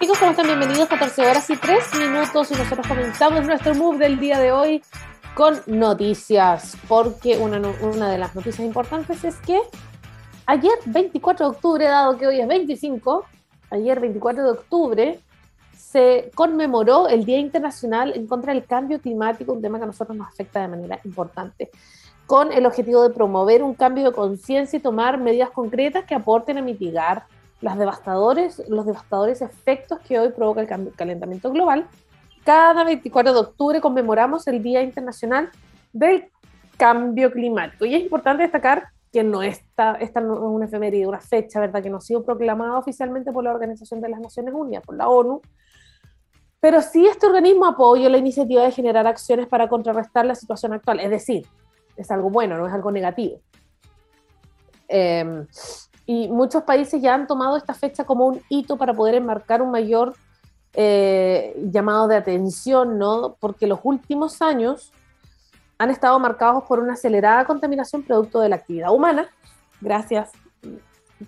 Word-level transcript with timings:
Chicos, 0.00 0.18
¿cómo 0.18 0.30
están? 0.30 0.46
Bienvenidos, 0.46 0.88
14 0.88 1.26
horas 1.26 1.50
y 1.50 1.56
3 1.58 1.94
minutos 1.98 2.50
y 2.50 2.54
nosotros 2.54 2.86
comenzamos 2.86 3.44
nuestro 3.44 3.74
move 3.74 3.98
del 3.98 4.18
día 4.18 4.40
de 4.40 4.50
hoy 4.50 4.82
con 5.34 5.60
noticias, 5.66 6.74
porque 6.88 7.36
una, 7.36 7.60
una 7.82 8.10
de 8.10 8.16
las 8.16 8.34
noticias 8.34 8.66
importantes 8.66 9.22
es 9.24 9.36
que 9.36 9.60
ayer, 10.46 10.72
24 10.86 11.44
de 11.44 11.54
octubre, 11.54 11.84
dado 11.84 12.16
que 12.16 12.26
hoy 12.26 12.40
es 12.40 12.48
25, 12.48 13.26
ayer 13.72 14.00
24 14.00 14.42
de 14.42 14.50
octubre, 14.50 15.20
se 15.76 16.30
conmemoró 16.34 17.06
el 17.06 17.26
Día 17.26 17.38
Internacional 17.38 18.14
en 18.16 18.26
contra 18.26 18.54
del 18.54 18.64
Cambio 18.64 19.02
Climático, 19.02 19.52
un 19.52 19.60
tema 19.60 19.76
que 19.76 19.84
a 19.84 19.88
nosotros 19.88 20.16
nos 20.16 20.28
afecta 20.28 20.62
de 20.62 20.68
manera 20.68 20.98
importante, 21.04 21.70
con 22.24 22.52
el 22.52 22.64
objetivo 22.64 23.02
de 23.02 23.10
promover 23.10 23.62
un 23.62 23.74
cambio 23.74 24.04
de 24.04 24.12
conciencia 24.12 24.78
y 24.78 24.80
tomar 24.80 25.18
medidas 25.18 25.50
concretas 25.50 26.06
que 26.06 26.14
aporten 26.14 26.56
a 26.56 26.62
mitigar 26.62 27.26
las 27.60 27.78
devastadores, 27.78 28.62
los 28.68 28.86
devastadores 28.86 29.42
efectos 29.42 29.98
que 30.00 30.18
hoy 30.18 30.30
provoca 30.30 30.62
el 30.62 30.92
calentamiento 30.94 31.50
global. 31.50 31.86
Cada 32.44 32.84
24 32.84 33.34
de 33.34 33.40
octubre 33.40 33.80
conmemoramos 33.80 34.46
el 34.46 34.62
Día 34.62 34.82
Internacional 34.82 35.50
del 35.92 36.30
Cambio 36.76 37.30
Climático. 37.30 37.84
Y 37.84 37.94
es 37.94 38.02
importante 38.02 38.42
destacar 38.44 38.88
que 39.12 39.22
no 39.22 39.42
está, 39.42 39.94
esta 39.94 40.20
no 40.20 40.34
es 40.34 40.40
una 40.40 40.66
efeméride, 40.66 41.06
una 41.06 41.20
fecha, 41.20 41.60
¿verdad? 41.60 41.82
Que 41.82 41.90
no 41.90 41.98
ha 41.98 42.00
sido 42.00 42.24
proclamada 42.24 42.78
oficialmente 42.78 43.32
por 43.32 43.44
la 43.44 43.52
Organización 43.52 44.00
de 44.00 44.08
las 44.08 44.20
Naciones 44.20 44.54
Unidas, 44.54 44.84
por 44.84 44.96
la 44.96 45.08
ONU. 45.08 45.42
Pero 46.60 46.80
sí 46.80 47.06
este 47.06 47.26
organismo 47.26 47.66
apoya 47.66 48.08
la 48.08 48.18
iniciativa 48.18 48.62
de 48.62 48.70
generar 48.70 49.06
acciones 49.06 49.46
para 49.46 49.68
contrarrestar 49.68 50.24
la 50.24 50.34
situación 50.34 50.72
actual. 50.72 51.00
Es 51.00 51.10
decir, 51.10 51.46
es 51.96 52.10
algo 52.10 52.30
bueno, 52.30 52.56
no 52.56 52.66
es 52.66 52.72
algo 52.72 52.90
negativo. 52.90 53.40
Eh, 54.88 55.46
y 56.10 56.26
muchos 56.26 56.64
países 56.64 57.00
ya 57.00 57.14
han 57.14 57.28
tomado 57.28 57.56
esta 57.56 57.72
fecha 57.72 58.02
como 58.02 58.26
un 58.26 58.42
hito 58.48 58.76
para 58.76 58.92
poder 58.92 59.14
enmarcar 59.14 59.62
un 59.62 59.70
mayor 59.70 60.16
eh, 60.72 61.54
llamado 61.70 62.08
de 62.08 62.16
atención, 62.16 62.98
¿no? 62.98 63.36
Porque 63.38 63.68
los 63.68 63.78
últimos 63.84 64.42
años 64.42 64.92
han 65.78 65.88
estado 65.88 66.18
marcados 66.18 66.64
por 66.64 66.80
una 66.80 66.94
acelerada 66.94 67.44
contaminación 67.44 68.02
producto 68.02 68.40
de 68.40 68.48
la 68.48 68.56
actividad 68.56 68.92
humana. 68.92 69.28
Gracias 69.80 70.32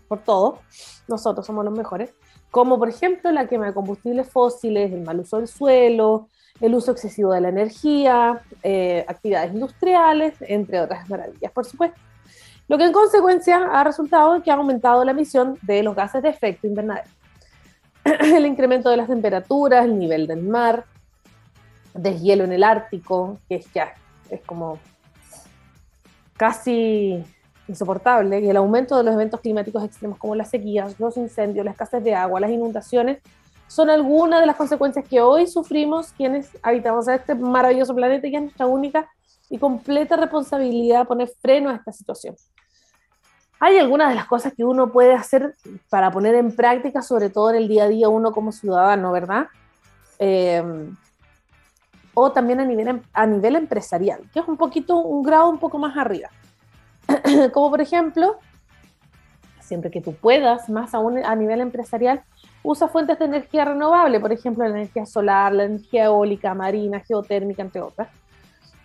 por 0.08 0.18
todo. 0.18 0.58
Nosotros 1.06 1.46
somos 1.46 1.64
los 1.64 1.74
mejores. 1.74 2.12
Como 2.50 2.76
por 2.76 2.88
ejemplo 2.88 3.30
la 3.30 3.46
quema 3.46 3.66
de 3.66 3.74
combustibles 3.74 4.28
fósiles, 4.30 4.92
el 4.92 5.02
mal 5.02 5.20
uso 5.20 5.36
del 5.36 5.46
suelo, 5.46 6.28
el 6.60 6.74
uso 6.74 6.90
excesivo 6.90 7.32
de 7.32 7.40
la 7.40 7.50
energía, 7.50 8.42
eh, 8.64 9.04
actividades 9.06 9.54
industriales, 9.54 10.34
entre 10.40 10.80
otras 10.80 11.08
maravillas, 11.08 11.52
por 11.52 11.66
supuesto 11.66 12.00
lo 12.68 12.78
que 12.78 12.84
en 12.84 12.92
consecuencia 12.92 13.68
ha 13.72 13.84
resultado 13.84 14.34
en 14.34 14.42
que 14.42 14.50
ha 14.50 14.54
aumentado 14.54 15.04
la 15.04 15.10
emisión 15.10 15.58
de 15.62 15.82
los 15.82 15.94
gases 15.94 16.22
de 16.22 16.28
efecto 16.28 16.66
invernadero. 16.66 17.08
el 18.04 18.46
incremento 18.46 18.90
de 18.90 18.96
las 18.96 19.08
temperaturas, 19.08 19.84
el 19.84 19.98
nivel 19.98 20.26
del 20.26 20.42
mar, 20.42 20.84
deshielo 21.94 22.44
en 22.44 22.52
el 22.52 22.64
Ártico, 22.64 23.38
que 23.48 23.56
es 23.56 23.72
ya 23.72 23.94
es 24.30 24.40
como 24.42 24.78
casi 26.36 27.22
insoportable, 27.68 28.40
y 28.40 28.48
el 28.48 28.56
aumento 28.56 28.96
de 28.96 29.04
los 29.04 29.14
eventos 29.14 29.40
climáticos 29.40 29.84
extremos 29.84 30.18
como 30.18 30.34
las 30.34 30.50
sequías, 30.50 30.98
los 30.98 31.16
incendios, 31.16 31.64
la 31.64 31.72
escasez 31.72 32.02
de 32.02 32.14
agua, 32.14 32.40
las 32.40 32.50
inundaciones, 32.50 33.18
son 33.68 33.88
algunas 33.88 34.40
de 34.40 34.46
las 34.46 34.56
consecuencias 34.56 35.06
que 35.08 35.20
hoy 35.20 35.46
sufrimos 35.46 36.12
quienes 36.12 36.50
habitamos 36.62 37.08
este 37.08 37.34
maravilloso 37.34 37.94
planeta 37.94 38.26
y 38.26 38.34
es 38.34 38.42
nuestra 38.42 38.66
única 38.66 39.08
y 39.52 39.58
completa 39.58 40.16
responsabilidad 40.16 41.06
poner 41.06 41.28
freno 41.42 41.68
a 41.68 41.74
esta 41.74 41.92
situación. 41.92 42.34
Hay 43.60 43.78
algunas 43.78 44.08
de 44.08 44.14
las 44.14 44.24
cosas 44.24 44.54
que 44.54 44.64
uno 44.64 44.90
puede 44.90 45.12
hacer 45.12 45.54
para 45.90 46.10
poner 46.10 46.34
en 46.36 46.56
práctica, 46.56 47.02
sobre 47.02 47.28
todo 47.28 47.50
en 47.50 47.56
el 47.56 47.68
día 47.68 47.84
a 47.84 47.88
día, 47.88 48.08
uno 48.08 48.32
como 48.32 48.50
ciudadano, 48.50 49.12
¿verdad? 49.12 49.48
Eh, 50.18 50.90
o 52.14 52.32
también 52.32 52.60
a 52.60 52.64
nivel, 52.64 52.88
em, 52.88 53.02
a 53.12 53.26
nivel 53.26 53.56
empresarial, 53.56 54.22
que 54.32 54.40
es 54.40 54.48
un 54.48 54.56
poquito, 54.56 54.96
un 54.96 55.22
grado 55.22 55.50
un 55.50 55.58
poco 55.58 55.76
más 55.76 55.98
arriba. 55.98 56.30
como 57.52 57.68
por 57.68 57.82
ejemplo, 57.82 58.38
siempre 59.60 59.90
que 59.90 60.00
tú 60.00 60.14
puedas, 60.14 60.70
más 60.70 60.94
aún 60.94 61.18
a 61.18 61.36
nivel 61.36 61.60
empresarial, 61.60 62.22
usa 62.62 62.88
fuentes 62.88 63.18
de 63.18 63.26
energía 63.26 63.66
renovable, 63.66 64.18
por 64.18 64.32
ejemplo, 64.32 64.64
la 64.64 64.70
energía 64.70 65.04
solar, 65.04 65.52
la 65.52 65.64
energía 65.64 66.04
eólica, 66.04 66.54
marina, 66.54 67.00
geotérmica, 67.00 67.60
entre 67.60 67.82
otras 67.82 68.08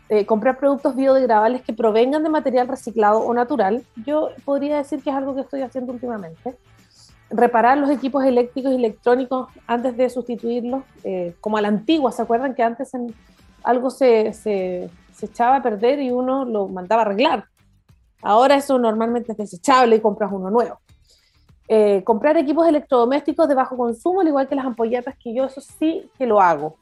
eh, 0.10 0.26
comprar 0.26 0.58
productos 0.58 0.96
biodegradables 0.96 1.64
que 1.64 1.74
provengan 1.74 2.24
de 2.24 2.30
material 2.30 2.70
reciclado 2.70 3.20
o 3.20 3.34
natural, 3.34 3.84
yo 4.06 4.30
podría 4.46 4.78
decir 4.78 5.04
que 5.04 5.10
es 5.10 5.16
algo 5.16 5.36
que 5.36 5.42
estoy 5.42 5.62
haciendo 5.62 5.92
últimamente. 5.92 6.56
Reparar 7.30 7.78
los 7.78 7.90
equipos 7.90 8.24
eléctricos 8.24 8.72
y 8.72 8.76
electrónicos 8.76 9.50
antes 9.68 9.98
de 9.98 10.10
sustituirlos, 10.10 10.84
eh, 11.04 11.36
como 11.42 11.58
a 11.58 11.62
la 11.62 11.68
antigua, 11.68 12.14
¿se 12.14 12.22
acuerdan 12.22 12.56
que 12.56 12.64
antes 12.64 12.94
en, 12.94 13.14
algo 13.64 13.90
se, 13.90 14.32
se, 14.32 14.90
se, 15.14 15.26
echaba 15.26 15.58
a 15.58 15.62
perder 15.62 16.00
y 16.00 16.10
uno 16.10 16.46
lo 16.46 16.70
mandaba 16.70 17.02
a 17.02 17.06
arreglar? 17.06 17.44
Ahora 18.22 18.56
eso 18.56 18.80
normalmente 18.80 19.34
es 19.34 19.38
desechable 19.38 19.98
y 19.98 20.00
compras 20.00 20.32
uno 20.32 20.50
nuevo. 20.50 20.80
Eh, 21.68 22.02
comprar 22.06 22.38
equipos 22.38 22.66
electrodomésticos 22.66 23.46
de 23.50 23.56
bajo 23.56 23.76
consumo, 23.76 24.22
al 24.22 24.30
igual 24.30 24.48
que 24.48 24.56
las 24.56 24.66
ampolletas, 24.66 25.16
que 25.22 25.36
yo 25.36 25.44
eso 25.44 25.60
sí 25.60 26.10
que 26.18 26.26
lo 26.26 26.40
hago. 26.40 26.78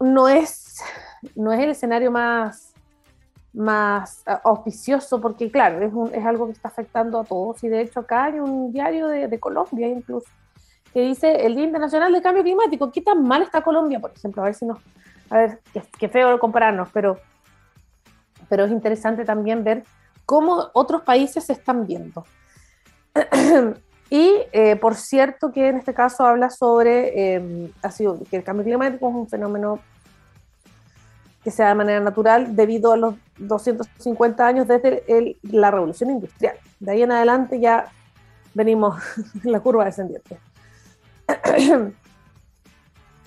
no 0.00 0.28
es 0.28 0.82
no 1.34 1.52
es 1.52 1.60
el 1.60 1.70
escenario 1.70 2.10
más, 2.10 2.74
más 3.52 4.22
ah, 4.26 4.40
auspicioso, 4.44 5.20
porque 5.20 5.50
claro, 5.50 5.80
es, 5.80 6.12
es, 6.12 6.24
algo 6.24 6.46
que 6.46 6.52
está 6.52 6.68
afectando 6.68 7.20
a 7.20 7.24
todos. 7.24 7.62
Y 7.64 7.68
de 7.68 7.82
hecho 7.82 8.00
acá 8.00 8.24
hay 8.24 8.40
un 8.40 8.72
diario 8.72 9.08
de, 9.08 9.28
de, 9.28 9.40
Colombia 9.40 9.88
incluso 9.88 10.28
que 10.94 11.00
dice 11.00 11.44
el 11.44 11.56
Día 11.56 11.64
Internacional 11.64 12.12
de 12.12 12.22
Cambio 12.22 12.44
Climático. 12.44 12.92
¿Qué 12.92 13.02
tan 13.02 13.24
mal 13.24 13.42
está 13.42 13.62
Colombia, 13.62 13.98
por 13.98 14.12
ejemplo? 14.12 14.42
A 14.42 14.44
ver 14.46 14.54
si 14.54 14.64
nos... 14.64 14.78
A 15.28 15.38
ver, 15.38 15.60
qué, 15.98 16.08
feo 16.08 16.38
compararnos, 16.38 16.88
pero, 16.92 17.18
pero 18.48 18.64
es 18.64 18.70
interesante 18.70 19.24
también 19.24 19.64
ver 19.64 19.82
cómo 20.24 20.70
otros 20.72 21.02
países 21.02 21.44
se 21.44 21.54
están 21.54 21.86
viendo. 21.86 22.24
y 24.10 24.36
eh, 24.52 24.76
por 24.76 24.94
cierto 24.94 25.50
que 25.50 25.68
en 25.68 25.78
este 25.78 25.94
caso 25.94 26.24
habla 26.24 26.50
sobre 26.50 27.34
eh, 27.36 27.72
ha 27.82 27.90
sido, 27.90 28.22
que 28.30 28.36
el 28.36 28.44
cambio 28.44 28.64
climático 28.64 29.08
es 29.08 29.14
un 29.14 29.28
fenómeno 29.28 29.80
que 31.44 31.50
sea 31.50 31.68
de 31.68 31.74
manera 31.74 32.00
natural 32.00 32.56
debido 32.56 32.92
a 32.92 32.96
los 32.96 33.14
250 33.36 34.46
años 34.46 34.66
desde 34.66 35.36
la 35.42 35.70
revolución 35.70 36.10
industrial. 36.10 36.56
De 36.80 36.92
ahí 36.92 37.02
en 37.02 37.12
adelante 37.12 37.60
ya 37.60 37.92
venimos 38.54 38.96
en 39.44 39.52
la 39.52 39.60
curva 39.60 39.84
descendiente. 39.84 40.38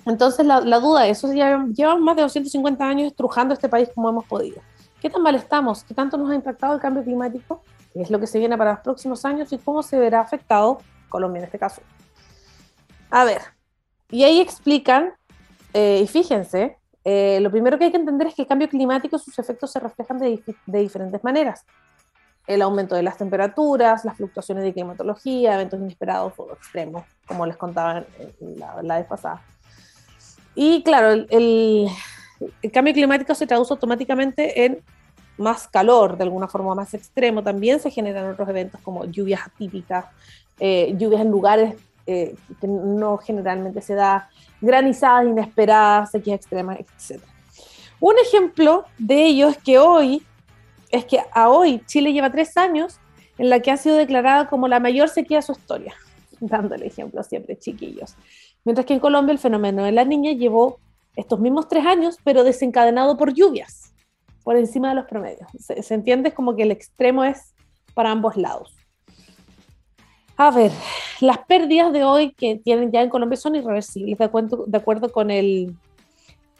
Entonces 0.04 0.44
la, 0.44 0.80
duda 0.80 1.06
es, 1.06 1.18
eso 1.18 1.32
ya 1.32 1.64
llevamos 1.72 2.02
más 2.02 2.16
de 2.16 2.22
250 2.22 2.84
años 2.84 3.08
estrujando 3.08 3.54
este 3.54 3.68
país 3.68 3.88
como 3.94 4.08
hemos 4.08 4.24
podido. 4.24 4.60
¿Qué 5.00 5.08
tan 5.10 5.22
mal 5.22 5.36
estamos? 5.36 5.84
¿Qué 5.84 5.94
tanto 5.94 6.16
nos 6.16 6.30
ha 6.30 6.34
impactado 6.34 6.74
el 6.74 6.80
cambio 6.80 7.04
climático? 7.04 7.62
¿Qué 7.92 8.02
es 8.02 8.10
lo 8.10 8.18
que 8.18 8.26
se 8.26 8.38
viene 8.38 8.58
para 8.58 8.72
los 8.72 8.80
próximos 8.80 9.24
años 9.24 9.52
y 9.52 9.58
cómo 9.58 9.82
se 9.82 9.98
verá 9.98 10.20
afectado 10.20 10.78
Colombia 11.08 11.40
en 11.40 11.44
este 11.44 11.58
caso? 11.58 11.82
A 13.10 13.24
ver, 13.24 13.42
y 14.10 14.24
ahí 14.24 14.40
explican, 14.40 15.12
eh, 15.74 16.00
y 16.02 16.06
fíjense, 16.06 16.77
eh, 17.04 17.38
lo 17.40 17.50
primero 17.50 17.78
que 17.78 17.84
hay 17.84 17.90
que 17.90 17.96
entender 17.96 18.28
es 18.28 18.34
que 18.34 18.42
el 18.42 18.48
cambio 18.48 18.68
climático, 18.68 19.18
sus 19.18 19.38
efectos 19.38 19.72
se 19.72 19.80
reflejan 19.80 20.18
de, 20.18 20.42
diferentes 20.66 21.22
maneras. 21.24 21.64
El 22.46 22.62
aumento 22.62 22.94
de 22.94 23.02
las 23.02 23.18
temperaturas, 23.18 24.04
las 24.04 24.16
fluctuaciones 24.16 24.64
de 24.64 24.72
climatología, 24.72 25.54
eventos 25.54 25.80
inesperados 25.80 26.32
o 26.36 26.52
extremos, 26.52 27.04
como 27.26 27.44
les 27.46 27.56
contaba 27.56 28.04
la, 28.40 28.82
la 28.82 28.98
vez 28.98 29.06
pasada. 29.06 29.42
Y 30.60 30.82
claro, 30.82 31.12
el, 31.12 31.88
cambio 32.72 32.92
climático 32.92 33.32
se 33.32 33.46
traduce 33.46 33.72
automáticamente 33.72 34.64
en 34.64 34.82
más 35.36 35.68
calor, 35.68 36.16
de 36.16 36.24
alguna 36.24 36.48
forma 36.48 36.74
más 36.74 36.94
extremo. 36.94 37.44
También 37.44 37.78
se 37.78 37.92
generan 37.92 38.32
otros 38.32 38.48
eventos 38.48 38.80
como 38.80 39.04
lluvias 39.04 39.42
atípicas, 39.46 40.06
eh, 40.58 40.96
lluvias 40.98 41.20
en 41.20 41.30
lugares 41.30 41.76
eh, 42.10 42.34
que 42.58 42.66
no 42.66 43.18
generalmente 43.18 43.82
se 43.82 43.94
da, 43.94 44.30
granizadas 44.62 45.26
inesperadas, 45.26 46.10
sequías 46.10 46.36
extremas, 46.36 46.78
etc. 46.80 47.22
Un 48.00 48.14
ejemplo 48.18 48.86
de 48.96 49.26
ello 49.26 49.48
es 49.48 49.58
que 49.58 49.78
hoy, 49.78 50.22
es 50.90 51.04
que 51.04 51.20
a 51.32 51.50
hoy 51.50 51.82
Chile 51.84 52.14
lleva 52.14 52.32
tres 52.32 52.56
años 52.56 52.98
en 53.36 53.50
la 53.50 53.60
que 53.60 53.70
ha 53.70 53.76
sido 53.76 53.96
declarada 53.96 54.48
como 54.48 54.68
la 54.68 54.80
mayor 54.80 55.10
sequía 55.10 55.36
de 55.36 55.42
su 55.42 55.52
historia, 55.52 55.94
dando 56.40 56.76
el 56.76 56.84
ejemplo 56.84 57.22
siempre, 57.22 57.58
chiquillos. 57.58 58.16
Mientras 58.64 58.86
que 58.86 58.94
en 58.94 59.00
Colombia 59.00 59.34
el 59.34 59.38
fenómeno 59.38 59.84
de 59.84 59.92
la 59.92 60.06
niña 60.06 60.32
llevó 60.32 60.78
estos 61.14 61.38
mismos 61.40 61.68
tres 61.68 61.84
años, 61.84 62.16
pero 62.24 62.42
desencadenado 62.42 63.18
por 63.18 63.34
lluvias, 63.34 63.92
por 64.44 64.56
encima 64.56 64.88
de 64.88 64.94
los 64.94 65.04
promedios. 65.04 65.50
Se 65.58 65.92
entiende 65.92 66.32
como 66.32 66.56
que 66.56 66.62
el 66.62 66.70
extremo 66.70 67.22
es 67.22 67.54
para 67.92 68.10
ambos 68.12 68.38
lados. 68.38 68.77
A 70.40 70.52
ver, 70.52 70.70
las 71.20 71.38
pérdidas 71.38 71.92
de 71.92 72.04
hoy 72.04 72.30
que 72.30 72.54
tienen 72.54 72.92
ya 72.92 73.02
en 73.02 73.10
Colombia 73.10 73.36
son 73.36 73.56
irreversibles, 73.56 74.16
de 74.18 74.76
acuerdo, 74.78 75.10
con 75.10 75.32
el 75.32 75.74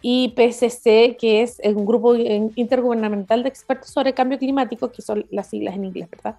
IPCC, 0.02 1.16
que 1.16 1.42
es 1.42 1.60
un 1.64 1.86
grupo 1.86 2.16
intergubernamental 2.16 3.44
de 3.44 3.48
expertos 3.48 3.90
sobre 3.90 4.14
cambio 4.14 4.36
climático, 4.36 4.90
que 4.90 5.00
son 5.00 5.26
las 5.30 5.50
siglas 5.50 5.76
en 5.76 5.84
inglés, 5.84 6.10
¿verdad? 6.10 6.38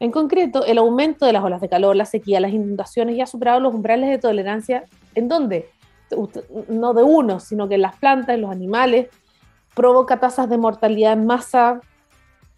En 0.00 0.10
concreto, 0.10 0.64
el 0.64 0.78
aumento 0.78 1.26
de 1.26 1.34
las 1.34 1.44
olas 1.44 1.60
de 1.60 1.68
calor, 1.68 1.94
la 1.94 2.06
sequía, 2.06 2.40
las 2.40 2.52
inundaciones 2.52 3.18
ya 3.18 3.24
ha 3.24 3.26
superado 3.26 3.60
los 3.60 3.74
umbrales 3.74 4.08
de 4.08 4.16
tolerancia. 4.16 4.86
¿En 5.14 5.28
dónde? 5.28 5.68
No 6.68 6.94
de 6.94 7.02
uno, 7.02 7.38
sino 7.38 7.68
que 7.68 7.74
en 7.74 7.82
las 7.82 7.96
plantas, 7.96 8.34
en 8.34 8.40
los 8.40 8.50
animales. 8.50 9.08
Provoca 9.74 10.18
tasas 10.18 10.48
de 10.48 10.56
mortalidad 10.56 11.12
en 11.12 11.26
masa 11.26 11.82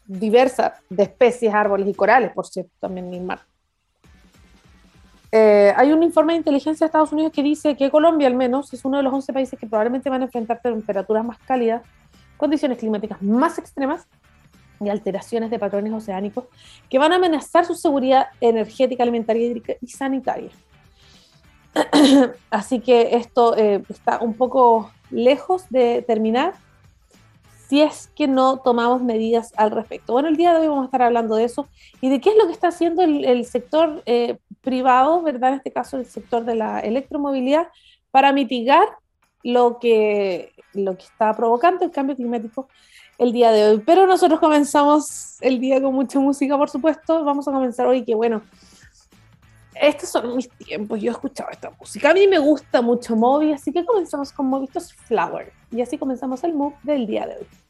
diversas 0.06 0.74
de 0.88 1.02
especies, 1.02 1.52
árboles 1.52 1.88
y 1.88 1.94
corales, 1.94 2.30
por 2.32 2.46
cierto, 2.46 2.70
también 2.78 3.08
en 3.08 3.14
el 3.14 3.22
mar. 3.22 3.40
Eh, 5.36 5.74
hay 5.76 5.90
un 5.90 6.00
informe 6.04 6.34
de 6.34 6.36
inteligencia 6.36 6.84
de 6.84 6.86
Estados 6.86 7.10
Unidos 7.10 7.32
que 7.32 7.42
dice 7.42 7.76
que 7.76 7.90
Colombia, 7.90 8.28
al 8.28 8.36
menos, 8.36 8.72
es 8.72 8.84
uno 8.84 8.98
de 8.98 9.02
los 9.02 9.12
11 9.12 9.32
países 9.32 9.58
que 9.58 9.66
probablemente 9.66 10.08
van 10.08 10.20
a 10.22 10.26
enfrentar 10.26 10.60
temperaturas 10.62 11.24
más 11.24 11.38
cálidas, 11.38 11.82
condiciones 12.36 12.78
climáticas 12.78 13.20
más 13.20 13.58
extremas 13.58 14.06
y 14.78 14.88
alteraciones 14.88 15.50
de 15.50 15.58
patrones 15.58 15.92
oceánicos 15.92 16.44
que 16.88 17.00
van 17.00 17.12
a 17.12 17.16
amenazar 17.16 17.64
su 17.64 17.74
seguridad 17.74 18.28
energética, 18.40 19.02
alimentaria 19.02 19.60
y 19.80 19.88
sanitaria. 19.88 20.50
Así 22.50 22.78
que 22.78 23.16
esto 23.16 23.56
eh, 23.56 23.82
está 23.88 24.20
un 24.20 24.34
poco 24.34 24.92
lejos 25.10 25.68
de 25.68 26.02
terminar 26.06 26.54
si 27.74 27.82
es 27.82 28.08
que 28.14 28.28
no 28.28 28.58
tomamos 28.58 29.02
medidas 29.02 29.52
al 29.56 29.72
respecto. 29.72 30.12
Bueno, 30.12 30.28
el 30.28 30.36
día 30.36 30.52
de 30.52 30.60
hoy 30.60 30.68
vamos 30.68 30.82
a 30.82 30.84
estar 30.84 31.02
hablando 31.02 31.34
de 31.34 31.42
eso 31.42 31.66
y 32.00 32.08
de 32.08 32.20
qué 32.20 32.30
es 32.30 32.36
lo 32.36 32.46
que 32.46 32.52
está 32.52 32.68
haciendo 32.68 33.02
el, 33.02 33.44
sector 33.46 34.00
eh, 34.06 34.38
privado, 34.60 35.22
¿verdad? 35.22 35.50
En 35.50 35.56
este 35.56 35.72
caso 35.72 35.96
el 35.96 36.06
sector 36.06 36.44
de 36.44 36.54
la 36.54 36.78
electromovilidad, 36.78 37.66
para 38.12 38.32
mitigar 38.32 38.86
lo 39.42 39.80
que, 39.80 40.52
lo 40.72 40.96
que 40.96 41.02
está 41.02 41.34
provocando 41.34 41.84
el 41.84 41.90
cambio 41.90 42.14
climático 42.14 42.68
el 43.18 43.32
día 43.32 43.50
de 43.50 43.68
hoy. 43.68 43.82
Pero 43.84 44.06
nosotros 44.06 44.38
comenzamos 44.38 45.38
el 45.40 45.58
día 45.58 45.82
con 45.82 45.94
mucha 45.94 46.20
música, 46.20 46.56
por 46.56 46.70
supuesto. 46.70 47.24
Vamos 47.24 47.48
a 47.48 47.50
comenzar 47.50 47.88
hoy 47.88 48.04
que, 48.04 48.14
bueno, 48.14 48.40
estos 49.74 50.10
son 50.10 50.36
mis 50.36 50.48
tiempos. 50.48 51.00
Yo 51.00 51.10
he 51.10 51.12
escuchado 51.12 51.50
esta 51.50 51.70
música. 51.70 52.10
A 52.10 52.14
mí 52.14 52.28
me 52.28 52.38
gusta 52.38 52.80
mucho 52.82 53.16
Moby, 53.16 53.52
así 53.52 53.72
que 53.72 53.84
comenzamos 53.84 54.30
con 54.30 54.46
Movitos 54.46 54.92
Flower. 54.92 55.52
Y 55.72 55.80
así 55.80 55.98
comenzamos 55.98 56.44
el 56.44 56.54
move 56.54 56.76
del 56.84 57.08
día 57.08 57.26
de 57.26 57.34
hoy. 57.38 57.63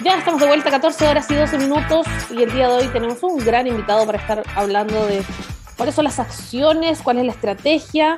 Ya 0.00 0.16
estamos 0.16 0.40
de 0.40 0.46
vuelta, 0.46 0.70
14 0.70 1.08
horas 1.08 1.30
y 1.30 1.34
12 1.34 1.58
minutos, 1.58 2.06
y 2.30 2.42
el 2.42 2.52
día 2.52 2.68
de 2.68 2.74
hoy 2.74 2.86
tenemos 2.92 3.20
un 3.24 3.36
gran 3.38 3.66
invitado 3.66 4.06
para 4.06 4.18
estar 4.18 4.44
hablando 4.54 5.06
de 5.06 5.24
cuáles 5.76 5.96
son 5.96 6.04
las 6.04 6.20
acciones, 6.20 7.02
cuál 7.02 7.18
es 7.18 7.26
la 7.26 7.32
estrategia 7.32 8.16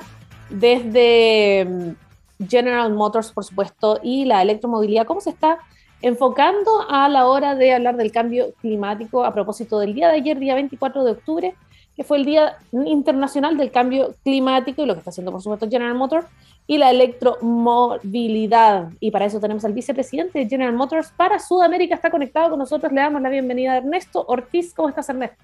desde 0.51 1.65
mm, 1.65 2.47
General 2.47 2.93
Motors, 2.93 3.33
por 3.33 3.45
supuesto, 3.45 3.99
y 4.03 4.27
la 4.27 4.43
electromovilidad, 4.43 5.07
cómo 5.07 5.23
se 5.23 5.31
está 5.31 5.59
enfocando 6.03 6.87
a 6.89 7.09
la 7.09 7.27
hora 7.27 7.55
de 7.55 7.73
hablar 7.73 7.97
del 7.97 8.13
cambio 8.13 8.53
climático 8.61 9.25
a 9.25 9.33
propósito 9.33 9.79
del 9.79 9.95
día 9.95 10.09
de 10.09 10.17
ayer, 10.17 10.39
día 10.39 10.55
24 10.55 11.03
de 11.03 11.13
octubre, 11.13 11.55
que 11.97 12.05
fue 12.05 12.19
el 12.19 12.25
Día 12.25 12.57
Internacional 12.73 13.57
del 13.57 13.71
Cambio 13.71 14.15
Climático 14.23 14.83
y 14.83 14.87
lo 14.87 14.95
que 14.95 14.99
está 15.01 15.11
haciendo, 15.11 15.33
por 15.33 15.43
supuesto, 15.43 15.69
General 15.69 15.95
Motors 15.95 16.27
y 16.71 16.79
la 16.79 16.91
electromovilidad. 16.91 18.93
Y 19.01 19.11
para 19.11 19.25
eso 19.25 19.41
tenemos 19.41 19.65
al 19.65 19.73
vicepresidente 19.73 20.39
de 20.39 20.49
General 20.49 20.73
Motors 20.73 21.11
para 21.11 21.41
Sudamérica. 21.41 21.97
Está 21.97 22.13
conectado 22.13 22.51
con 22.51 22.61
nosotros. 22.61 22.93
Le 22.93 23.01
damos 23.01 23.21
la 23.21 23.29
bienvenida 23.29 23.73
a 23.73 23.79
Ernesto 23.79 24.25
Ortiz. 24.29 24.73
¿Cómo 24.73 24.89
estás, 24.89 25.09
Ernesto? 25.09 25.43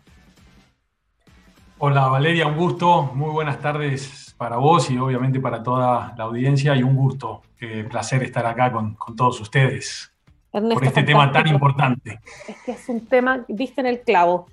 Hola, 1.79 2.07
Valeria. 2.07 2.47
Un 2.47 2.57
gusto. 2.57 3.11
Muy 3.13 3.31
buenas 3.31 3.61
tardes 3.61 4.37
para 4.39 4.59
vos 4.59 4.89
y 4.89 4.99
obviamente 4.99 5.41
para 5.41 5.65
toda 5.65 6.15
la 6.17 6.23
audiencia 6.23 6.77
y 6.77 6.85
un 6.85 6.95
gusto, 6.95 7.43
eh, 7.61 7.85
placer 7.91 8.23
estar 8.23 8.47
acá 8.47 8.71
con, 8.71 8.95
con 8.95 9.17
todos 9.17 9.41
ustedes 9.41 10.13
por 10.53 10.85
este 10.85 11.03
tema 11.03 11.33
tan 11.33 11.49
importante. 11.49 12.21
Es 12.47 12.57
que 12.65 12.71
es 12.71 12.89
un 12.89 13.05
tema, 13.05 13.45
viste 13.49 13.81
en 13.81 13.89
el 13.89 14.03
clavo. 14.03 14.47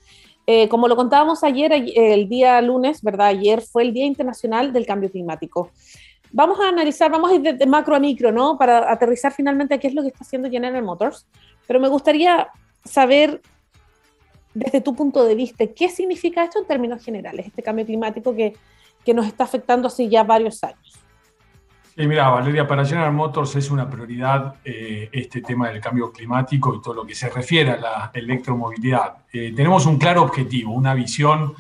Eh, 0.48 0.68
como 0.70 0.88
lo 0.88 0.96
contábamos 0.96 1.44
ayer, 1.44 1.72
el 1.72 2.28
día 2.28 2.60
lunes, 2.62 3.04
¿verdad? 3.04 3.28
Ayer 3.28 3.62
fue 3.62 3.84
el 3.84 3.94
Día 3.94 4.06
Internacional 4.06 4.74
del 4.74 4.88
Cambio 4.88 5.12
Climático. 5.12 5.70
Vamos 6.36 6.60
a 6.60 6.68
analizar, 6.68 7.12
vamos 7.12 7.32
a 7.32 7.36
ir 7.36 7.42
de, 7.42 7.66
macro 7.68 7.96
a 7.96 8.00
micro, 8.00 8.32
¿no? 8.32 8.58
Para 8.58 8.92
aterrizar 8.92 9.32
finalmente 9.32 9.76
a 9.76 9.78
qué 9.78 9.88
es 9.88 9.94
lo 9.94 10.02
que 10.02 10.08
está 10.08 10.24
haciendo 10.24 10.50
General 10.50 10.84
Motors. 10.84 11.28
Pero 11.68 11.80
me 11.80 11.88
gustaría 11.88 12.48
saber, 12.84 13.40
desde 14.56 14.82
tu 14.82 14.96
punto 14.96 15.24
de 15.24 15.36
vista, 15.36 15.66
qué 15.68 15.90
significa 15.90 16.44
esto 16.44 16.60
en 16.60 16.66
términos 16.66 17.04
generales, 17.04 17.46
este 17.46 17.62
cambio 17.62 17.86
climático 17.86 18.36
que, 18.36 18.56
que 19.06 19.14
nos 19.14 19.28
está 19.28 19.44
afectando 19.44 19.88
hace 19.88 20.10
ya 20.10 20.24
varios 20.24 20.64
años. 20.64 21.04
Sí, 21.96 22.08
mira, 22.08 22.28
Valeria, 22.30 22.68
para 22.68 22.84
General 22.84 23.14
Motors 23.14 23.56
es 23.56 23.70
una 23.70 23.88
prioridad 23.88 24.56
eh, 24.66 25.10
este 25.12 25.42
tema 25.42 25.70
del 25.70 25.80
cambio 25.80 26.12
climático 26.12 26.74
y 26.74 26.82
todo 26.82 26.96
lo 26.96 27.06
que 27.06 27.14
se 27.14 27.30
refiere 27.30 27.70
a 27.70 27.78
la 27.78 28.12
electromovilidad. 28.12 29.18
Eh, 29.32 29.54
tenemos 29.56 29.86
un 29.86 30.00
claro 30.00 30.24
objetivo, 30.24 30.74
una 30.74 30.96
visión 30.96 31.54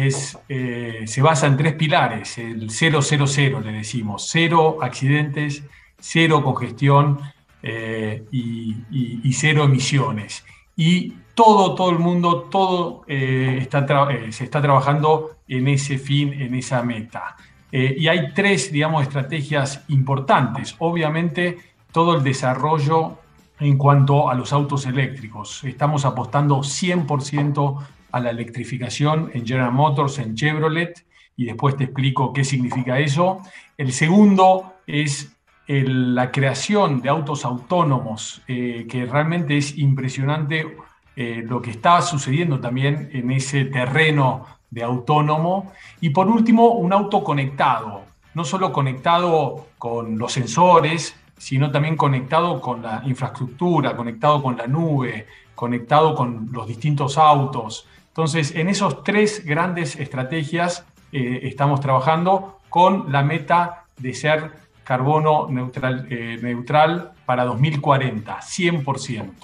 eh, 0.00 1.04
se 1.06 1.22
basa 1.22 1.46
en 1.46 1.56
tres 1.56 1.74
pilares, 1.74 2.38
el 2.38 2.70
000, 2.70 3.64
le 3.64 3.72
decimos, 3.72 4.28
cero 4.30 4.78
accidentes, 4.80 5.64
cero 5.98 6.42
congestión 6.42 7.20
y, 7.62 8.76
y, 8.90 9.32
cero 9.32 9.64
emisiones. 9.64 10.44
Y 10.76 11.10
todo, 11.34 11.74
todo 11.74 11.90
el 11.90 11.98
mundo, 11.98 12.48
todo 12.50 13.04
está 13.08 13.84
se 14.30 14.44
está 14.44 14.62
trabajando 14.62 15.38
en 15.48 15.68
ese 15.68 15.98
fin, 15.98 16.32
en 16.32 16.54
esa 16.54 16.82
meta. 16.82 17.36
Eh, 17.70 17.96
y 17.98 18.08
hay 18.08 18.32
tres, 18.32 18.72
digamos, 18.72 19.02
estrategias 19.02 19.84
importantes. 19.88 20.74
Obviamente, 20.78 21.58
todo 21.92 22.16
el 22.16 22.24
desarrollo 22.24 23.18
en 23.60 23.76
cuanto 23.76 24.30
a 24.30 24.34
los 24.34 24.52
autos 24.52 24.86
eléctricos. 24.86 25.64
Estamos 25.64 26.04
apostando 26.04 26.58
100% 26.58 27.78
a 28.12 28.20
la 28.20 28.30
electrificación 28.30 29.30
en 29.34 29.46
General 29.46 29.72
Motors, 29.72 30.18
en 30.18 30.34
Chevrolet, 30.34 31.04
y 31.36 31.44
después 31.44 31.76
te 31.76 31.84
explico 31.84 32.32
qué 32.32 32.44
significa 32.44 32.98
eso. 32.98 33.40
El 33.76 33.92
segundo 33.92 34.74
es 34.86 35.36
la 35.68 36.32
creación 36.32 37.02
de 37.02 37.10
autos 37.10 37.44
autónomos, 37.44 38.42
eh, 38.48 38.86
que 38.88 39.04
realmente 39.04 39.56
es 39.56 39.76
impresionante 39.76 40.76
eh, 41.14 41.42
lo 41.46 41.60
que 41.60 41.70
está 41.70 42.00
sucediendo 42.00 42.58
también 42.58 43.10
en 43.12 43.30
ese 43.30 43.66
terreno 43.66 44.46
de 44.70 44.82
autónomo. 44.82 45.72
Y 46.00 46.10
por 46.10 46.28
último, 46.28 46.72
un 46.72 46.92
auto 46.92 47.22
conectado, 47.22 48.04
no 48.34 48.44
solo 48.44 48.72
conectado 48.72 49.66
con 49.78 50.18
los 50.18 50.32
sensores, 50.32 51.14
sino 51.36 51.70
también 51.70 51.96
conectado 51.96 52.60
con 52.60 52.82
la 52.82 53.02
infraestructura, 53.04 53.94
conectado 53.94 54.42
con 54.42 54.56
la 54.56 54.66
nube, 54.66 55.26
conectado 55.54 56.14
con 56.14 56.48
los 56.50 56.66
distintos 56.66 57.18
autos. 57.18 57.86
Entonces, 58.18 58.52
en 58.56 58.68
esos 58.68 59.04
tres 59.04 59.44
grandes 59.44 59.94
estrategias 59.94 60.84
eh, 61.12 61.38
estamos 61.44 61.78
trabajando 61.78 62.58
con 62.68 63.12
la 63.12 63.22
meta 63.22 63.84
de 63.96 64.12
ser 64.12 64.50
carbono 64.82 65.46
neutral, 65.48 66.08
eh, 66.10 67.06
para 67.24 67.44
2040, 67.44 68.40
100%. 68.40 69.34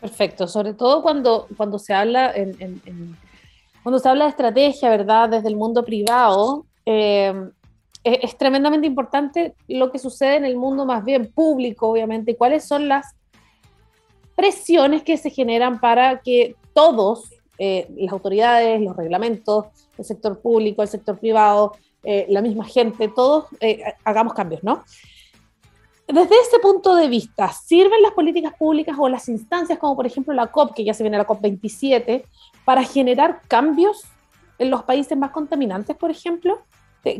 Perfecto, 0.00 0.46
sobre 0.46 0.74
todo 0.74 1.02
cuando, 1.02 1.48
cuando 1.56 1.80
se 1.80 1.92
habla 1.92 2.32
cuando 3.82 3.98
se 3.98 4.08
habla 4.08 4.26
de 4.26 4.30
estrategia, 4.30 4.88
¿verdad? 4.90 5.30
Desde 5.30 5.48
el 5.48 5.56
mundo 5.56 5.84
privado, 5.84 6.66
eh, 6.86 7.34
es, 8.04 8.38
tremendamente 8.38 8.86
importante 8.86 9.56
lo 9.66 9.90
que 9.90 9.98
sucede 9.98 10.36
en 10.36 10.44
el 10.44 10.56
mundo 10.56 10.86
más 10.86 11.04
bien 11.04 11.32
público, 11.32 11.88
obviamente, 11.88 12.36
cuáles 12.36 12.62
son 12.64 12.86
las 12.86 13.16
presiones 14.36 15.02
que 15.02 15.16
se 15.16 15.30
generan 15.30 15.80
para 15.80 16.20
que 16.20 16.54
todos, 16.72 17.30
eh, 17.58 17.86
las 17.96 18.12
autoridades, 18.12 18.80
los 18.80 18.96
reglamentos, 18.96 19.66
el 19.96 20.04
sector 20.04 20.40
público, 20.40 20.82
el 20.82 20.88
sector 20.88 21.18
privado, 21.18 21.72
eh, 22.02 22.26
la 22.28 22.42
misma 22.42 22.64
gente, 22.64 23.08
todos 23.08 23.46
hagamos 24.04 24.34
cambios, 24.34 24.62
¿no? 24.62 24.84
Desde 26.06 26.34
ese 26.34 26.58
punto 26.60 26.94
de 26.96 27.08
vista, 27.08 27.50
¿sirven 27.50 28.02
las 28.02 28.12
políticas 28.12 28.52
públicas 28.58 28.94
o 28.98 29.08
las 29.08 29.28
instancias 29.28 29.78
como 29.78 29.96
por 29.96 30.06
ejemplo 30.06 30.34
la 30.34 30.48
COP, 30.48 30.74
que 30.74 30.84
ya 30.84 30.92
se 30.92 31.02
viene 31.02 31.16
la 31.16 31.24
COP 31.24 31.40
27, 31.40 32.26
para 32.64 32.84
generar 32.84 33.40
cambios 33.48 34.04
en 34.58 34.70
los 34.70 34.82
países 34.82 35.16
más 35.16 35.30
contaminantes, 35.30 35.96
por 35.96 36.10
ejemplo? 36.10 36.60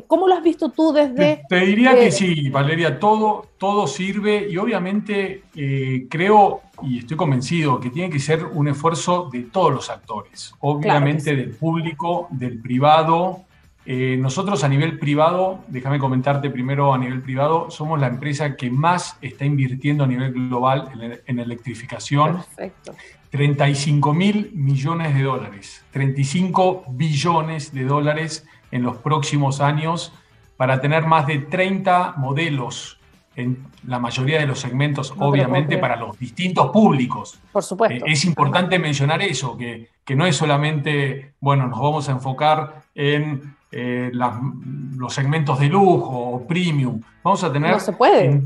¿Cómo 0.07 0.29
lo 0.29 0.35
has 0.35 0.43
visto 0.43 0.71
tú 0.71 0.93
desde...? 0.93 1.43
Te, 1.49 1.61
diría 1.61 1.95
que 1.95 2.11
sí, 2.11 2.49
Valeria, 2.49 2.99
todo, 2.99 3.47
todo 3.59 3.87
sirve 3.87 4.49
y 4.51 4.57
obviamente 4.57 5.43
eh, 5.55 6.07
creo 6.09 6.63
y 6.87 6.99
estoy 6.99 7.17
convencido 7.17 7.81
que 7.81 7.91
tiene 7.91 8.11
que 8.11 8.19
ser 8.19 8.45
un 8.45 8.69
esfuerzo 8.69 9.29
de 9.33 9.43
todos 9.43 9.73
los 9.73 9.91
actores, 9.91 10.55
obviamente 10.61 11.35
del 11.35 11.51
público, 11.51 12.29
del 12.31 12.61
privado, 12.61 13.45
eh, 13.87 14.17
nosotros 14.19 14.65
a 14.65 14.69
nivel 14.69 14.99
privado, 14.99 15.63
déjame 15.69 15.99
comentarte 15.99 16.49
primero 16.49 16.95
a 16.95 16.99
nivel 16.99 17.21
privado, 17.21 17.71
somos 17.71 18.01
la 18.01 18.07
empresa 18.07 18.57
que 18.57 18.71
más 18.71 19.19
está 19.21 19.45
invirtiendo 19.45 20.05
a 20.05 20.07
nivel 20.07 20.33
global 20.33 21.21
en, 21.27 21.39
electrificación. 21.39 22.37
Perfecto. 22.37 22.95
35 23.29 24.15
mil 24.15 24.53
millones 24.55 25.15
de 25.15 25.23
dólares, 25.23 25.85
35 25.91 26.85
billones 26.91 27.75
de 27.75 27.85
dólares 27.85 28.47
en 28.71 28.85
los 28.85 28.97
próximos 28.99 29.61
años 29.61 30.15
para 30.57 30.81
tener 30.81 31.05
más 31.05 31.27
de 31.27 31.41
30 31.41 32.15
modelos 32.17 32.99
en 33.37 33.67
la 33.87 33.99
mayoría 33.99 34.39
de 34.39 34.47
los 34.47 34.61
segmentos, 34.61 35.13
obviamente, 35.19 35.79
para 35.79 35.97
los 35.97 36.19
distintos 36.19 36.71
públicos. 36.71 37.41
Por 37.53 37.63
supuesto. 37.63 38.07
Eh, 38.07 38.13
es 38.13 38.25
importante 38.25 38.79
mencionar 38.79 39.23
eso, 39.23 39.57
que, 39.57 39.89
que, 40.05 40.15
no 40.15 40.27
es 40.27 40.37
solamente, 40.37 41.35
bueno, 41.41 41.67
nos 41.67 41.81
vamos 41.81 42.09
a 42.09 42.13
enfocar 42.13 42.85
en 42.95 43.57
eh, 43.77 44.13
los 44.13 45.13
segmentos 45.13 45.59
de 45.59 45.67
lujo 45.69 46.17
o 46.17 46.47
premium. 46.47 47.01
Vamos 47.25 47.43
a 47.43 47.53
tener... 47.53 47.73
No 47.73 47.81
se 47.81 47.93
puede. 47.93 48.43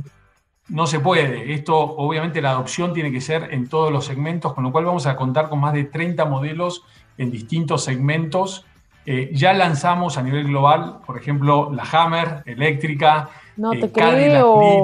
no 0.68 0.86
se 0.86 1.00
puede. 1.00 1.52
Esto, 1.52 1.76
obviamente, 1.76 2.40
la 2.40 2.52
adopción 2.52 2.94
tiene 2.94 3.12
que 3.12 3.20
ser 3.20 3.52
en 3.52 3.68
todos 3.68 3.92
los 3.92 4.06
segmentos, 4.06 4.54
con 4.54 4.64
lo 4.64 4.72
cual 4.72 4.86
vamos 4.86 5.06
a 5.06 5.16
contar 5.16 5.50
con 5.50 5.60
más 5.60 5.74
de 5.74 5.84
30 5.84 6.24
modelos 6.24 6.82
en 7.18 7.30
distintos 7.30 7.84
segmentos. 7.84 8.64
Eh, 9.04 9.28
ya 9.34 9.52
lanzamos 9.52 10.16
a 10.16 10.22
nivel 10.22 10.46
global, 10.46 11.00
por 11.04 11.18
ejemplo, 11.18 11.70
la 11.74 11.82
Hammer 11.82 12.42
eléctrica, 12.46 13.28
no 13.58 13.72
eh, 13.72 13.80
te 13.80 13.92
creo. 13.92 14.82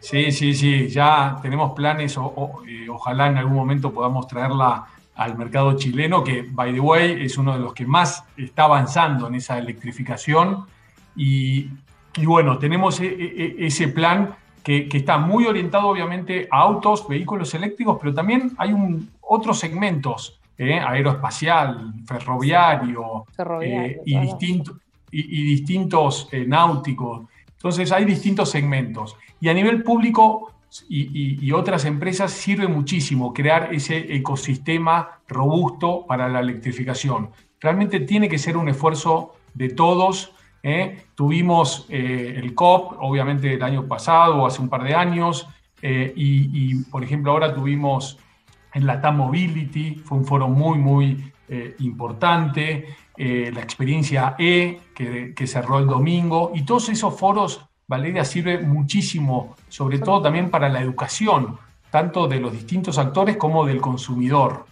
Sí, 0.00 0.32
sí, 0.32 0.54
sí, 0.54 0.88
ya 0.88 1.38
tenemos 1.42 1.72
planes, 1.72 2.16
o, 2.16 2.62
eh, 2.66 2.88
ojalá 2.88 3.28
en 3.28 3.38
algún 3.38 3.54
momento 3.54 3.92
podamos 3.92 4.26
traerla 4.26 4.86
al 5.14 5.36
mercado 5.36 5.76
chileno, 5.76 6.24
que, 6.24 6.46
by 6.50 6.72
the 6.72 6.80
way, 6.80 7.24
es 7.24 7.36
uno 7.36 7.52
de 7.52 7.60
los 7.60 7.74
que 7.74 7.86
más 7.86 8.24
está 8.36 8.64
avanzando 8.64 9.26
en 9.26 9.34
esa 9.34 9.58
electrificación. 9.58 10.64
Y, 11.14 11.68
bueno, 12.24 12.58
tenemos 12.58 12.98
e, 13.00 13.06
e, 13.06 13.56
e, 13.58 13.66
ese 13.66 13.88
plan 13.88 14.34
que, 14.62 14.88
está 14.90 15.18
muy 15.18 15.44
orientado, 15.44 15.88
obviamente, 15.88 16.48
a 16.50 16.60
autos, 16.60 17.06
vehículos 17.06 17.52
eléctricos, 17.54 17.98
pero 18.00 18.14
también 18.14 18.52
hay 18.56 18.72
un, 18.72 19.10
otros 19.20 19.58
segmentos, 19.58 20.40
eh, 20.56 20.80
aeroespacial, 20.80 21.92
ferroviario, 22.06 23.26
y, 24.04 24.18
y, 25.12 25.44
distintos 25.44 26.28
náuticos. 26.46 27.29
Entonces 27.60 27.92
hay 27.92 28.06
distintos 28.06 28.50
segmentos. 28.50 29.16
Y 29.38 29.50
a 29.50 29.54
nivel 29.54 29.82
público 29.82 30.54
y, 30.88 31.52
otras 31.52 31.84
empresas 31.84 32.30
sirve 32.30 32.68
muchísimo 32.68 33.34
crear 33.34 33.74
ese 33.74 34.14
ecosistema 34.14 35.20
robusto 35.28 36.06
para 36.06 36.28
la 36.30 36.40
electrificación. 36.40 37.30
Realmente 37.60 38.00
tiene 38.00 38.30
que 38.30 38.38
ser 38.38 38.56
un 38.56 38.70
esfuerzo 38.70 39.34
de 39.52 39.68
todos. 39.68 40.32
¿eh? 40.62 41.02
Tuvimos 41.14 41.84
eh, 41.90 42.34
el 42.36 42.54
COP, 42.54 42.94
obviamente 43.00 43.52
el 43.52 43.62
año 43.62 43.86
pasado 43.86 44.36
o 44.36 44.46
hace 44.46 44.62
un 44.62 44.70
par 44.70 44.84
de 44.84 44.94
años, 44.94 45.46
eh, 45.82 46.12
y, 46.16 46.76
por 46.84 47.04
ejemplo 47.04 47.32
ahora 47.32 47.54
tuvimos 47.54 48.18
en 48.72 48.86
la 48.86 49.02
TAM 49.02 49.16
Mobility, 49.16 49.96
fue 49.96 50.16
un 50.16 50.24
foro 50.24 50.48
muy, 50.48 50.78
muy 50.78 51.32
importante. 51.80 52.94
Eh, 53.22 53.50
la 53.52 53.60
experiencia 53.60 54.34
E, 54.38 54.80
que, 54.94 55.46
cerró 55.46 55.78
el 55.78 55.86
domingo, 55.86 56.52
y 56.54 56.62
todos 56.62 56.88
esos 56.88 57.20
foros, 57.20 57.60
Valeria, 57.86 58.24
sirve 58.24 58.56
muchísimo, 58.56 59.56
sobre 59.68 59.98
todo 59.98 60.22
también 60.22 60.48
para 60.48 60.70
la 60.70 60.80
educación, 60.80 61.58
tanto 61.90 62.26
de 62.26 62.40
los 62.40 62.50
distintos 62.50 62.96
actores 62.96 63.36
como 63.36 63.66
del 63.66 63.78
consumidor. 63.78 64.64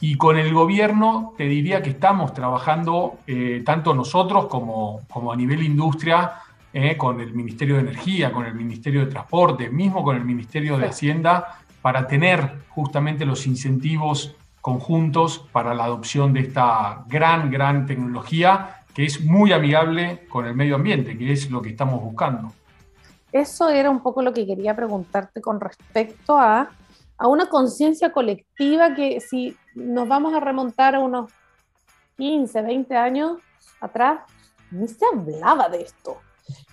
Y 0.00 0.14
con 0.14 0.38
el 0.38 0.54
gobierno 0.54 1.34
te 1.36 1.44
diría 1.44 1.82
que 1.82 1.90
estamos 1.90 2.32
trabajando, 2.32 3.18
eh, 3.26 3.62
tanto 3.62 3.92
nosotros 3.92 4.46
como, 4.46 5.02
como 5.10 5.30
a 5.30 5.36
nivel 5.36 5.62
industria, 5.62 6.32
eh, 6.72 6.96
con 6.96 7.20
el 7.20 7.34
Ministerio 7.34 7.74
de 7.74 7.82
Energía, 7.82 8.32
con 8.32 8.46
el 8.46 8.54
Ministerio 8.54 9.00
de 9.04 9.12
Transporte, 9.12 9.68
mismo 9.68 10.02
con 10.02 10.16
el 10.16 10.24
Ministerio 10.24 10.78
de 10.78 10.86
Hacienda, 10.86 11.58
para 11.82 12.06
tener 12.06 12.62
justamente 12.70 13.26
los 13.26 13.46
incentivos 13.46 14.34
conjuntos 14.62 15.40
para 15.52 15.74
la 15.74 15.84
adopción 15.84 16.32
de 16.32 16.40
esta 16.40 17.04
gran, 17.08 17.50
gran 17.50 17.84
tecnología 17.84 18.76
que 18.94 19.04
es 19.04 19.20
muy 19.20 19.52
amigable 19.52 20.26
con 20.28 20.46
el 20.46 20.54
medio 20.54 20.76
ambiente, 20.76 21.18
que 21.18 21.32
es 21.32 21.50
lo 21.50 21.60
que 21.60 21.70
estamos 21.70 22.00
buscando. 22.00 22.52
Eso 23.32 23.68
era 23.68 23.90
un 23.90 24.00
poco 24.02 24.22
lo 24.22 24.32
que 24.32 24.46
quería 24.46 24.76
preguntarte 24.76 25.40
con 25.40 25.60
respecto 25.60 26.38
a, 26.38 26.70
a 27.18 27.26
una 27.26 27.46
conciencia 27.46 28.12
colectiva 28.12 28.94
que 28.94 29.20
si 29.20 29.56
nos 29.74 30.06
vamos 30.06 30.34
a 30.34 30.40
remontar 30.40 30.94
a 30.94 31.00
unos 31.00 31.32
15, 32.18 32.62
20 32.62 32.96
años 32.96 33.38
atrás, 33.80 34.20
ni 34.70 34.86
se 34.86 35.04
hablaba 35.12 35.68
de 35.70 35.82
esto. 35.82 36.18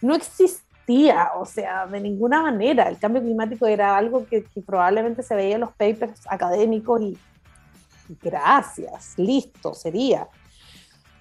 No 0.02 0.14
existía, 0.14 1.32
o 1.38 1.46
sea, 1.46 1.88
de 1.88 2.02
ninguna 2.02 2.42
manera. 2.42 2.90
El 2.90 3.00
cambio 3.00 3.22
climático 3.22 3.66
era 3.66 3.98
algo 3.98 4.28
que, 4.28 4.44
que 4.44 4.62
probablemente 4.62 5.24
se 5.24 5.36
veía 5.36 5.56
en 5.56 5.62
los 5.62 5.72
papers 5.72 6.28
académicos 6.30 7.02
y, 7.02 7.18
gracias, 8.22 9.14
listo, 9.18 9.74
sería. 9.74 10.28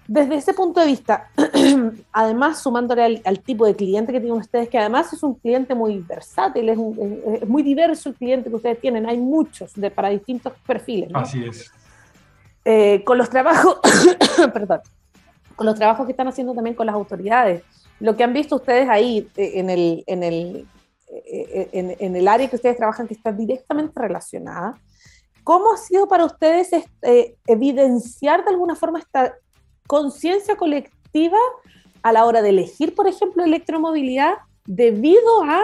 Desde 0.07 0.35
ese 0.37 0.55
punto 0.55 0.79
de 0.79 0.87
vista, 0.87 1.29
además 2.11 2.63
sumándole 2.63 3.21
al, 3.23 3.39
tipo 3.41 3.67
de 3.67 3.75
cliente 3.75 4.11
que 4.11 4.19
tienen 4.19 4.39
ustedes, 4.39 4.67
que 4.67 4.79
además 4.79 5.13
es 5.13 5.21
un 5.21 5.35
cliente 5.35 5.75
muy 5.75 5.99
versátil, 5.99 6.67
es, 6.69 6.77
muy 7.47 7.61
diverso 7.61 8.09
el 8.09 8.15
cliente 8.15 8.49
que 8.49 8.55
ustedes 8.55 8.81
tienen, 8.81 9.07
hay 9.07 9.17
muchos 9.17 9.71
de, 9.75 9.91
para 9.91 10.09
distintos 10.09 10.53
perfiles. 10.65 11.11
Así 11.13 11.45
es. 11.45 11.71
Eh, 12.65 13.03
con 13.03 13.19
los 13.19 13.29
trabajos, 13.29 13.79
perdón, 14.53 14.79
con 15.55 15.67
los 15.67 15.75
trabajos 15.75 16.07
que 16.07 16.13
están 16.13 16.27
haciendo 16.27 16.55
también 16.55 16.75
con 16.75 16.87
las 16.87 16.95
autoridades, 16.95 17.61
lo 17.99 18.17
que 18.17 18.23
han 18.23 18.33
visto 18.33 18.55
ustedes 18.55 18.89
ahí 18.89 19.29
eh, 19.37 19.51
en 19.59 19.69
el, 19.69 20.03
en 20.07 20.23
el, 20.23 20.67
eh, 21.07 21.69
en, 21.71 21.95
en 21.99 22.15
el 22.15 22.27
área 22.27 22.49
que 22.49 22.55
ustedes 22.55 22.77
trabajan 22.77 23.07
que 23.07 23.13
está 23.13 23.31
directamente 23.31 23.99
relacionada, 23.99 24.75
¿Cómo 25.49 25.73
ha 25.73 25.77
sido 25.77 26.07
para 26.07 26.25
ustedes 26.25 26.71
este, 26.71 27.35
evidenciar 27.47 28.43
de 28.43 28.51
alguna 28.51 28.75
forma 28.75 28.99
esta 28.99 29.33
conciencia 29.87 30.55
colectiva 30.55 31.39
a 32.03 32.11
la 32.11 32.25
hora 32.25 32.43
de 32.43 32.49
elegir, 32.49 32.93
por 32.93 33.07
ejemplo, 33.07 33.43
electromovilidad 33.43 34.33
debido 34.67 35.41
a, 35.41 35.63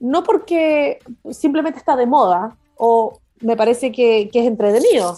no 0.00 0.24
porque 0.24 0.98
simplemente 1.30 1.78
está 1.78 1.94
de 1.94 2.06
moda 2.06 2.56
o 2.74 3.20
me 3.38 3.56
parece 3.56 3.92
que, 3.92 4.28
que 4.32 4.40
es 4.40 4.48
entretenido 4.48 5.16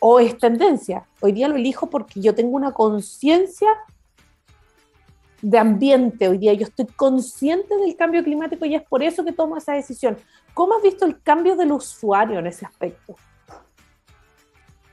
o 0.00 0.18
es 0.18 0.38
tendencia. 0.38 1.06
Hoy 1.20 1.32
día 1.32 1.48
lo 1.48 1.56
elijo 1.56 1.90
porque 1.90 2.22
yo 2.22 2.34
tengo 2.34 2.56
una 2.56 2.72
conciencia 2.72 3.68
de 5.42 5.58
ambiente 5.58 6.28
hoy 6.28 6.38
día. 6.38 6.54
Yo 6.54 6.64
estoy 6.64 6.86
consciente 6.86 7.76
del 7.76 7.96
cambio 7.96 8.22
climático 8.22 8.64
y 8.64 8.74
es 8.74 8.82
por 8.82 9.02
eso 9.02 9.24
que 9.24 9.32
tomo 9.32 9.56
esa 9.56 9.72
decisión. 9.74 10.16
¿Cómo 10.54 10.76
has 10.76 10.82
visto 10.82 11.04
el 11.04 11.20
cambio 11.20 11.56
del 11.56 11.72
usuario 11.72 12.38
en 12.38 12.46
ese 12.46 12.64
aspecto? 12.64 13.16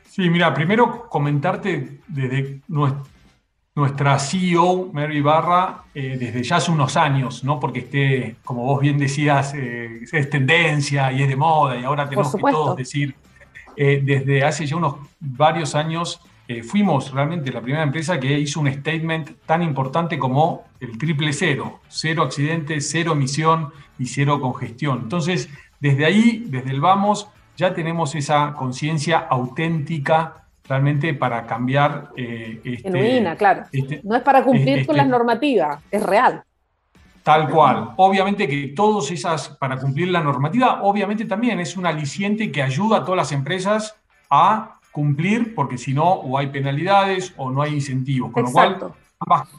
Sí, 0.09 0.29
mira, 0.29 0.53
primero 0.53 1.07
comentarte 1.07 2.01
desde 2.07 2.61
nuestra 3.75 4.17
CEO, 4.19 4.89
Mary 4.91 5.21
Barra, 5.21 5.83
eh, 5.93 6.17
desde 6.19 6.43
ya 6.43 6.57
hace 6.57 6.71
unos 6.71 6.97
años, 6.97 7.43
no 7.43 7.59
porque 7.59 7.79
esté, 7.79 8.35
como 8.43 8.63
vos 8.63 8.81
bien 8.81 8.97
decías, 8.97 9.53
eh, 9.53 10.01
es 10.11 10.29
tendencia 10.29 11.11
y 11.11 11.21
es 11.21 11.29
de 11.29 11.35
moda 11.35 11.79
y 11.79 11.83
ahora 11.83 12.09
tenemos 12.09 12.35
que 12.35 12.41
todos 12.41 12.75
decir, 12.75 13.15
eh, 13.77 14.01
desde 14.03 14.43
hace 14.43 14.65
ya 14.65 14.75
unos 14.75 14.95
varios 15.19 15.75
años 15.75 16.19
fuimos 16.63 17.11
realmente 17.11 17.51
la 17.51 17.61
primera 17.61 17.83
empresa 17.83 18.19
que 18.19 18.39
hizo 18.39 18.59
un 18.59 18.71
statement 18.73 19.45
tan 19.45 19.61
importante 19.61 20.17
como 20.17 20.65
el 20.79 20.97
triple 20.97 21.31
cero, 21.31 21.81
cero 21.87 22.23
accidentes, 22.23 22.89
cero 22.89 23.11
emisión 23.11 23.71
y 23.99 24.07
cero 24.07 24.41
congestión. 24.41 25.01
Entonces, 25.03 25.47
desde 25.79 26.05
ahí, 26.05 26.45
desde 26.47 26.71
el 26.71 26.81
vamos, 26.81 27.27
ya 27.55 27.73
tenemos 27.73 28.15
esa 28.15 28.53
conciencia 28.53 29.19
auténtica 29.29 30.45
realmente 30.67 31.13
para 31.13 31.45
cambiar. 31.45 32.09
Eh, 32.15 32.61
este, 32.63 32.89
Genuina, 32.89 33.35
claro. 33.35 33.65
Este, 33.71 34.01
no 34.03 34.15
es 34.15 34.23
para 34.23 34.43
cumplir 34.43 34.85
con 34.85 34.97
las 34.97 35.05
este 35.05 35.17
normativas, 35.17 35.83
es 35.91 36.01
real. 36.01 36.43
Tal 37.21 37.49
cual. 37.49 37.91
Obviamente 37.97 38.47
que 38.47 38.69
todas 38.69 39.11
esas, 39.11 39.49
para 39.49 39.77
cumplir 39.77 40.07
la 40.07 40.21
normativa, 40.21 40.81
obviamente 40.81 41.25
también 41.25 41.59
es 41.59 41.77
un 41.77 41.85
aliciente 41.85 42.51
que 42.51 42.63
ayuda 42.63 42.97
a 42.97 43.03
todas 43.03 43.17
las 43.17 43.31
empresas 43.31 43.95
a 44.29 44.78
cumplir, 44.91 45.55
porque 45.55 45.77
si 45.77 45.93
no, 45.93 46.09
o 46.11 46.37
hay 46.37 46.47
penalidades 46.47 47.33
o 47.37 47.51
no 47.51 47.61
hay 47.61 47.73
incentivos. 47.73 48.31
Con 48.31 48.43
lo 48.43 48.51
cual, 48.51 48.93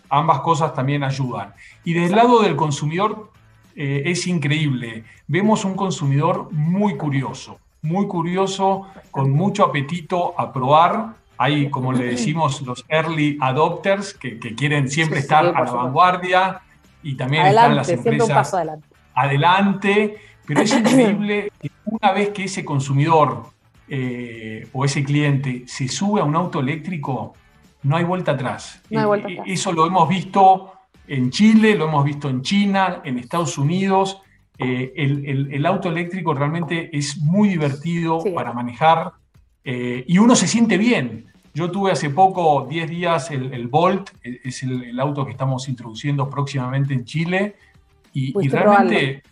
ambas, 0.08 0.40
cosas 0.40 0.74
también 0.74 1.04
ayudan. 1.04 1.52
Y 1.84 1.92
del 1.94 2.12
lado 2.12 2.42
del 2.42 2.56
consumidor 2.56 3.30
eh, 3.76 4.02
es 4.06 4.26
increíble. 4.26 5.04
Vemos 5.26 5.64
un 5.64 5.74
consumidor 5.74 6.48
muy 6.52 6.96
curioso, 6.96 7.58
muy 7.82 8.06
curioso, 8.06 8.86
con 9.10 9.30
mucho 9.30 9.64
apetito 9.64 10.38
a 10.38 10.52
probar. 10.52 11.14
Hay, 11.38 11.70
como 11.70 11.92
le 11.92 12.04
decimos, 12.04 12.60
los 12.62 12.84
early 12.88 13.38
adopters 13.40 14.12
que, 14.14 14.38
quieren 14.38 14.90
siempre 14.90 15.20
estar 15.20 15.46
a 15.46 15.64
la 15.64 15.70
vanguardia 15.70 16.60
y 17.02 17.14
también 17.14 17.46
están 17.46 17.76
las 17.76 17.88
empresas 17.88 18.52
adelante. 18.52 18.86
adelante. 19.14 20.16
Pero 20.46 20.60
es 20.60 20.72
increíble 20.76 21.52
que 21.60 21.70
una 21.84 22.12
vez 22.12 22.30
que 22.30 22.44
ese 22.44 22.64
consumidor 22.64 23.44
eh, 23.92 24.68
o 24.72 24.84
ese 24.84 25.02
cliente 25.02 25.64
se 25.66 25.88
sube 25.88 26.20
a 26.20 26.24
un 26.24 26.36
auto 26.36 26.60
eléctrico, 26.60 27.34
no 27.82 27.96
hay 27.96 28.04
vuelta 28.04 28.32
atrás. 28.32 28.80
Eh, 28.88 29.42
eso 29.46 29.72
lo 29.72 29.84
hemos 29.84 30.08
visto 30.08 30.72
en 31.08 31.30
Chile, 31.30 31.74
lo 31.74 31.88
hemos 31.88 32.04
visto 32.04 32.28
en 32.28 32.42
China, 32.42 33.02
en 33.04 33.18
Estados 33.18 33.58
Unidos. 33.58 34.22
Eh, 34.58 34.92
el, 34.94 35.66
auto 35.66 35.88
eléctrico 35.88 36.34
realmente 36.34 36.96
es 36.96 37.18
muy 37.18 37.48
divertido 37.48 38.22
para 38.32 38.52
manejar 38.52 39.10
y 39.64 40.18
uno 40.18 40.36
se 40.36 40.46
siente 40.46 40.78
bien. 40.78 41.26
Yo 41.52 41.72
tuve 41.72 41.90
hace 41.90 42.10
poco, 42.10 42.68
10 42.70 42.90
días, 42.90 43.32
el, 43.32 43.66
Volt, 43.66 44.10
es 44.22 44.62
el, 44.62 45.00
auto 45.00 45.24
que 45.24 45.32
estamos 45.32 45.68
introduciendo 45.68 46.30
próximamente 46.30 46.94
en 46.94 47.04
Chile. 47.04 47.56
Y, 48.12 48.48
realmente, 48.48 49.24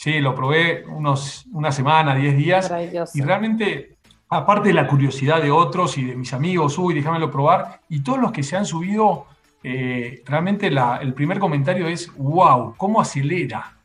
sí, 0.00 0.18
lo 0.18 0.34
probé 0.34 0.86
unos, 0.86 1.44
una 1.52 1.70
semana, 1.70 2.14
10 2.14 2.36
días. 2.38 2.72
Y 3.12 3.20
realmente, 3.20 3.98
aparte 4.30 4.68
de 4.68 4.74
la 4.74 4.86
curiosidad 4.86 5.42
de 5.42 5.50
otros 5.50 5.98
y 5.98 6.04
de 6.04 6.16
mis 6.16 6.32
amigos, 6.32 6.78
uy, 6.78 6.94
déjamelo 6.94 7.30
probar, 7.30 7.82
y 7.90 8.02
todos 8.02 8.18
los 8.18 8.32
que 8.32 8.42
se 8.42 8.56
han 8.56 8.64
subido, 8.64 9.26
eh, 9.62 10.22
realmente 10.24 10.68
el 10.68 11.12
primer 11.12 11.38
comentario 11.38 11.86
es, 11.86 12.10
wow, 12.16 12.74
¿cómo 12.78 12.98
acelera? 12.98 13.76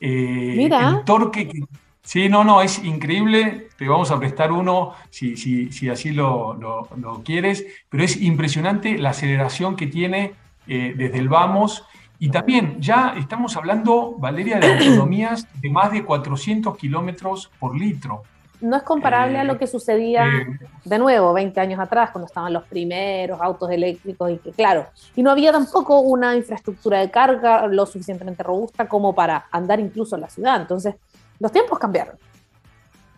Eh, 0.00 0.54
Mira. 0.56 0.88
El 0.88 1.04
torque 1.04 1.46
que, 1.46 1.60
Sí, 2.02 2.28
no, 2.28 2.42
no, 2.42 2.62
es 2.62 2.82
increíble. 2.82 3.68
Te 3.78 3.86
vamos 3.86 4.10
a 4.10 4.18
prestar 4.18 4.50
uno 4.50 4.94
si, 5.10 5.36
si, 5.36 5.70
si 5.70 5.88
así 5.88 6.10
lo, 6.10 6.54
lo, 6.54 7.22
quieres, 7.22 7.64
pero 7.88 8.02
es 8.02 8.20
impresionante 8.20 8.98
la 8.98 9.10
aceleración 9.10 9.76
que 9.76 9.86
tiene 9.86 10.32
eh, 10.66 10.94
desde 10.96 11.18
el 11.18 11.28
vamos. 11.28 11.84
Y 12.22 12.28
también 12.28 12.76
ya 12.80 13.14
estamos 13.16 13.56
hablando, 13.56 14.14
Valeria, 14.18 14.60
de 14.60 14.74
autonomías 14.74 15.48
de 15.58 15.70
más 15.70 15.90
de 15.90 16.04
400 16.04 16.76
kilómetros 16.76 17.50
por 17.58 17.74
litro. 17.74 18.24
No 18.60 18.76
es 18.76 18.82
comparable 18.82 19.38
a 19.38 19.44
lo 19.44 19.56
que 19.56 19.66
sucedía 19.66 20.26
eh, 20.26 20.58
de 20.84 20.98
nuevo 20.98 21.32
20 21.32 21.58
años 21.58 21.80
atrás, 21.80 22.10
cuando 22.10 22.26
estaban 22.26 22.52
los 22.52 22.64
primeros 22.64 23.40
autos 23.40 23.70
eléctricos 23.70 24.32
y 24.32 24.36
que, 24.36 24.50
claro, 24.50 24.88
y 25.16 25.22
no 25.22 25.30
había 25.30 25.50
tampoco 25.50 26.00
una 26.00 26.36
infraestructura 26.36 26.98
de 26.98 27.10
carga 27.10 27.66
lo 27.66 27.86
suficientemente 27.86 28.42
robusta 28.42 28.86
como 28.86 29.14
para 29.14 29.46
andar 29.50 29.80
incluso 29.80 30.14
en 30.14 30.20
la 30.20 30.28
ciudad. 30.28 30.60
Entonces, 30.60 30.96
los 31.38 31.50
tiempos 31.50 31.78
cambiaron. 31.78 32.16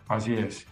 Así 0.07 0.33
es. 0.33 0.65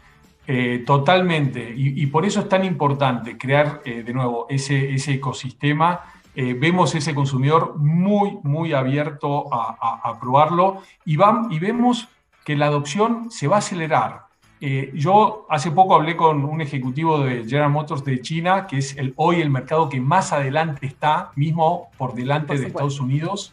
Eh, 0.46 0.84
totalmente. 0.86 1.74
Y, 1.76 2.06
por 2.06 2.24
eso 2.24 2.40
es 2.40 2.48
tan 2.48 2.64
importante 2.64 3.36
crear 3.36 3.80
eh, 3.84 4.04
de 4.04 4.12
nuevo 4.14 4.46
ese, 4.48 4.94
ese 4.94 5.14
ecosistema. 5.14 6.19
Eh, 6.42 6.54
vemos 6.54 6.94
ese 6.94 7.14
consumidor 7.14 7.76
muy, 7.76 8.38
muy 8.44 8.72
abierto 8.72 9.52
a, 9.52 10.18
probarlo 10.18 10.80
y, 11.04 11.18
y 11.50 11.58
vemos 11.58 12.08
que 12.46 12.56
la 12.56 12.64
adopción 12.64 13.30
se 13.30 13.46
va 13.46 13.56
a 13.56 13.58
acelerar. 13.58 14.22
yo 14.94 15.46
hace 15.50 15.70
poco 15.70 15.94
hablé 15.94 16.16
con 16.16 16.46
un 16.46 16.62
ejecutivo 16.62 17.18
de 17.18 17.44
General 17.44 17.68
Motors 17.68 18.04
de 18.04 18.22
China, 18.22 18.66
que 18.66 18.78
es 18.78 18.96
el, 18.96 19.12
hoy 19.16 19.42
el 19.42 19.50
mercado 19.50 19.90
que 19.90 20.00
más 20.00 20.32
adelante 20.32 20.86
está, 20.86 21.30
mismo 21.36 21.90
por 21.98 22.14
delante 22.14 22.56
de 22.56 22.68
Estados 22.68 23.00
Unidos. 23.00 23.52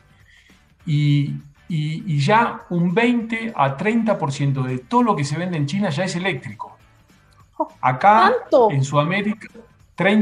Y, 0.86 1.34
y, 1.68 2.18
ya 2.20 2.68
un 2.70 2.94
20 2.94 3.52
a 3.54 3.76
30% 3.76 4.64
de 4.64 4.78
todo 4.78 5.04
lo 5.04 5.14
que 5.14 5.26
se 5.26 5.38
vende 5.38 5.58
en 5.58 5.66
China 5.66 5.90
ya 5.90 6.06
es 6.06 6.16
eléctrico. 6.16 6.78
Oh, 7.58 7.68
Acá, 7.82 8.32
en 8.70 8.82
Sudamérica, 8.82 9.50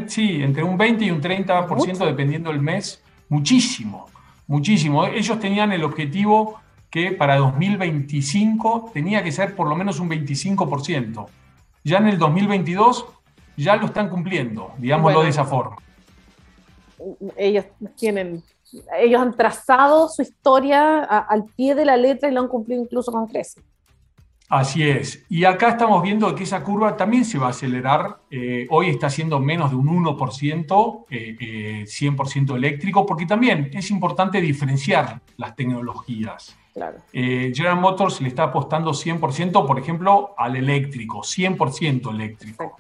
sí, 0.08 0.42
entre 0.42 0.64
un 0.64 0.78
20 0.78 1.06
y 1.06 1.12
un 1.12 1.22
30% 1.22 2.06
dependiendo 2.06 2.52
del 2.52 2.62
mes, 2.62 3.02
muchísimo, 3.30 4.08
muchísimo. 4.48 5.06
Ellos 5.06 5.40
tenían 5.40 5.72
el 5.72 5.84
objetivo 5.84 6.60
que 6.90 7.12
para 7.12 7.38
2025 7.38 8.92
tenía 8.94 9.24
que 9.24 9.32
ser 9.32 9.56
por 9.56 9.68
lo 9.68 9.76
menos 9.76 10.00
un 10.00 10.10
25%. 10.10 11.26
Ya 11.84 11.98
en 11.98 12.08
el 12.08 12.18
2022 12.18 13.06
ya 13.58 13.76
lo 13.76 13.88
están 13.88 14.10
cumpliendo, 14.10 14.72
digámoslo 14.78 15.24
de 15.24 15.30
esa 15.30 15.46
forma. 15.46 15.78
Ellos 17.36 17.66
tienen 17.96 18.44
ellos 18.98 19.22
han 19.22 19.36
trazado 19.36 20.10
su 20.10 20.22
historia 20.22 21.04
al 21.04 21.46
pie 21.56 21.76
de 21.76 21.86
la 21.86 21.98
letra 21.98 22.30
y 22.30 22.34
lo 22.34 22.42
han 22.42 22.48
cumplido 22.48 22.82
incluso 22.82 23.12
con 23.12 23.28
creces. 23.28 23.64
Así 24.50 24.88
es. 24.88 25.26
Y 25.28 25.44
acá 25.46 25.70
estamos 25.70 26.04
viendo 26.04 26.34
que 26.36 26.44
esa 26.44 26.64
curva 26.64 26.96
también 26.96 27.26
se 27.26 27.40
va 27.40 27.48
a 27.48 27.50
acelerar. 27.50 28.20
Eh, 28.30 28.68
hoy 28.70 28.90
está 28.90 29.10
siendo 29.10 29.40
menos 29.40 29.72
de 29.72 29.78
un 29.78 29.88
1%, 29.88 31.06
100% 31.08 31.08
eh, 31.10 32.54
eh, 32.54 32.56
eléctrico, 32.56 33.06
porque 33.06 33.26
también 33.26 33.72
es 33.74 33.90
importante 33.90 34.40
diferenciar 34.40 35.22
las 35.38 35.56
tecnologías. 35.56 36.56
Claro. 36.74 36.98
General 37.12 37.80
Motors 37.80 38.20
le 38.22 38.28
está 38.28 38.44
apostando 38.44 38.92
100%, 38.92 39.66
por 39.66 39.80
ejemplo, 39.80 40.36
al 40.38 40.58
eléctrico, 40.58 41.22
100% 41.22 42.12
eléctrico. 42.12 42.76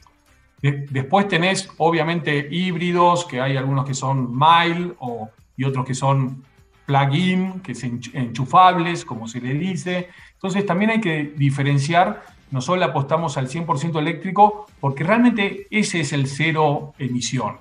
después 0.62 1.27
tenés, 1.29 1.69
obviamente, 1.77 2.48
híbridos, 2.51 3.25
que 3.25 3.39
hay 3.39 3.55
algunos 3.55 3.86
que 3.86 3.93
son 3.93 4.38
mild 4.38 4.96
o 5.00 5.29
y 5.57 5.63
otros 5.63 5.85
que 5.85 5.94
son 5.94 6.44
plug-in, 6.85 7.61
que 7.61 7.75
son 7.75 8.00
enchufables, 8.13 9.05
como 9.05 9.27
se 9.27 9.41
le 9.41 9.53
dice. 9.53 10.09
Entonces 10.33 10.65
también 10.65 10.91
hay 10.91 11.01
que 11.01 11.33
diferenciar, 11.35 12.24
no 12.51 12.61
solo 12.61 12.85
apostamos 12.85 13.37
al 13.37 13.50
100% 13.50 13.98
eléctrico, 14.00 14.67
porque 14.79 15.03
realmente 15.03 15.67
ese 15.71 16.01
es 16.01 16.13
el 16.13 16.27
cero 16.27 16.93
emisión. 17.00 17.57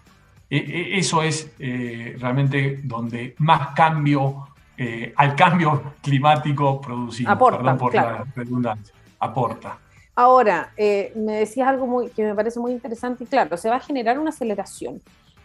E, 0.51 0.59
e, 0.59 0.99
eso 0.99 1.23
es 1.23 1.51
eh, 1.59 2.17
realmente 2.19 2.81
donde 2.85 3.35
más 3.39 3.75
cambio, 3.75 4.49
eh, 4.77 5.13
al 5.17 5.35
cambio 5.35 5.95
climático 6.03 6.81
producimos. 6.81 7.33
Aporta, 7.33 7.59
Perdón 7.59 7.79
por 7.79 7.95
la 7.95 8.25
redundancia. 8.35 8.95
Aporta. 9.19 9.79
Ahora, 10.17 10.73
eh, 10.77 11.13
me 11.17 11.33
decías 11.33 11.67
algo 11.67 11.87
muy, 11.87 12.11
que 12.11 12.23
me 12.23 12.35
parece 12.35 12.61
muy 12.61 12.73
interesante 12.73 13.25
y 13.25 13.27
claro, 13.27 13.57
se 13.57 13.69
va 13.69 13.77
a 13.77 13.81
generar 13.81 14.19
una 14.19 14.31
aceleración. 14.31 15.01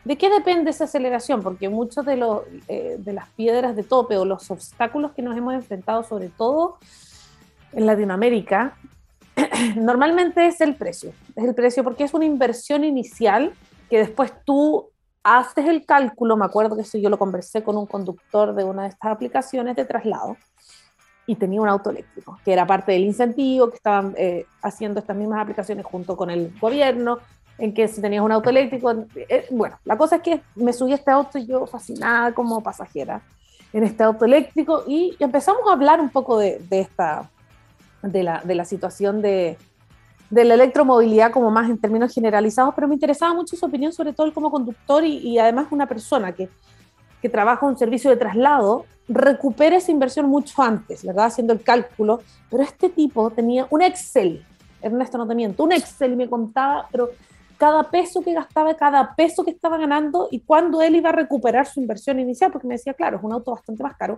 ¿De 0.10 0.17
qué 0.17 0.28
depende 0.28 0.72
esa 0.72 0.86
aceleración? 0.86 1.43
Porque 1.43 1.69
muchos 1.69 2.04
de, 2.04 2.19
eh, 2.67 2.95
de 2.98 3.13
las 3.13 3.30
piedras 3.30 3.76
de 3.76 3.84
tope 3.84 4.17
o 4.17 4.26
los 4.26 4.50
obstáculos 4.50 5.12
que 5.12 5.22
nos 5.22 5.38
hemos 5.38 5.54
enfrentado, 5.54 6.04
sobre 6.04 6.30
todo 6.30 6.80
en 7.74 7.86
Latinoamérica, 7.86 8.76
normalmente 9.76 10.48
es 10.48 10.62
el 10.62 10.74
precio. 10.74 11.13
Es 11.36 11.43
el 11.43 11.54
precio 11.54 11.84
porque 11.84 12.06
es 12.06 12.13
una 12.15 12.26
inversión 12.26 12.84
inicial 12.84 13.54
que 13.88 14.00
después 14.00 14.34
tú 14.45 14.89
haces 15.22 15.67
el 15.67 15.86
cálculo. 15.86 16.36
Me 16.38 16.45
acuerdo 16.45 16.76
que 16.76 16.82
eso 16.82 16.98
yo 16.98 17.12
lo 17.12 17.19
conversé 17.19 17.62
con 17.62 17.78
un 17.78 17.86
conductor 17.86 18.56
de 18.56 18.63
una 18.63 18.86
de 18.86 18.89
estas 18.89 19.12
aplicaciones 19.12 19.76
de 19.76 19.86
traslado 19.86 20.38
y 21.28 21.36
tenía 21.36 21.62
un 21.62 21.69
auto 21.69 21.91
eléctrico, 21.91 22.39
que 22.43 22.52
era 22.52 22.65
parte 22.65 22.93
del 22.93 23.04
incentivo 23.04 23.69
que 23.69 23.76
estaban 23.76 24.15
eh, 24.17 24.48
haciendo 24.63 25.02
estas 25.02 25.15
mismas 25.15 25.39
aplicaciones 25.39 25.86
junto 25.86 26.17
con 26.17 26.32
el 26.32 26.52
gobierno 26.60 27.19
en 27.60 27.74
que 27.74 27.88
si 27.88 28.02
tenías 28.02 28.24
un 28.24 28.32
auto 28.32 28.50
eléctrico, 28.50 28.91
eh, 29.15 29.48
bueno, 29.52 29.78
la 29.86 29.98
cosa 29.98 30.17
es 30.17 30.22
que 30.22 30.41
me 30.56 30.74
subí 30.74 30.93
a 30.93 30.95
este 30.95 31.12
auto 31.12 31.38
y 31.38 31.45
yo 31.45 31.65
fascinada 31.67 32.34
como 32.34 32.62
pasajera 32.62 33.22
en 33.74 33.84
este 33.84 34.04
auto 34.04 34.26
eléctrico 34.26 34.84
y 34.88 35.15
empezamos 35.19 35.62
a 35.69 35.74
hablar 35.74 36.02
un 36.02 36.10
poco 36.10 36.39
de, 36.39 36.62
esta, 36.72 37.30
de 38.02 38.24
la, 38.24 38.41
de 38.43 38.56
la 38.56 38.65
situación 38.65 39.22
de, 39.22 39.58
de, 40.30 40.45
la 40.45 40.56
electromovilidad 40.56 41.32
como 41.32 41.52
más 41.52 41.69
en 41.69 41.78
términos 41.78 42.13
generalizados, 42.13 42.74
pero 42.74 42.88
me 42.88 42.95
interesaba 42.95 43.34
mucho 43.34 43.56
su 43.56 43.65
opinión, 43.65 43.91
sobre 43.91 44.13
todo 44.13 44.34
como 44.34 44.50
conductor 44.50 45.04
y, 45.04 45.17
y 45.17 45.38
además 45.38 45.67
una 45.72 45.86
persona 45.86 46.32
que, 46.32 46.50
que 47.22 47.30
trabaja 47.30 47.65
un 47.65 47.78
servicio 47.78 48.10
de 48.10 48.17
traslado, 48.17 48.86
recupera 49.08 49.78
esa 49.78 49.91
inversión 49.91 50.28
mucho 50.28 50.62
antes, 50.62 51.04
¿verdad? 51.04 51.26
Haciendo 51.26 51.54
el 51.54 51.62
cálculo, 51.62 52.22
pero 52.50 52.63
este 52.63 52.89
tipo 52.89 53.30
tenía 53.32 53.67
un 53.69 53.82
Excel, 53.82 54.45
Ernesto 54.82 55.17
no 55.17 55.28
te 55.28 55.36
miento, 55.36 55.63
un 55.63 55.74
Excel 55.74 56.13
y 56.13 56.15
me 56.15 56.30
contaba, 56.30 56.88
pero 56.91 57.10
cada 57.60 57.91
peso 57.91 58.22
que 58.22 58.34
gastaba, 58.34 58.74
cada 58.76 59.15
peso 59.15 59.43
que 59.43 59.52
estaba 59.52 59.78
ganando 59.78 60.30
y 60.32 60.39
cuándo 60.39 60.82
él 60.82 60.95
iba 60.95 61.10
a 61.10 61.12
recuperar 61.12 61.67
su 61.67 61.82
inversión 61.82 62.17
inicial, 62.17 62.54
porque 62.54 62.65
me 62.65 62.76
decía, 62.76 62.93
claro, 62.93 63.17
es 63.17 63.24
un 63.24 63.34
auto 63.34 63.52
bastante 63.52 63.84
más 63.84 63.98
caro, 63.98 64.17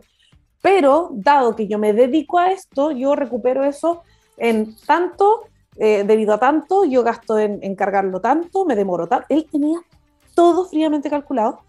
pero 0.62 1.10
dado 1.12 1.56
que 1.56 1.68
yo 1.68 1.80
me 1.80 1.92
dedico 1.92 2.38
a 2.38 2.52
esto, 2.52 2.92
yo 2.92 3.16
recupero 3.16 3.64
eso 3.64 4.04
en 4.38 4.76
tanto, 4.86 5.46
eh, 5.76 6.04
debido 6.06 6.36
a 6.36 6.38
tanto, 6.38 6.86
yo 6.86 7.02
gasto 7.02 7.40
en, 7.40 7.76
cargarlo 7.76 8.22
tanto, 8.22 8.64
me 8.64 8.76
demoro 8.76 9.08
tanto. 9.08 9.26
Él 9.30 9.48
tenía 9.52 9.80
todo 10.36 10.66
fríamente 10.66 11.10
calculado 11.10 11.62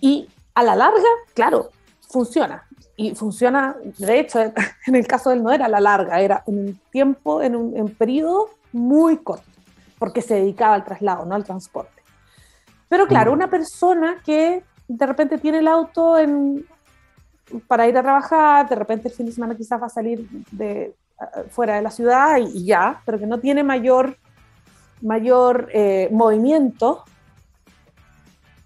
y 0.00 0.28
a 0.54 0.62
la 0.62 0.76
larga, 0.76 1.08
claro, 1.34 1.70
funciona. 2.08 2.64
Y 2.96 3.16
funciona, 3.16 3.76
de 3.98 4.20
hecho, 4.20 4.40
en 4.40 4.54
el 4.94 5.06
caso 5.08 5.30
de 5.30 5.36
él 5.36 5.42
no 5.42 5.50
era 5.50 5.66
a 5.66 5.68
la 5.68 5.80
larga, 5.80 6.20
era 6.20 6.44
en 6.46 6.58
un 6.60 6.80
tiempo, 6.92 7.42
en 7.42 7.56
un 7.56 7.76
en 7.76 7.88
periodo 7.88 8.50
muy 8.72 9.16
corto 9.16 9.55
porque 9.98 10.22
se 10.22 10.34
dedicaba 10.34 10.74
al 10.74 10.84
traslado, 10.84 11.24
no 11.24 11.34
al 11.34 11.44
transporte. 11.44 12.02
Pero 12.88 13.06
claro, 13.06 13.32
una 13.32 13.48
persona 13.50 14.22
que 14.24 14.62
de 14.86 15.06
repente 15.06 15.38
tiene 15.38 15.58
el 15.58 15.68
auto 15.68 16.16
para 17.66 17.88
ir 17.88 17.96
a 17.96 18.02
trabajar, 18.02 18.68
de 18.68 18.76
repente 18.76 19.08
el 19.08 19.14
fin 19.14 19.26
de 19.26 19.32
semana 19.32 19.56
quizás 19.56 19.80
va 19.80 19.86
a 19.86 19.90
salir 19.90 20.28
de, 20.52 20.94
fuera 21.50 21.76
de 21.76 21.82
la 21.82 21.90
ciudad 21.90 22.38
y, 22.38 22.64
ya, 22.64 23.02
pero 23.04 23.18
que 23.18 23.26
no 23.26 23.38
tiene 23.40 23.62
mayor, 23.64 24.16
mayor 25.02 25.68
eh, 25.72 26.08
movimiento, 26.12 27.04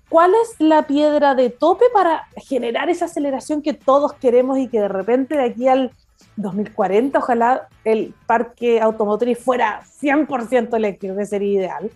¿cuál 0.08 0.32
es 0.42 0.56
la 0.58 0.86
piedra 0.86 1.34
de 1.34 1.50
tope 1.50 1.86
para 1.92 2.26
generar 2.36 2.90
esa 2.90 3.06
aceleración 3.06 3.62
que 3.62 3.72
todos 3.72 4.12
queremos 4.14 4.58
y 4.58 4.68
que 4.68 4.80
de 4.80 4.88
repente 4.88 5.36
de 5.36 5.44
aquí 5.44 5.68
al 5.68 5.92
2040, 6.40 7.18
ojalá 7.18 7.68
el 7.84 8.14
parque 8.26 8.80
automotriz 8.80 9.38
fuera 9.38 9.82
100% 10.00 10.74
eléctrico, 10.74 11.16
que 11.16 11.26
sería 11.26 11.52
ideal. 11.60 11.90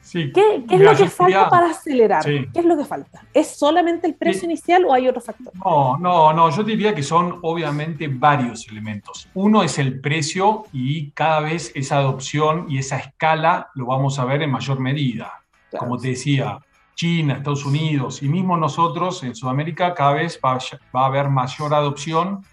Sí. 0.00 0.30
¿Qué, 0.32 0.64
es 0.68 0.80
lo 0.80 0.94
que 0.94 1.08
falta 1.08 1.48
para 1.48 1.70
acelerar? 1.70 2.22
¿Qué 2.24 2.50
es 2.52 2.64
lo 2.64 2.76
que 2.76 2.84
falta? 2.84 3.24
¿Es 3.32 3.56
solamente 3.56 4.06
el 4.06 4.14
precio 4.14 4.44
inicial 4.44 4.84
o 4.84 4.92
hay 4.92 5.08
otro 5.08 5.22
factor? 5.22 5.52
No, 5.64 5.96
no, 5.96 6.32
no, 6.32 6.50
yo 6.50 6.62
diría 6.62 6.94
que 6.94 7.02
son 7.02 7.38
obviamente 7.40 8.06
varios 8.08 8.68
elementos. 8.68 9.28
Uno 9.32 9.62
es 9.62 9.78
el 9.78 10.00
precio 10.00 10.66
y 10.72 11.10
cada 11.12 11.40
vez 11.40 11.72
esa 11.74 11.98
adopción 11.98 12.66
y 12.68 12.78
esa 12.78 12.98
escala 12.98 13.70
lo 13.74 13.86
vamos 13.86 14.18
a 14.18 14.26
ver 14.26 14.42
en 14.42 14.50
mayor 14.50 14.78
medida. 14.78 15.32
Como 15.78 15.96
te 15.96 16.08
decía, 16.08 16.58
China, 16.94 17.34
Estados 17.34 17.64
Unidos 17.64 18.22
y 18.22 18.28
mismo 18.28 18.56
nosotros 18.56 19.22
en 19.24 19.34
Sudamérica 19.34 19.94
cada 19.94 20.12
vez 20.12 20.38
va, 20.44 20.58
a 21.00 21.06
haber 21.06 21.28
mayor 21.28 21.74
adopción 21.74 22.44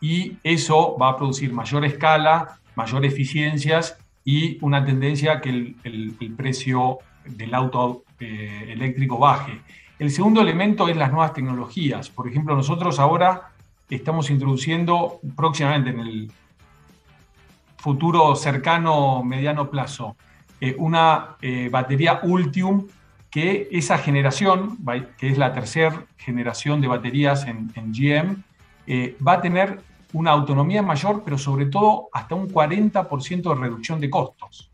y 0.00 0.38
eso 0.42 0.96
va 0.96 1.10
a 1.10 1.16
producir 1.16 1.52
mayor 1.52 1.84
escala, 1.84 2.58
mayor 2.74 3.04
eficiencias 3.04 3.98
y 4.24 4.58
una 4.64 4.84
tendencia 4.84 5.40
que 5.40 5.50
el, 5.50 6.34
precio 6.36 6.98
del 7.24 7.54
auto 7.54 8.04
eh, 8.18 8.66
eléctrico 8.68 9.18
baje. 9.18 9.60
El 9.98 10.10
segundo 10.10 10.40
elemento 10.40 10.88
es 10.88 10.96
las 10.96 11.10
nuevas 11.10 11.34
tecnologías. 11.34 12.08
Por 12.08 12.28
ejemplo, 12.28 12.54
nosotros 12.54 12.98
ahora 12.98 13.50
estamos 13.88 14.30
introduciendo 14.30 15.20
próximamente 15.36 15.90
en 15.90 16.00
el 16.00 16.32
futuro 17.76 18.34
cercano, 18.36 19.22
mediano 19.22 19.70
plazo, 19.70 20.16
eh, 20.60 20.74
una 20.78 21.36
eh, 21.42 21.68
batería 21.70 22.20
Ultium 22.22 22.86
que 23.30 23.68
esa 23.70 23.96
generación, 23.98 24.78
que 25.16 25.28
es 25.28 25.38
la 25.38 25.52
tercera 25.52 26.04
generación 26.18 26.80
de 26.80 26.88
baterías 26.88 27.46
en, 27.46 27.70
GM, 27.92 28.42
va 29.24 29.34
a 29.34 29.40
tener 29.40 29.78
una 30.12 30.32
autonomía 30.32 30.82
mayor, 30.82 31.22
pero 31.24 31.38
sobre 31.38 31.66
todo 31.66 32.08
hasta 32.12 32.34
un 32.34 32.48
40% 32.48 33.42
de 33.42 33.54
reducción 33.54 34.00
de 34.00 34.10
costos. 34.10 34.70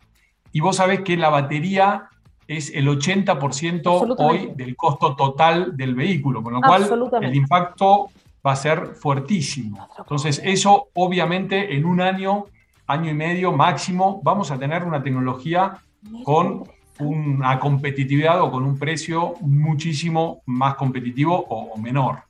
Y 0.53 0.61
vos 0.61 0.77
sabés 0.77 1.01
que 1.01 1.17
la 1.17 1.29
batería 1.29 2.09
es 2.49 2.73
el 2.75 2.89
80% 2.89 4.17
hoy 4.19 4.53
del 4.55 4.77
costo 4.77 5.17
total 5.17 5.77
del 5.77 5.95
vehículo, 5.95 6.43
con 6.43 6.55
lo 6.55 6.61
cual 6.61 6.89
el 7.23 7.35
impacto 7.35 8.11
va 8.47 8.53
a 8.53 8.57
ser 8.57 8.95
fuertísimo. 8.95 9.89
Entonces, 9.99 10.41
eso 10.45 10.89
obviamente 10.95 11.77
en 11.77 11.85
un 11.85 12.01
año, 12.01 12.47
año 12.87 13.11
y 13.11 13.15
medio 13.15 13.53
máximo, 13.53 14.21
vamos 14.23 14.51
a 14.51 14.59
tener 14.59 14.85
una 14.85 15.03
tecnología 15.03 15.79
con 16.23 16.65
una 17.01 17.59
competitividad 17.59 18.41
o 18.41 18.51
con 18.51 18.63
un 18.63 18.79
precio 18.79 19.35
muchísimo 19.41 20.43
más 20.47 20.77
competitivo 20.77 21.37
o, 21.49 21.77
menor. 21.79 22.21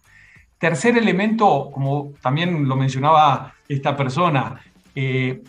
Tercer 0.58 0.96
elemento, 0.96 1.70
como 1.72 2.12
también 2.22 2.66
lo 2.66 2.76
mencionaba 2.76 3.54
esta 3.68 3.96
persona, 3.96 4.60
eh, 4.94 5.42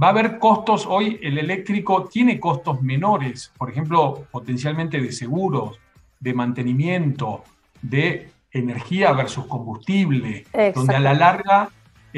va 0.00 0.08
a 0.08 0.10
haber 0.10 0.38
costos, 0.38 0.86
hoy 0.88 1.18
el 1.22 1.38
eléctrico 1.38 2.04
tiene 2.04 2.40
costos 2.40 2.80
menores, 2.82 3.52
por 3.58 3.70
ejemplo, 3.70 4.26
potencialmente 4.30 5.00
de 5.00 5.12
seguros, 5.12 5.78
de 6.20 6.34
mantenimiento, 6.34 7.44
de 7.82 8.30
energía 8.50 9.12
versus 9.12 9.46
combustible, 9.46 10.44
donde 10.74 10.96
a 10.96 11.00
la 11.00 11.14
larga 11.14 11.68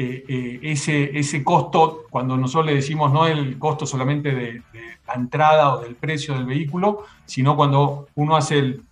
eh, 0.01 0.23
eh, 0.29 0.59
ese, 0.63 1.17
ese 1.19 1.43
costo, 1.43 2.05
cuando 2.09 2.37
nosotros 2.37 2.67
le 2.67 2.75
decimos 2.75 3.11
no 3.11 3.27
el 3.27 3.59
costo 3.59 3.85
solamente 3.85 4.33
de, 4.33 4.61
la 5.05 5.13
entrada 5.15 5.73
o 5.73 5.81
del 5.81 5.95
precio 5.95 6.35
del 6.35 6.45
vehículo, 6.45 7.03
sino 7.25 7.57
cuando 7.57 8.07
uno 8.15 8.37
hace 8.37 8.59
el, 8.59 8.83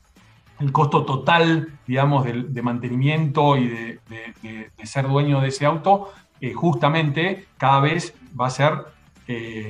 costo 0.71 1.05
total, 1.05 1.79
digamos, 1.85 2.25
de, 2.25 2.61
mantenimiento 2.61 3.57
y 3.57 3.67
de, 3.67 4.71
ser 4.83 5.07
dueño 5.07 5.41
de 5.41 5.49
ese 5.49 5.65
auto, 5.65 6.11
eh, 6.41 6.53
justamente 6.53 7.47
cada 7.57 7.79
vez 7.79 8.15
va 8.39 8.47
a 8.47 8.51
ser 8.51 8.73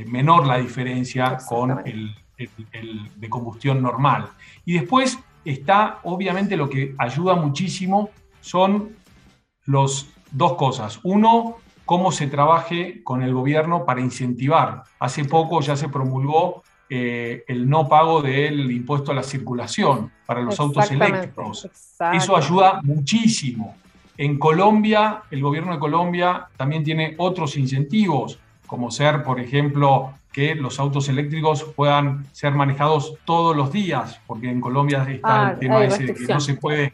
menor 0.08 0.46
la 0.46 0.58
diferencia 0.60 1.38
con 1.50 1.82
el, 1.88 2.16
el 2.38 3.10
de 3.16 3.30
combustión 3.30 3.82
normal. 3.82 4.30
Y 4.66 4.74
después 4.74 5.18
está, 5.44 6.00
obviamente, 6.04 6.58
lo 6.58 6.70
que 6.70 6.94
ayuda 6.98 7.36
muchísimo 7.36 8.10
son 8.42 8.96
los 9.66 10.10
dos 10.32 10.54
cosas. 10.54 11.00
Uno, 11.04 11.58
cómo 11.86 12.12
se 12.12 12.28
trabaje 12.28 13.04
con 13.04 13.22
el 13.22 13.34
gobierno 13.34 13.86
para 13.86 14.02
incentivar. 14.02 14.84
Hace 15.00 15.26
poco 15.26 15.62
ya 15.62 15.76
se 15.76 15.90
promulgó 15.90 16.64
eh, 16.90 17.44
el 17.48 17.70
no 17.70 17.88
pago 17.88 18.22
del 18.22 18.72
impuesto 18.72 19.12
a 19.12 19.16
la 19.16 19.24
circulación 19.24 20.12
para 20.26 20.42
los 20.42 20.60
autos 20.60 20.90
eléctricos. 20.92 21.70
Eso 22.14 22.36
ayuda 22.36 22.82
muchísimo. 22.84 23.76
En 24.18 24.40
Colombia, 24.40 25.24
el 25.30 25.42
gobierno 25.42 25.74
de 25.74 25.80
Colombia 25.80 26.48
también 26.58 26.84
tiene 26.84 27.16
otros 27.18 27.56
incentivos, 27.58 28.40
como 28.66 28.90
ser, 28.90 29.24
por 29.24 29.40
ejemplo, 29.40 30.14
que 30.32 30.56
los 30.56 30.80
autos 30.80 31.10
eléctricos 31.10 31.64
puedan 31.64 32.26
ser 32.32 32.54
manejados 32.54 33.16
todos 33.26 33.56
los 33.56 33.72
días, 33.72 34.20
porque 34.28 34.50
en 34.50 34.62
Colombia 34.62 35.00
está 35.00 35.12
el 35.12 35.22
ah, 35.24 35.56
tema 35.60 35.84
ese 35.84 36.06
de 36.06 36.14
que 36.14 36.34
no 36.34 36.40
se 36.40 36.56
puede 36.56 36.94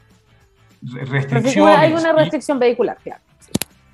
restricciones. 0.92 1.78
Hay 1.78 1.94
una 1.94 2.14
restricción 2.14 2.60
vehicular, 2.60 2.98
claro. 3.04 3.22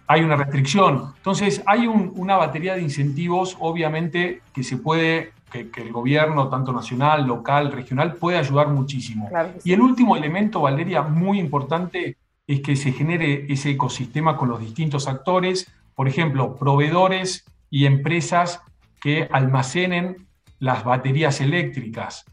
Hay 0.08 0.22
una 0.22 0.36
restricción. 0.36 1.14
Entonces, 1.18 1.62
hay 1.68 1.86
una 1.86 2.36
batería 2.36 2.76
de 2.76 2.82
incentivos, 2.82 3.56
obviamente, 3.60 4.42
que 4.54 4.64
se 4.64 4.78
puede, 4.78 5.34
que, 5.50 5.70
el 5.82 5.92
gobierno, 5.92 6.50
tanto 6.50 6.72
nacional, 6.72 7.26
local, 7.26 7.72
regional, 7.72 8.16
puede 8.16 8.38
ayudar 8.38 8.70
muchísimo. 8.70 9.30
Y 9.64 9.74
el 9.74 9.82
último 9.82 10.16
elemento, 10.16 10.62
Valeria, 10.62 11.02
muy 11.02 11.40
importante, 11.40 12.18
es 12.48 12.62
que 12.62 12.76
se 12.76 12.92
genere 12.92 13.46
ese 13.50 13.72
ecosistema 13.72 14.38
con 14.38 14.50
los 14.50 14.60
distintos 14.60 15.08
actores, 15.08 15.72
por 15.96 16.08
ejemplo, 16.08 16.56
proveedores 16.56 17.46
y 17.70 17.86
empresas 17.86 18.62
que 19.02 19.28
almacenen 19.32 20.28
las 20.60 20.84
baterías 20.84 21.42
eléctricas 21.42 22.26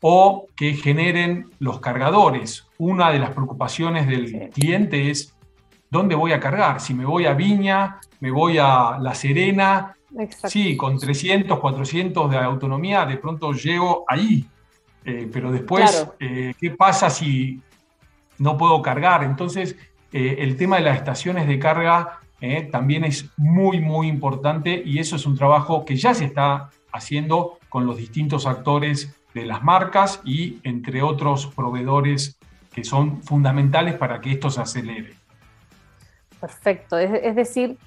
o 0.00 0.46
que 0.54 0.74
generen 0.74 1.50
los 1.58 1.80
cargadores. 1.80 2.66
Una 2.78 3.10
de 3.10 3.18
las 3.18 3.30
preocupaciones 3.30 4.06
del 4.06 4.50
cliente 4.50 5.10
es 5.10 5.34
dónde 5.90 6.14
voy 6.14 6.32
a 6.32 6.40
cargar, 6.40 6.80
si 6.80 6.92
me 6.92 7.06
voy 7.06 7.24
a 7.24 7.34
Viña, 7.34 8.00
me 8.20 8.30
voy 8.30 8.58
a 8.58 8.98
La 9.00 9.14
Serena, 9.14 9.96
sí, 10.48 10.76
con 10.76 10.98
300, 10.98 11.58
400 11.58 12.30
de 12.30 12.38
autonomía, 12.38 13.04
de 13.04 13.16
pronto 13.16 13.52
llego 13.52 14.04
ahí, 14.08 14.46
eh, 15.04 15.28
pero 15.32 15.52
después, 15.52 16.08
eh, 16.18 16.54
¿qué 16.58 16.70
pasa 16.70 17.10
si 17.10 17.60
no 18.38 18.56
puedo 18.56 18.80
cargar? 18.82 19.24
Entonces, 19.24 19.76
eh, 20.12 20.36
el 20.38 20.56
tema 20.56 20.76
de 20.76 20.82
las 20.82 20.96
estaciones 20.96 21.46
de 21.46 21.58
carga 21.58 22.20
también 22.70 23.04
es 23.04 23.30
muy, 23.38 23.80
muy 23.80 24.06
importante 24.06 24.82
y 24.84 24.98
eso 24.98 25.16
es 25.16 25.24
un 25.24 25.34
trabajo 25.34 25.86
que 25.86 25.96
ya 25.96 26.12
se 26.12 26.26
está 26.26 26.68
haciendo 26.92 27.58
con 27.70 27.86
los 27.86 27.96
distintos 27.96 28.44
actores 28.44 29.16
de 29.32 29.46
las 29.46 29.62
marcas 29.62 30.20
y 30.26 30.58
entre 30.62 31.02
otros 31.02 31.46
proveedores 31.46 32.38
que 32.74 32.84
son 32.84 33.22
fundamentales 33.22 33.94
para 33.94 34.20
que 34.20 34.32
esto 34.32 34.50
se 34.50 34.60
acelere. 34.60 35.14
Perfecto, 36.40 36.98
es, 36.98 37.34
decir, 37.34 37.78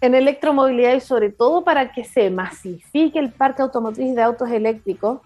en 0.00 0.14
electromovilidad 0.14 0.94
y 0.94 1.00
sobre 1.00 1.30
todo 1.30 1.64
para 1.64 1.92
que 1.92 2.04
se 2.04 2.30
masifique 2.30 3.18
el 3.18 3.30
parque 3.30 3.62
automotriz 3.62 4.14
de 4.14 4.22
autos 4.22 4.50
eléctricos, 4.50 5.20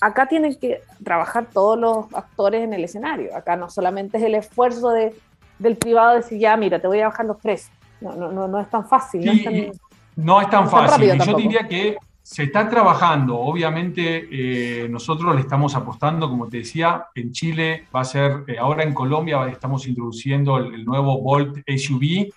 acá 0.00 0.26
tienen 0.26 0.54
que 0.56 0.82
trabajar 1.02 1.46
todos 1.52 1.78
los 1.78 2.14
actores 2.14 2.62
en 2.62 2.74
el 2.74 2.84
escenario. 2.84 3.34
Acá 3.34 3.56
no 3.56 3.70
solamente 3.70 4.18
es 4.18 4.24
el 4.24 4.34
esfuerzo 4.34 4.90
de, 4.90 5.14
del 5.58 5.76
privado 5.76 6.10
de 6.10 6.16
decir, 6.16 6.38
ya, 6.38 6.56
mira, 6.56 6.78
te 6.78 6.86
voy 6.86 7.00
a 7.00 7.08
bajar 7.08 7.26
los 7.26 7.38
precios. 7.38 7.74
No, 8.00 8.14
no, 8.14 8.46
no, 8.46 8.60
es 8.60 8.68
tan 8.68 8.86
fácil. 8.86 9.24
no, 9.24 9.32
es 9.32 9.44
tan, 9.44 9.72
no 10.16 10.40
es 10.40 10.50
tan 10.50 10.68
fácil. 10.68 11.14
y 11.14 11.18
yo 11.18 11.34
diría 11.34 11.66
que 11.66 11.96
se 12.24 12.44
está 12.44 12.70
trabajando, 12.70 13.38
obviamente 13.38 14.28
eh, 14.32 14.88
nosotros 14.88 15.34
le 15.34 15.42
estamos 15.42 15.74
apostando, 15.74 16.28
como 16.28 16.48
te 16.48 16.58
decía, 16.58 17.06
en 17.14 17.32
Chile 17.32 17.84
va 17.94 18.00
a 18.00 18.04
ser, 18.04 18.44
eh, 18.46 18.56
ahora 18.58 18.82
en 18.82 18.94
Colombia 18.94 19.46
estamos 19.46 19.86
introduciendo 19.86 20.56
el, 20.56 20.86
nuevo 20.86 21.20
Volt 21.20 21.58
SUV 21.68 22.32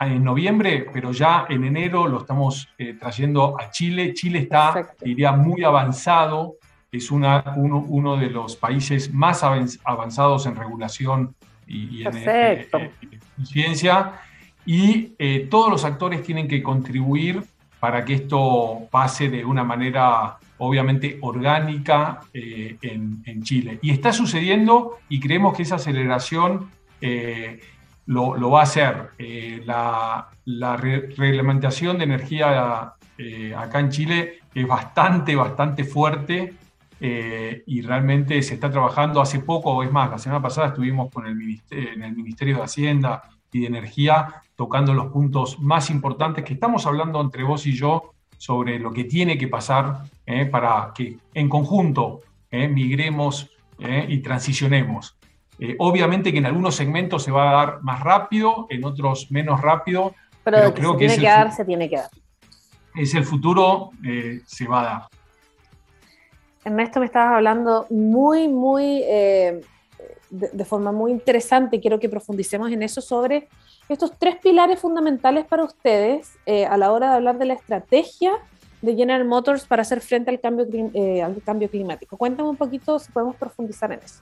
en 0.00 0.22
noviembre, 0.22 0.86
pero 0.92 1.12
ya 1.12 1.46
en 1.48 1.64
enero 1.64 2.06
lo 2.06 2.20
estamos 2.20 2.68
eh, 2.78 2.94
trayendo 2.94 3.58
a 3.58 3.70
Chile. 3.70 4.12
Chile 4.14 4.40
está, 4.40 4.94
diría, 5.00 5.32
muy 5.32 5.64
avanzado, 5.64 6.56
es 6.92 7.10
una, 7.10 7.54
uno, 7.56 8.16
de 8.16 8.30
los 8.30 8.56
países 8.56 9.12
más 9.12 9.42
avanzados 9.42 10.46
en 10.46 10.56
regulación 10.56 11.34
y, 11.66 12.02
y 12.02 12.06
en, 12.06 12.16
eficiencia, 13.36 14.12
y 14.64 15.12
todos 15.50 15.70
los 15.70 15.84
actores 15.84 16.22
tienen 16.22 16.48
que 16.48 16.62
contribuir 16.62 17.42
para 17.80 18.04
que 18.04 18.14
esto 18.14 18.88
pase 18.90 19.28
de 19.28 19.44
una 19.44 19.64
manera 19.64 20.38
obviamente 20.58 21.18
orgánica 21.20 22.20
eh, 22.32 22.76
en, 22.80 23.42
Chile. 23.42 23.78
Y 23.82 23.90
está 23.90 24.12
sucediendo 24.12 24.98
y 25.08 25.20
creemos 25.20 25.56
que 25.56 25.62
esa 25.62 25.76
aceleración 25.76 26.70
eh, 27.00 27.60
lo, 28.06 28.50
va 28.50 28.60
a 28.60 28.62
hacer. 28.62 29.10
Eh, 29.18 29.62
la, 29.64 30.28
reglamentación 31.16 31.98
de 31.98 32.04
energía 32.04 32.96
acá 33.56 33.80
en 33.80 33.90
Chile 33.90 34.38
es 34.54 34.66
bastante, 34.66 35.34
bastante 35.34 35.84
fuerte 35.84 36.54
y 37.00 37.80
realmente 37.82 38.40
se 38.42 38.54
está 38.54 38.70
trabajando 38.70 39.20
hace 39.20 39.40
poco, 39.40 39.82
es 39.82 39.92
más, 39.92 40.10
la 40.10 40.18
semana 40.18 40.40
pasada 40.40 40.68
estuvimos 40.68 41.12
con 41.12 41.26
el 41.26 41.60
en 41.70 42.02
el 42.02 42.14
Ministerio 42.14 42.56
de 42.56 42.62
Hacienda 42.62 43.22
y 43.52 43.60
de 43.60 43.66
Energía 43.66 44.42
tocando 44.54 44.94
los 44.94 45.08
puntos 45.08 45.58
más 45.60 45.90
importantes 45.90 46.44
que 46.44 46.54
estamos 46.54 46.86
hablando 46.86 47.20
entre 47.20 47.42
vos 47.42 47.66
y 47.66 47.72
yo 47.72 48.12
sobre 48.38 48.78
lo 48.78 48.92
que 48.92 49.04
tiene 49.04 49.38
que 49.38 49.48
pasar 49.48 50.02
eh, 50.24 50.46
para 50.46 50.92
que 50.94 51.16
en 51.34 51.48
conjunto 51.48 52.20
eh, 52.50 52.68
migremos 52.68 53.50
eh, 53.78 54.06
y 54.08 54.18
transicionemos. 54.18 55.15
Obviamente 55.78 56.32
que 56.32 56.38
en 56.38 56.46
algunos 56.46 56.74
segmentos 56.74 57.22
se 57.22 57.30
va 57.30 57.50
a 57.50 57.66
dar 57.66 57.82
más 57.82 58.00
rápido, 58.00 58.66
en 58.70 58.84
otros 58.84 59.30
menos 59.30 59.60
rápido. 59.60 60.14
Pero, 60.44 60.72
creo 60.74 60.92
que, 60.92 61.06
tiene 61.06 61.18
que 61.18 61.26
dar, 61.26 61.52
se 61.52 61.64
tiene 61.64 61.88
que 61.88 61.96
dar. 61.96 62.10
Es 62.94 63.14
el 63.14 63.24
futuro, 63.24 63.90
se 64.46 64.66
va 64.66 64.80
a 64.80 64.84
dar. 64.84 65.08
Ernesto, 66.66 66.98
me 66.98 67.06
estabas 67.06 67.36
hablando 67.36 67.86
muy, 67.90 68.48
muy, 68.48 69.00
eh, 69.04 69.60
de, 70.30 70.64
forma 70.64 70.90
muy 70.90 71.12
interesante, 71.12 71.80
quiero 71.80 72.00
que 72.00 72.08
profundicemos 72.08 72.72
en 72.72 72.82
eso 72.82 73.00
sobre 73.00 73.48
estos 73.88 74.18
tres 74.18 74.34
pilares 74.42 74.80
fundamentales 74.80 75.46
para 75.46 75.62
ustedes 75.62 76.36
eh, 76.44 76.66
a 76.66 76.76
la 76.76 76.90
hora 76.90 77.10
de 77.10 77.16
hablar 77.16 77.38
de 77.38 77.44
la 77.44 77.54
estrategia 77.54 78.32
de 78.82 78.96
General 78.96 79.24
Motors 79.24 79.64
para 79.64 79.82
hacer 79.82 80.00
frente 80.00 80.28
al 80.30 80.40
cambio, 80.40 80.66
eh, 80.92 81.22
al 81.22 81.40
cambio 81.44 81.70
climático. 81.70 82.16
Cuéntame 82.16 82.48
un 82.48 82.56
poquito 82.56 82.98
si 82.98 83.12
podemos 83.12 83.36
profundizar 83.36 83.92
en 83.92 84.00
eso. 84.00 84.20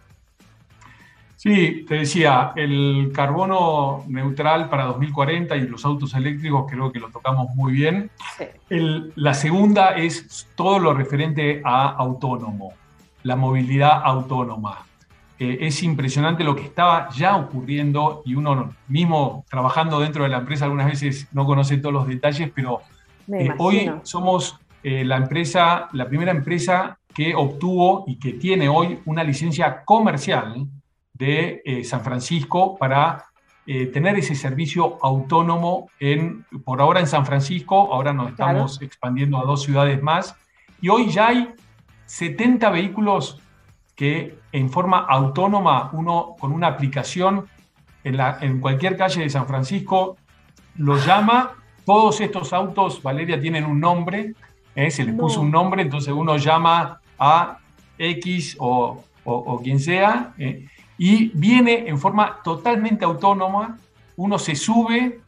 Sí, 1.44 1.84
te 1.86 1.96
decía, 1.96 2.52
el 2.56 3.12
carbono 3.14 4.02
neutral 4.08 4.70
para 4.70 4.84
2040 4.84 5.54
y 5.56 5.68
los 5.68 5.84
autos 5.84 6.14
eléctricos 6.14 6.64
creo 6.70 6.90
que 6.90 6.98
lo 6.98 7.10
tocamos 7.10 7.54
muy 7.54 7.74
bien. 7.74 8.10
la 8.70 9.34
segunda 9.34 9.90
es 9.90 10.48
todo 10.54 10.78
lo 10.78 10.94
referente 10.94 11.60
a 11.62 11.90
autónomo, 11.90 12.72
la 13.24 13.36
movilidad 13.36 14.00
autónoma. 14.04 14.86
Eh, 15.38 15.58
es 15.60 15.82
impresionante 15.82 16.44
lo 16.44 16.56
que 16.56 16.62
estaba 16.62 17.10
ya 17.10 17.36
ocurriendo 17.36 18.22
y 18.24 18.36
uno 18.36 18.74
mismo 18.88 19.44
trabajando 19.50 20.00
dentro 20.00 20.22
de 20.22 20.30
la 20.30 20.38
empresa 20.38 20.64
algunas 20.64 20.86
veces 20.86 21.28
no 21.32 21.44
conoce 21.44 21.76
todos 21.76 21.92
los 21.92 22.08
detalles, 22.08 22.50
pero 22.54 22.80
eh, 23.30 23.50
hoy 23.58 23.92
somos 24.02 24.58
eh, 24.82 25.04
la 25.04 25.18
empresa, 25.18 25.90
la 25.92 26.08
primera 26.08 26.30
empresa 26.30 26.96
que 27.12 27.34
obtuvo 27.34 28.04
y 28.06 28.18
que 28.18 28.32
tiene 28.32 28.66
hoy 28.66 28.98
una 29.04 29.22
licencia 29.22 29.84
comercial 29.84 30.66
de 31.14 31.62
eh, 31.64 31.84
San 31.84 32.02
Francisco 32.02 32.76
para 32.76 33.24
eh, 33.66 33.86
tener 33.86 34.18
ese 34.18 34.34
servicio 34.34 34.98
autónomo 35.02 35.88
en, 35.98 36.44
por 36.64 36.82
ahora 36.82 37.00
en 37.00 37.06
San 37.06 37.24
Francisco, 37.24 37.94
ahora 37.94 38.12
nos 38.12 38.30
estamos 38.30 38.82
expandiendo 38.82 39.38
a 39.38 39.44
dos 39.44 39.62
ciudades 39.62 40.02
más, 40.02 40.36
y 40.82 40.90
hoy 40.90 41.08
ya 41.08 41.28
hay 41.28 41.48
70 42.04 42.68
vehículos 42.70 43.40
que 43.96 44.38
en 44.52 44.68
forma 44.68 44.98
autónoma, 44.98 45.88
uno 45.92 46.36
con 46.38 46.52
una 46.52 46.66
aplicación 46.66 47.46
en, 48.02 48.16
la, 48.18 48.38
en 48.42 48.60
cualquier 48.60 48.96
calle 48.96 49.22
de 49.22 49.30
San 49.30 49.46
Francisco, 49.46 50.18
lo 50.76 50.98
llama, 50.98 51.52
todos 51.86 52.20
estos 52.20 52.52
autos, 52.52 53.02
Valeria, 53.02 53.40
tienen 53.40 53.64
un 53.64 53.80
nombre, 53.80 54.34
¿eh? 54.74 54.90
se 54.90 55.04
les 55.04 55.14
puso 55.14 55.40
un 55.40 55.50
nombre, 55.50 55.82
entonces 55.82 56.12
uno 56.12 56.36
llama 56.36 57.00
a 57.18 57.58
X 57.96 58.56
o, 58.58 59.04
o, 59.24 59.60
quien 59.62 59.80
sea, 59.80 60.34
y 60.98 61.30
viene 61.34 61.88
en 61.88 61.98
forma 61.98 62.40
totalmente 62.42 63.04
autónoma, 63.04 63.78
uno 64.16 64.38
se 64.38 64.54
sube 64.54 65.20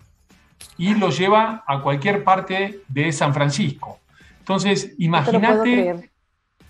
y 0.79 0.95
lo 0.95 1.11
lleva 1.11 1.65
a 1.67 1.81
cualquier 1.83 2.23
parte 2.23 2.83
de 2.89 3.13
San 3.13 3.35
Francisco. 3.35 3.99
Entonces, 4.39 4.95
imagínate, 4.99 6.11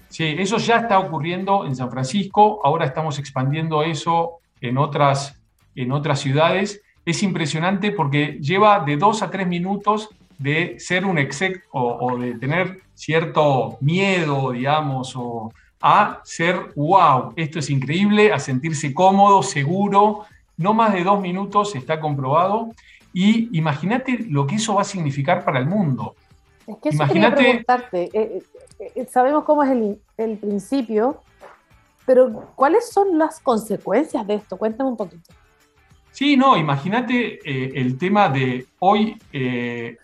sí, 0.08 0.34
eso 0.38 0.56
ya 0.58 0.78
está 0.78 0.98
ocurriendo 0.98 1.66
en 1.66 1.76
San 1.76 1.90
Francisco, 1.90 2.60
ahora 2.64 2.86
estamos 2.86 3.18
expandiendo 3.18 3.82
eso 3.82 4.38
en 4.60 4.78
otras, 4.78 5.40
en 5.74 5.92
otras 5.92 6.20
ciudades. 6.20 6.80
Es 7.04 7.22
impresionante 7.22 7.92
porque 7.92 8.38
lleva 8.40 8.80
de 8.80 8.96
dos 8.96 9.22
a 9.22 9.30
tres 9.30 9.46
minutos 9.46 10.08
de 10.38 10.76
ser 10.78 11.04
un 11.04 11.18
exec 11.18 11.64
o, 11.70 11.98
o 12.00 12.18
de 12.18 12.34
tener 12.38 12.80
cierto 12.94 13.76
miedo, 13.80 14.52
digamos, 14.52 15.14
o, 15.16 15.52
a 15.80 16.20
ser, 16.24 16.72
wow, 16.74 17.32
esto 17.36 17.58
es 17.58 17.70
increíble, 17.70 18.32
a 18.32 18.38
sentirse 18.38 18.94
cómodo, 18.94 19.42
seguro. 19.42 20.24
No 20.56 20.72
más 20.72 20.92
de 20.92 21.04
dos 21.04 21.20
minutos 21.20 21.74
está 21.74 22.00
comprobado. 22.00 22.70
Y 23.12 23.56
imagínate 23.56 24.26
lo 24.28 24.46
que 24.46 24.56
eso 24.56 24.74
va 24.74 24.82
a 24.82 24.84
significar 24.84 25.44
para 25.44 25.58
el 25.58 25.66
mundo. 25.66 26.14
Es 26.66 26.76
que 26.82 26.88
eso 26.90 26.96
imagínate, 26.96 27.36
preguntarte. 27.36 28.04
Eh, 28.12 28.42
eh, 28.78 28.92
eh, 28.94 29.06
sabemos 29.10 29.44
cómo 29.44 29.62
es 29.62 29.70
el, 30.18 30.38
principio, 30.38 31.22
pero 32.04 32.52
¿cuáles 32.54 32.90
son 32.90 33.18
las 33.18 33.40
consecuencias 33.40 34.26
de 34.26 34.34
esto? 34.34 34.56
Cuéntame 34.56 34.90
un 34.90 34.96
poquito. 34.96 35.32
Sí, 36.10 36.36
no, 36.36 36.56
imagínate 36.56 37.38
el 37.78 37.98
tema 37.98 38.30
de 38.30 38.66
hoy 38.78 39.18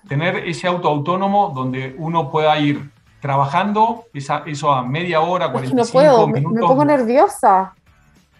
tener 0.07 0.37
ese 0.47 0.67
auto 0.67 0.89
autónomo 0.89 1.53
donde 1.55 1.95
uno 1.99 2.31
pueda 2.31 2.59
ir 2.59 2.91
trabajando 3.23 4.07
esa, 4.13 4.43
eso 4.47 4.73
a 4.73 4.83
media 4.83 5.21
hora, 5.21 5.53
45 5.53 5.77
no 5.77 5.93
puedo, 5.93 6.27
minutos. 6.27 6.53
Me, 6.53 6.61
pongo 6.61 6.85
nerviosa. 6.85 7.73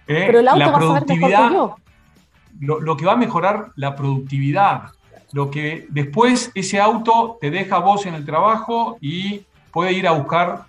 Eh, 0.09 0.25
Pero 0.27 0.41
el 0.41 0.49
auto 0.49 0.59
la 0.59 0.73
productividad, 0.73 1.53
yo. 1.53 1.77
Lo, 2.59 2.81
lo, 2.81 2.97
que 2.97 3.07
va 3.07 3.13
a 3.13 3.17
mejorar 3.17 3.69
la 3.77 3.95
productividad, 3.95 4.91
lo 5.31 5.53
que 5.53 5.87
después 5.89 6.51
ese 6.57 6.81
auto 6.81 7.39
te 7.41 7.53
deja 7.53 7.79
vos 7.79 8.07
en 8.07 8.15
el 8.15 8.27
trabajo 8.27 8.99
y 9.01 9.47
puede 9.71 9.93
ir 9.93 10.09
a 10.09 10.13
buscar 10.13 10.65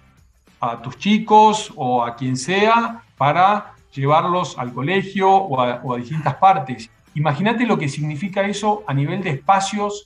a 0.62 0.80
tus 0.80 0.96
chicos 1.00 1.74
o 1.76 2.04
a 2.04 2.16
quien 2.16 2.38
sea 2.38 3.02
para 3.18 3.74
llevarlos 3.92 4.60
al 4.60 4.74
colegio 4.74 5.30
o 5.30 5.60
a, 5.60 5.82
o 5.84 5.96
a 5.96 5.98
distintas 5.98 6.36
partes. 6.36 6.88
Imagínate 7.16 7.66
lo 7.66 7.80
que 7.80 7.90
significa 7.90 8.44
eso 8.44 8.84
a 8.86 8.94
nivel 8.94 9.24
de 9.24 9.32
espacios 9.32 10.06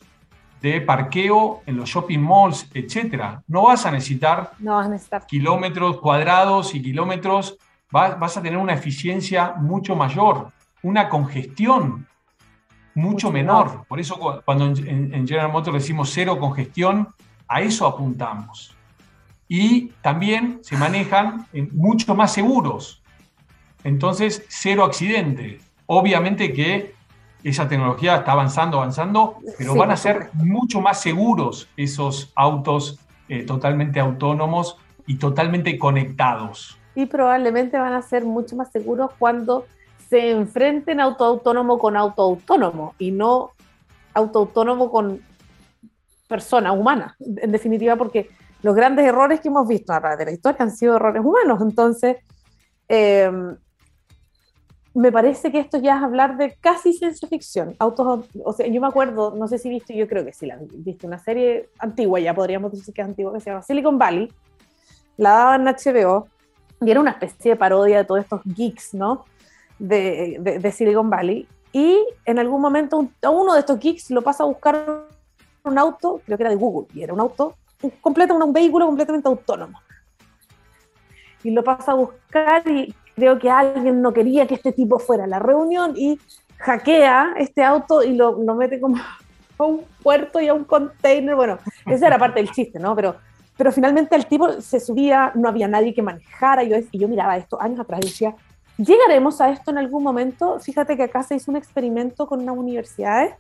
de 0.62 0.82
parqueo 0.82 1.62
en 1.66 1.78
los 1.78 1.90
shopping 1.90 2.20
malls, 2.20 2.70
etcétera. 2.74 3.44
No 3.48 3.64
vas 3.64 3.86
a 3.86 3.92
necesitar, 3.92 4.52
kilómetros 5.28 6.00
cuadrados 6.00 6.74
y 6.74 6.82
kilómetros, 6.82 7.58
vas, 7.92 8.38
a 8.38 8.42
tener 8.42 8.58
una 8.58 8.74
eficiencia 8.74 9.54
mucho 9.58 9.96
mayor, 9.96 10.52
una 10.82 11.10
congestión 11.10 12.08
mucho, 12.96 13.32
menor. 13.32 13.86
Por 13.88 14.00
eso 14.00 14.20
cuando 14.44 14.66
en, 14.66 15.28
General 15.28 15.52
Motors 15.52 15.76
decimos 15.76 16.10
cero 16.12 16.40
congestión, 16.40 17.10
a 17.48 17.62
eso 17.62 17.86
apuntamos. 17.86 18.76
Y 19.48 19.90
también 20.02 20.60
se 20.64 20.76
manejan 20.76 21.46
mucho 21.72 22.16
más 22.16 22.34
seguros. 22.34 23.02
Entonces, 23.84 24.44
cero 24.50 24.84
accidente. 24.84 25.60
Obviamente 25.86 26.52
que 26.52 26.97
esa 27.44 27.68
tecnología 27.68 28.18
está 28.18 28.32
avanzando, 28.34 28.78
avanzando, 28.78 29.38
pero 29.58 29.76
van 29.76 29.92
a 29.92 29.98
ser 29.98 30.30
mucho 30.34 30.82
más 30.82 31.02
seguros 31.02 31.70
esos 31.78 32.32
autos 32.36 33.00
eh, 33.30 33.44
totalmente 33.44 34.00
autónomos 34.00 34.78
y 35.06 35.18
totalmente 35.18 35.78
conectados. 35.78 36.78
Y 36.96 37.06
probablemente 37.06 37.78
van 37.78 37.94
a 37.94 38.02
ser 38.02 38.26
mucho 38.26 38.56
más 38.56 38.72
seguros 38.72 39.12
cuando 39.20 39.66
se 40.10 40.32
enfrenten 40.32 41.00
auto 41.00 41.26
autónomo 41.26 41.78
con 41.78 41.96
auto 41.96 42.24
autónomo 42.24 42.96
y 42.98 43.12
no 43.12 43.52
auto 44.14 44.40
autónomo 44.40 44.92
con 44.92 45.22
persona 46.28 46.72
humana, 46.72 47.16
en 47.20 47.52
definitiva, 47.52 47.96
porque 47.96 48.30
los 48.62 48.76
grandes 48.76 49.06
errores 49.06 49.40
que 49.40 49.50
hemos 49.50 49.68
visto 49.68 49.94
a 49.94 50.00
través 50.00 50.18
de 50.18 50.26
la 50.26 50.32
historia 50.32 50.58
han 50.62 50.72
sido 50.72 50.96
errores 50.96 51.24
humanos. 51.24 51.62
Entonces, 51.62 52.18
eh, 52.90 53.32
me 54.98 55.12
parece 55.12 55.52
que 55.52 55.60
esto 55.60 55.78
ya 55.78 55.98
es 55.98 56.04
hablar 56.04 56.38
de 56.38 56.56
casi 56.60 56.92
ciencia 56.92 57.28
ficción. 57.28 57.76
Autos, 57.78 58.26
o 58.44 58.52
sea, 58.52 58.66
yo 58.66 58.82
me 58.82 58.88
acuerdo, 58.88 59.36
no 59.36 59.48
sé 59.48 59.60
si 59.60 59.70
viste, 59.70 59.96
yo 59.96 60.08
creo 60.08 60.26
que 60.26 60.34
sí 60.34 60.48
la 60.48 60.58
viste, 60.60 61.06
una 61.06 61.20
serie 61.20 61.70
antigua, 61.78 62.20
ya 62.20 62.34
podríamos 62.34 62.72
decir 62.72 62.96
que 62.96 63.04
es 63.04 63.08
antigua, 63.08 63.32
que 63.32 63.40
se 63.40 63.52
llama 63.52 63.62
Silicon 63.62 64.00
Valley. 64.00 64.34
La 65.18 65.30
daban 65.30 65.68
en 65.68 65.76
HBO 65.76 66.28
y 66.82 66.90
era 66.90 67.00
una 67.00 67.12
especie 67.12 67.52
de 67.52 67.58
parodia 67.58 67.98
de 67.98 68.06
todos 68.06 68.22
estos 68.22 68.42
geeks, 68.44 68.96
¿no? 68.96 69.26
De, 69.78 70.38
de, 70.40 70.72
Silicon 70.72 71.12
Valley. 71.12 71.48
Y 71.72 72.04
en 72.26 72.40
algún 72.40 72.60
momento 72.60 73.08
a 73.22 73.30
uno 73.30 73.54
de 73.54 73.60
estos 73.60 73.80
geeks 73.80 74.10
lo 74.10 74.24
pasa 74.24 74.46
a 74.46 74.48
buscar 74.48 75.06
un 75.64 75.78
auto, 75.78 76.22
creo 76.26 76.38
que 76.40 76.44
era 76.44 76.50
de 76.50 76.58
Google, 76.58 76.88
y 76.96 77.04
era 77.04 77.14
un 77.14 77.20
auto 77.20 77.54
completo, 78.02 78.34
un 78.34 78.52
vehículo 78.52 78.88
completamente 78.88 79.28
autónomo. 79.28 79.80
Y 81.44 81.52
lo 81.52 81.64
pasa 81.64 81.92
a 81.92 81.96
buscar 81.96 82.68
y 82.68 82.96
creo 83.18 83.40
que 83.40 83.50
alguien 83.50 84.00
no 84.04 84.14
quería 84.14 84.46
que 84.46 84.54
este 84.54 84.72
tipo 84.72 85.00
fuera 85.00 85.24
a 85.24 85.28
la 85.28 85.40
reunión 85.40 85.94
y 85.98 86.20
hackea 86.60 87.34
este 87.38 87.64
auto 87.64 88.04
y 88.04 88.14
lo, 88.14 88.44
lo 88.44 88.54
mete 88.54 88.80
como 88.80 88.98
a 89.58 89.64
un 89.64 89.84
puerto 90.04 90.40
y 90.40 90.48
a 90.48 90.54
un 90.54 90.64
container. 90.64 91.36
Bueno, 91.36 91.58
esa 91.88 92.08
era 92.08 92.20
parte 92.20 92.40
del 92.40 92.52
chiste, 92.52 92.78
¿no? 92.78 92.96
Pero, 92.96 93.16
pero 93.58 93.72
finalmente 93.72 94.16
el 94.16 94.28
tipo 94.28 94.62
se 94.62 94.80
subía, 94.80 95.32
no 95.34 95.50
había 95.50 95.68
nadie 95.68 95.96
que 95.96 96.04
manejara. 96.04 96.64
Y 96.64 96.70
yo, 96.70 96.78
y 96.92 97.00
yo 97.00 97.08
miraba 97.08 97.38
esto 97.38 97.60
años 97.60 97.80
atrás 97.80 98.02
y 98.04 98.10
decía, 98.10 98.36
¿llegaremos 98.78 99.42
a 99.42 99.50
esto 99.50 99.72
en 99.72 99.80
algún 99.80 100.04
momento? 100.04 100.60
Fíjate 100.60 100.96
que 100.96 101.04
acá 101.04 101.24
se 101.24 101.34
hizo 101.34 101.50
un 101.50 101.58
experimento 101.58 102.28
con 102.28 102.42
unas 102.42 102.56
universidades 102.56 103.34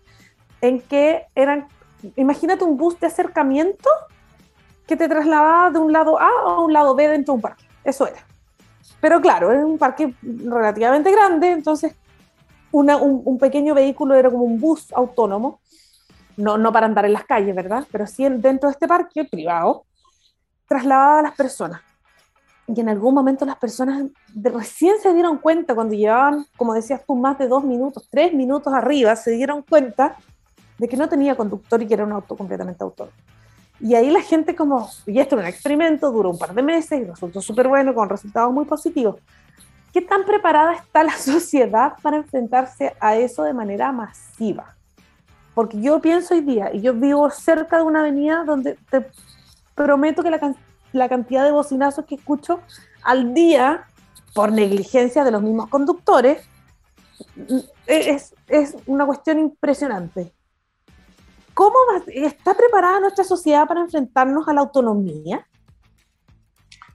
en 0.59 0.81
que 0.81 1.25
eran, 1.35 1.67
imagínate 2.15 2.63
un 2.63 2.77
bus 2.77 2.99
de 2.99 3.05
acercamiento 3.05 3.91
que 4.87 4.97
te 4.97 5.07
trasladaba 5.07 5.69
de 5.69 5.77
un 5.77 5.93
lado 5.93 6.19
A 6.19 6.29
a 6.45 6.61
un 6.61 6.73
lado 6.73 6.95
B 6.95 7.07
dentro 7.07 7.33
de 7.33 7.35
un 7.35 7.41
parque. 7.41 7.65
Eso 7.83 8.07
era. 8.07 8.25
Pero 8.99 9.21
claro, 9.21 9.51
es 9.51 9.63
un 9.63 9.77
parque 9.77 10.13
relativamente 10.21 11.11
grande, 11.11 11.51
entonces 11.51 11.95
un, 12.71 13.37
pequeño 13.39 13.73
vehículo 13.73 14.15
era 14.15 14.29
como 14.29 14.43
un 14.43 14.59
bus 14.59 14.91
autónomo, 14.93 15.59
no, 16.35 16.57
no 16.57 16.71
para 16.71 16.85
andar 16.85 17.05
en 17.05 17.13
las 17.13 17.25
calles, 17.25 17.55
¿verdad? 17.55 17.85
Pero 17.91 18.05
sí 18.07 18.23
dentro 18.23 18.69
de 18.69 18.73
este 18.73 18.87
parque 18.87 19.25
privado, 19.25 19.85
trasladaba 20.67 21.19
a 21.19 21.23
las 21.23 21.35
personas. 21.35 21.81
Y 22.67 22.81
en 22.81 22.89
algún 22.89 23.13
momento 23.13 23.45
las 23.45 23.57
personas 23.57 24.03
de, 24.33 24.49
recién 24.49 24.95
se 25.01 25.13
dieron 25.13 25.37
cuenta, 25.37 25.73
cuando 25.73 25.95
llevaban, 25.95 26.45
como 26.57 26.73
decías 26.73 27.01
tú, 27.05 27.15
más 27.15 27.37
de 27.37 27.47
dos 27.47 27.63
minutos, 27.63 28.07
tres 28.11 28.33
minutos 28.33 28.73
arriba, 28.73 29.15
se 29.15 29.31
dieron 29.31 29.61
cuenta 29.61 30.17
de 30.77 30.87
que 30.87 30.97
no 30.97 31.07
tenía 31.07 31.35
conductor 31.35 31.81
y 31.81 31.87
que 31.87 31.93
era 31.93 32.03
un 32.03 32.11
auto 32.11 32.35
completamente 32.35 32.83
autónomo. 32.83 33.15
Y 33.79 33.93
ahí 33.95 34.09
la 34.09 34.21
gente 34.21 34.55
como, 34.55 34.89
y 35.05 35.19
esto 35.19 35.35
es 35.35 35.41
un 35.41 35.47
experimento, 35.47 36.11
duró 36.11 36.31
un 36.31 36.37
par 36.39 36.53
de 36.53 36.63
meses 36.63 36.99
y 36.99 37.03
resultó 37.03 37.41
súper 37.41 37.67
bueno, 37.67 37.93
con 37.93 38.09
resultados 38.09 38.51
muy 38.51 38.65
positivos. 38.65 39.17
¿Qué 39.93 40.01
tan 40.01 40.25
preparada 40.25 40.73
está 40.73 41.03
la 41.03 41.17
sociedad 41.17 41.93
para 42.01 42.17
enfrentarse 42.17 42.95
a 42.99 43.15
eso 43.15 43.43
de 43.43 43.53
manera 43.53 43.91
masiva? 43.91 44.75
Porque 45.53 45.79
yo 45.81 45.99
pienso 46.01 46.33
hoy 46.33 46.41
día, 46.41 46.71
y 46.73 46.81
yo 46.81 46.93
vivo 46.93 47.29
cerca 47.29 47.77
de 47.77 47.83
una 47.83 47.99
avenida 47.99 48.43
donde 48.43 48.77
te 48.89 49.07
prometo 49.75 50.23
que 50.23 50.29
la, 50.29 50.55
la 50.93 51.09
cantidad 51.09 51.43
de 51.43 51.51
bocinazos 51.51 52.05
que 52.05 52.15
escucho 52.15 52.59
al 53.03 53.33
día 53.33 53.85
por 54.33 54.51
negligencia 54.51 55.23
de 55.23 55.31
los 55.31 55.41
mismos 55.41 55.67
conductores 55.69 56.43
es, 57.87 58.35
es 58.47 58.75
una 58.85 59.05
cuestión 59.05 59.39
impresionante. 59.39 60.31
¿Cómo 61.57 61.75
está 62.05 62.53
preparada 62.53 62.99
nuestra 62.99 63.23
sociedad 63.23 63.67
para 63.67 63.81
enfrentarnos 63.81 64.47
a 64.47 64.53
la 64.53 64.61
autonomía? 64.61 65.43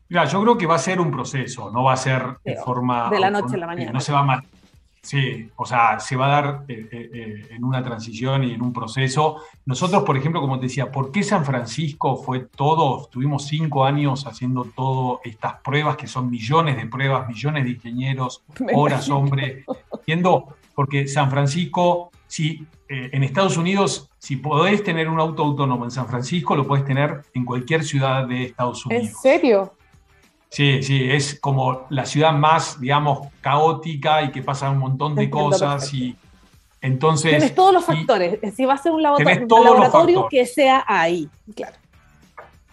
Mira, 0.08 0.24
yo 0.26 0.40
creo 0.40 0.56
que 0.56 0.66
va 0.66 0.76
a 0.76 0.78
ser 0.78 1.00
un 1.00 1.10
proceso, 1.10 1.72
no 1.72 1.82
va 1.82 1.94
a 1.94 1.96
ser 1.96 2.36
de 2.44 2.54
forma... 2.58 3.10
De 3.10 3.18
la 3.18 3.28
noche 3.28 3.56
a 3.56 3.58
la 3.58 3.66
mañana. 3.66 3.90
No 3.90 3.98
se 3.98 4.12
va 4.12 4.20
a, 4.20 4.44
Sí, 5.02 5.50
o 5.56 5.66
sea, 5.66 5.98
se 5.98 6.14
va 6.14 6.26
a 6.26 6.28
dar 6.28 6.64
eh, 6.68 6.88
eh, 6.92 7.10
eh, 7.12 7.46
en 7.50 7.64
una 7.64 7.82
transición 7.82 8.44
y 8.44 8.52
en 8.52 8.62
un 8.62 8.72
proceso. 8.72 9.38
Nosotros, 9.66 10.04
por 10.04 10.16
ejemplo, 10.16 10.40
como 10.40 10.60
te 10.60 10.66
decía, 10.66 10.92
¿por 10.92 11.10
qué 11.10 11.24
San 11.24 11.44
Francisco 11.44 12.16
fue 12.16 12.38
todo? 12.38 13.08
Tuvimos 13.10 13.48
cinco 13.48 13.84
años 13.84 14.28
haciendo 14.28 14.62
todas 14.76 15.18
estas 15.24 15.54
pruebas, 15.54 15.96
que 15.96 16.06
son 16.06 16.30
millones 16.30 16.76
de 16.76 16.86
pruebas, 16.86 17.26
millones 17.26 17.64
de 17.64 17.70
ingenieros, 17.70 18.44
horas, 18.74 19.10
hombre, 19.10 19.64
yendo, 20.06 20.54
porque 20.72 21.08
San 21.08 21.32
Francisco, 21.32 22.11
si 22.32 22.66
en 22.88 23.22
Estados 23.24 23.58
Unidos, 23.58 24.08
si 24.18 24.36
podés 24.36 24.82
tener 24.82 25.06
un 25.06 25.20
auto 25.20 25.42
autónomo 25.42 25.84
en 25.84 25.90
San 25.90 26.08
Francisco, 26.08 26.56
lo 26.56 26.66
podés 26.66 26.82
tener 26.82 27.24
en 27.34 27.44
cualquier 27.44 27.84
ciudad 27.84 28.26
de 28.26 28.44
Estados 28.44 28.86
Unidos. 28.86 29.08
¿En 29.08 29.14
serio? 29.14 29.74
Sí, 30.48 30.82
sí, 30.82 31.10
es 31.10 31.38
como 31.38 31.84
la 31.90 32.06
ciudad 32.06 32.32
más, 32.32 32.80
digamos, 32.80 33.28
caótica 33.42 34.22
y 34.22 34.30
que 34.30 34.40
pasa 34.40 34.70
un 34.70 34.78
montón 34.78 35.14
de 35.14 35.28
cosas 35.28 35.92
y 35.92 36.16
entonces... 36.80 37.32
Tienes 37.32 37.54
todos 37.54 37.74
los 37.74 37.84
factores, 37.84 38.38
si 38.56 38.64
va 38.64 38.74
a 38.74 38.78
ser 38.78 38.92
un 38.92 39.02
laboratorio, 39.02 40.26
que 40.30 40.46
sea 40.46 40.86
ahí, 40.88 41.28
claro. 41.54 41.76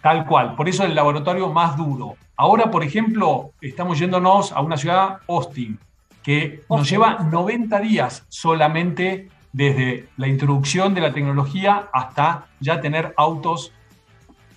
Tal 0.00 0.24
cual, 0.24 0.56
por 0.56 0.70
eso 0.70 0.84
el 0.84 0.94
laboratorio 0.94 1.50
más 1.50 1.76
duro. 1.76 2.14
Ahora, 2.34 2.70
por 2.70 2.82
ejemplo, 2.82 3.52
estamos 3.60 3.98
yéndonos 3.98 4.52
a 4.52 4.62
una 4.62 4.78
ciudad, 4.78 5.18
Austin, 5.28 5.78
que 6.22 6.62
nos 6.70 6.88
lleva 6.88 7.18
90 7.30 7.78
días 7.80 8.24
solamente 8.30 9.28
desde 9.52 10.08
la 10.16 10.28
introducción 10.28 10.94
de 10.94 11.00
la 11.00 11.12
tecnología 11.12 11.88
hasta 11.92 12.46
ya 12.60 12.80
tener 12.80 13.14
autos 13.16 13.72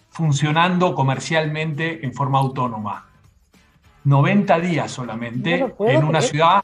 funcionando 0.10 0.94
comercialmente 0.94 2.06
en 2.06 2.14
forma 2.14 2.40
autónoma. 2.40 3.08
90 4.04 4.60
días 4.60 4.92
solamente 4.92 5.74
en 5.80 6.04
una 6.04 6.22
ciudad. 6.22 6.64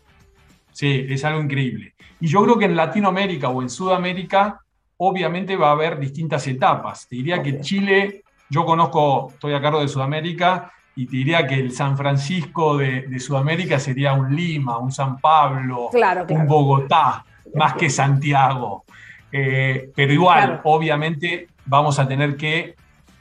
Sí, 0.72 1.06
es 1.10 1.26
algo 1.26 1.42
increíble. 1.42 1.96
Y 2.20 2.28
yo 2.28 2.44
creo 2.44 2.60
que 2.60 2.66
en 2.66 2.76
Latinoamérica 2.76 3.50
o 3.50 3.62
en 3.62 3.70
Sudamérica, 3.70 4.62
obviamente 4.98 5.56
va 5.56 5.70
a 5.70 5.72
haber 5.72 6.00
distintas 6.00 6.46
etapas. 6.48 7.08
Te 7.08 7.16
diría 7.16 7.42
que 7.42 7.62
Chile, 7.62 8.24
yo 8.50 8.66
conozco, 8.66 9.32
estoy 9.32 9.54
a 9.54 9.62
cargo 9.62 9.82
de 9.82 9.88
Sudamérica, 9.88 10.72
y 10.96 11.06
te 11.06 11.16
diría 11.16 11.48
que 11.48 11.56
el 11.56 11.72
San 11.72 11.96
Francisco 11.96 12.78
de, 12.78 13.20
Sudamérica 13.20 13.80
sería 13.80 14.14
un 14.14 14.36
Lima, 14.36 14.78
un 14.78 14.92
San 14.92 15.18
Pablo, 15.18 15.90
un 16.30 16.46
Bogotá, 16.46 17.24
más 17.54 17.74
que 17.74 17.90
Santiago. 17.90 18.86
Eh, 19.32 19.92
pero 19.96 20.14
igual, 20.14 20.62
obviamente, 20.64 21.48
vamos 21.66 22.00
a 22.00 22.08
tener 22.08 22.36
que 22.36 22.76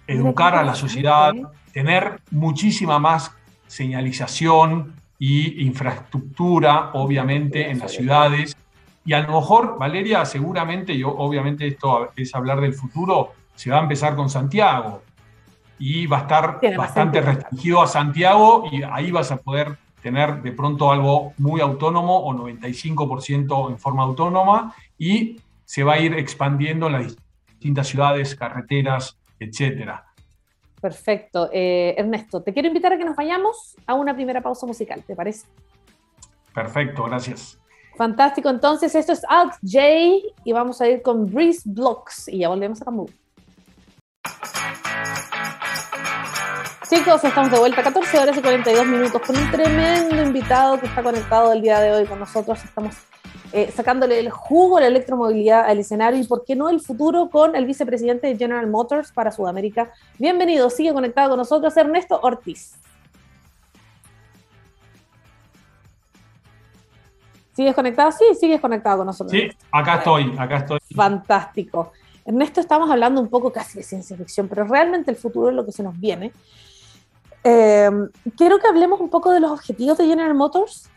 educar 0.06 0.54
a 0.54 0.62
la 0.62 0.74
sociedad, 0.74 1.32
tener 1.72 2.20
muchísima 2.30 2.98
más 2.98 3.30
señalización 3.66 4.94
y 5.18 5.64
infraestructura, 5.66 6.90
obviamente, 6.94 7.70
en 7.70 7.78
las 7.78 7.92
ciudades. 7.92 8.56
Y 9.04 9.12
a 9.12 9.20
lo 9.20 9.40
mejor, 9.40 9.78
Valeria, 9.78 10.24
seguramente, 10.24 10.96
yo 10.96 11.08
obviamente 11.10 11.66
esto 11.66 12.10
es 12.16 12.34
hablar 12.34 12.60
del 12.60 12.74
futuro, 12.74 13.32
se 13.54 13.70
va 13.70 13.78
a 13.78 13.82
empezar 13.82 14.14
con 14.14 14.30
Santiago 14.30 15.02
y 15.78 16.06
va 16.06 16.18
a 16.18 16.20
estar 16.22 16.60
bastante 16.76 17.20
restringido 17.20 17.82
a 17.82 17.86
Santiago 17.86 18.68
y 18.70 18.82
ahí 18.82 19.10
vas 19.10 19.30
a 19.30 19.36
poder 19.36 19.76
tener 20.02 20.42
de 20.42 20.52
pronto 20.52 20.92
algo 20.92 21.32
muy 21.38 21.60
autónomo 21.60 22.18
o 22.18 22.32
95% 22.34 23.70
en 23.70 23.78
forma 23.78 24.02
autónoma 24.02 24.74
y 24.96 25.40
se 25.64 25.84
va 25.84 25.94
a 25.94 25.98
ir 25.98 26.14
expandiendo 26.14 26.86
en 26.86 26.92
las 26.92 27.16
distintas 27.46 27.88
ciudades, 27.88 28.34
carreteras, 28.34 29.18
etcétera. 29.38 30.04
Perfecto. 30.80 31.50
Eh, 31.52 31.94
Ernesto, 31.98 32.42
te 32.42 32.52
quiero 32.52 32.68
invitar 32.68 32.92
a 32.92 32.98
que 32.98 33.04
nos 33.04 33.16
vayamos 33.16 33.76
a 33.86 33.94
una 33.94 34.14
primera 34.14 34.40
pausa 34.40 34.66
musical, 34.66 35.02
¿te 35.04 35.16
parece? 35.16 35.46
Perfecto, 36.54 37.04
gracias. 37.04 37.58
Fantástico, 37.96 38.48
entonces 38.48 38.94
esto 38.94 39.12
es 39.12 39.22
Alt 39.28 39.54
J 39.62 39.80
y 40.44 40.52
vamos 40.52 40.80
a 40.80 40.88
ir 40.88 41.02
con 41.02 41.26
Breeze 41.26 41.62
Blocks 41.64 42.28
y 42.28 42.38
ya 42.38 42.48
volvemos 42.48 42.80
a 42.80 42.84
Camus. 42.84 43.10
Chicos, 46.88 47.22
estamos 47.22 47.50
de 47.50 47.58
vuelta, 47.58 47.82
14 47.82 48.18
horas 48.18 48.38
y 48.38 48.40
42 48.40 48.86
minutos, 48.86 49.20
con 49.20 49.36
un 49.36 49.50
tremendo 49.50 50.22
invitado 50.22 50.80
que 50.80 50.86
está 50.86 51.02
conectado 51.02 51.52
el 51.52 51.60
día 51.60 51.80
de 51.80 51.92
hoy 51.92 52.06
con 52.06 52.18
nosotros. 52.18 52.64
Estamos 52.64 52.94
eh, 53.52 53.70
sacándole 53.76 54.18
el 54.18 54.30
jugo 54.30 54.78
a 54.78 54.80
la 54.80 54.86
electromovilidad 54.86 55.66
al 55.66 55.80
escenario 55.80 56.18
y, 56.18 56.24
¿por 56.24 56.46
qué 56.46 56.56
no, 56.56 56.70
el 56.70 56.80
futuro 56.80 57.28
con 57.28 57.54
el 57.56 57.66
vicepresidente 57.66 58.28
de 58.28 58.38
General 58.38 58.66
Motors 58.68 59.12
para 59.12 59.30
Sudamérica? 59.30 59.92
Bienvenido, 60.18 60.70
sigue 60.70 60.94
conectado 60.94 61.28
con 61.28 61.38
nosotros 61.38 61.76
Ernesto 61.76 62.18
Ortiz. 62.22 62.78
¿Sigues 67.52 67.74
conectado? 67.74 68.12
Sí, 68.12 68.24
sigues 68.40 68.62
conectado 68.62 68.98
con 68.98 69.08
nosotros. 69.08 69.32
Sí, 69.32 69.50
acá 69.72 69.96
estoy, 69.96 70.34
acá 70.38 70.56
estoy. 70.56 70.78
Fantástico. 70.94 71.92
Ernesto, 72.24 72.60
estamos 72.60 72.90
hablando 72.90 73.20
un 73.20 73.28
poco 73.28 73.52
casi 73.52 73.76
de 73.76 73.84
ciencia 73.84 74.16
ficción, 74.16 74.48
pero 74.48 74.64
realmente 74.64 75.10
el 75.10 75.18
futuro 75.18 75.50
es 75.50 75.54
lo 75.54 75.66
que 75.66 75.72
se 75.72 75.82
nos 75.82 75.98
viene. 76.00 76.32
Eh, 77.48 77.90
quiero 78.36 78.58
que 78.58 78.66
hablemos 78.66 79.00
un 79.00 79.08
poco 79.08 79.30
de 79.32 79.40
los 79.40 79.50
objetivos 79.50 79.96
de 79.96 80.06
General 80.06 80.34
Motors 80.34 80.90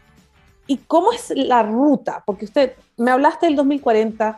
¿Y 0.71 0.77
cómo 0.77 1.11
es 1.11 1.33
la 1.35 1.63
ruta? 1.63 2.23
Porque 2.25 2.45
usted, 2.45 2.73
me 2.95 3.11
hablaste 3.11 3.45
del 3.45 3.57
2040, 3.57 4.37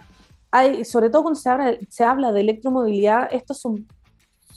hay, 0.49 0.83
sobre 0.83 1.11
todo 1.11 1.21
cuando 1.21 1.39
se 1.39 1.47
habla, 1.47 1.77
se 1.89 2.03
habla 2.03 2.31
de 2.31 2.41
electromovilidad, 2.41 3.29
esto 3.31 3.53
son, 3.53 3.87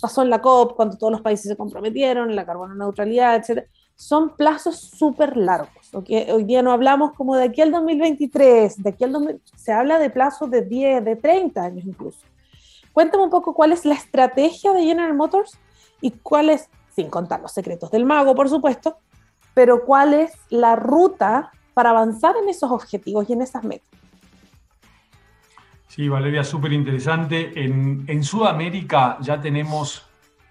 pasó 0.00 0.22
en 0.22 0.30
la 0.30 0.40
COP, 0.40 0.74
cuando 0.74 0.96
todos 0.96 1.12
los 1.12 1.20
países 1.20 1.50
se 1.50 1.56
comprometieron, 1.56 2.30
en 2.30 2.36
la 2.36 2.46
carbono 2.46 2.74
neutralidad, 2.74 3.36
etc. 3.36 3.66
Son 3.94 4.36
plazos 4.36 4.80
súper 4.80 5.36
largos. 5.36 5.90
Hoy 5.92 6.44
día 6.44 6.62
no 6.62 6.72
hablamos 6.72 7.12
como 7.12 7.36
de 7.36 7.44
aquí 7.44 7.60
al 7.60 7.72
2023, 7.72 8.82
de 8.82 8.88
aquí 8.88 9.04
al 9.04 9.12
2000, 9.12 9.42
se 9.54 9.72
habla 9.72 9.98
de 9.98 10.08
plazos 10.08 10.50
de 10.50 10.62
10, 10.62 11.04
de 11.04 11.16
30 11.16 11.62
años 11.62 11.84
incluso. 11.84 12.20
Cuéntame 12.94 13.24
un 13.24 13.30
poco 13.30 13.52
cuál 13.52 13.72
es 13.72 13.84
la 13.84 13.96
estrategia 13.96 14.72
de 14.72 14.82
General 14.82 15.12
Motors 15.14 15.58
y 16.00 16.12
cuál 16.12 16.48
es, 16.48 16.70
sin 16.96 17.10
contar 17.10 17.40
los 17.40 17.52
secretos 17.52 17.90
del 17.90 18.06
mago, 18.06 18.34
por 18.34 18.48
supuesto, 18.48 18.96
pero 19.52 19.84
cuál 19.84 20.14
es 20.14 20.32
la 20.48 20.74
ruta 20.76 21.52
para 21.74 21.90
avanzar 21.90 22.34
en 22.42 22.48
esos 22.48 22.70
objetivos 22.70 23.28
y 23.28 23.34
en 23.34 23.42
esas 23.42 23.62
metas. 23.62 23.86
Sí, 25.88 26.08
Valeria, 26.08 26.42
súper 26.42 26.72
interesante. 26.72 27.52
En, 27.54 28.24
Sudamérica 28.24 29.18
ya 29.20 29.40
tenemos 29.40 30.06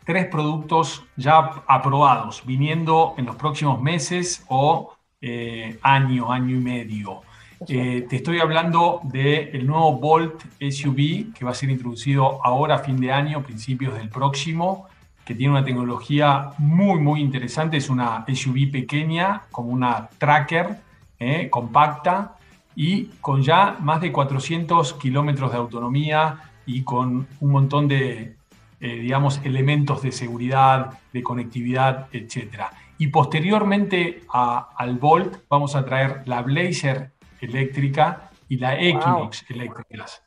tres 0.06 0.28
productos 0.28 1.04
ya 1.18 1.64
aprobados, 1.68 2.44
viniendo 2.46 3.16
en 3.18 3.26
los 3.26 3.36
próximos 3.36 3.82
meses 3.82 4.46
o 4.48 4.96
eh, 5.22 5.80
año, 5.82 6.32
año 6.32 6.56
y 6.56 6.60
medio. 6.60 7.22
Eh, 7.68 8.06
te 8.08 8.18
estoy 8.18 8.40
hablando 8.40 9.02
del 9.04 9.66
nuevo 9.66 9.94
Bolt 9.94 10.44
SUV 10.60 11.34
que 11.34 11.44
va 11.46 11.52
a 11.52 11.56
ser 11.56 11.70
introducido 11.72 12.44
ahora 12.46 12.76
a 12.76 12.80
fin 12.80 13.00
de 13.00 13.12
año, 13.12 13.42
principios 13.42 13.96
del 13.96 14.10
próximo, 14.10 14.88
que 15.26 15.34
tiene 15.34 15.52
una 15.54 15.66
tecnología 15.66 16.52
muy, 16.60 17.00
muy 17.00 17.20
interesante. 17.20 17.78
Es 17.78 17.90
una 17.90 18.24
SUV 18.28 18.72
pequeña, 18.72 19.42
como 19.52 19.70
una 19.70 20.08
tracker, 20.18 20.78
¿eh? 21.20 21.50
compacta 21.50 22.36
y 22.76 23.06
con 23.22 23.42
ya 23.42 23.78
más 23.80 24.02
de 24.02 24.12
400 24.12 24.94
kilómetros 24.94 25.52
de 25.52 25.58
autonomía 25.58 26.52
y 26.66 26.84
con 26.84 27.28
un 27.40 27.52
montón 27.52 27.88
de, 27.88 28.36
eh, 28.80 28.96
digamos, 28.96 29.40
elementos 29.44 30.02
de 30.02 30.12
seguridad, 30.12 31.00
de 31.12 31.24
conectividad, 31.24 32.08
etc. 32.12 32.66
Y 32.98 33.08
posteriormente 33.08 34.24
al 34.32 34.98
Volt 35.00 35.38
vamos 35.50 35.76
a 35.76 35.86
traer 35.86 36.22
la 36.26 36.42
Blazer 36.42 37.12
eléctrica 37.42 38.30
y 38.48 38.58
la 38.58 38.80
Equinox 38.80 39.46
eléctricas. 39.50 40.22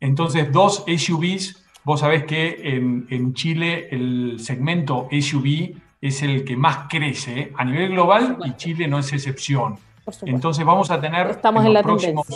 Entonces, 0.00 0.52
dos 0.52 0.84
SUVs, 0.86 1.61
vos 1.84 2.00
sabés 2.00 2.24
que 2.24 2.76
en, 2.76 3.06
en, 3.10 3.34
Chile 3.34 3.88
el 3.90 4.38
segmento 4.40 5.08
SUV 5.10 5.74
es 6.00 6.22
el 6.22 6.44
que 6.44 6.56
más 6.56 6.88
crece 6.88 7.52
a 7.56 7.64
nivel 7.64 7.90
global 7.90 8.38
y 8.44 8.54
Chile 8.56 8.88
no 8.88 8.98
es 8.98 9.12
excepción. 9.12 9.76
Entonces 10.22 10.64
vamos 10.64 10.90
a 10.90 11.00
tener 11.00 11.28
Estamos 11.28 11.64
en, 11.64 11.74
los 11.74 11.82
próximos, 11.82 12.26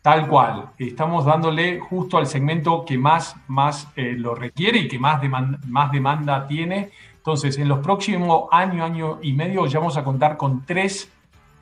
Tal 0.00 0.26
cual. 0.28 0.70
Estamos 0.78 1.24
dándole 1.24 1.80
justo 1.80 2.16
al 2.16 2.26
segmento 2.26 2.84
que 2.84 2.96
más, 2.96 3.36
más 3.46 3.88
eh, 3.96 4.14
lo 4.16 4.34
requiere 4.34 4.78
y 4.78 4.88
que 4.88 4.98
más, 4.98 5.20
más 5.66 5.92
demanda 5.92 6.46
tiene. 6.46 6.90
Entonces, 7.16 7.58
en 7.58 7.68
los 7.68 7.80
próximos 7.80 8.44
año, 8.50 8.84
año 8.84 9.18
y 9.22 9.34
medio, 9.34 9.66
ya 9.66 9.80
vamos 9.80 9.98
a 9.98 10.04
contar 10.04 10.38
con 10.38 10.64
tres 10.64 11.10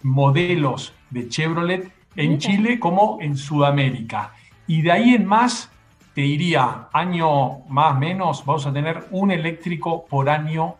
modelos 0.02 0.92
de 1.10 1.28
Chevrolet 1.28 1.90
en 2.14 2.38
Chile 2.38 2.78
como 2.78 3.18
en 3.20 3.36
Sudamérica. 3.36 4.32
Y 4.68 4.82
de 4.82 4.92
ahí 4.92 5.14
en 5.14 5.26
más, 5.26 5.70
te 6.16 6.22
diría, 6.22 6.88
año 6.94 7.66
más 7.68 7.94
o 7.94 7.98
menos, 7.98 8.42
vamos 8.46 8.66
a 8.66 8.72
tener 8.72 9.04
un 9.10 9.30
eléctrico 9.30 10.06
por 10.06 10.30
año 10.30 10.76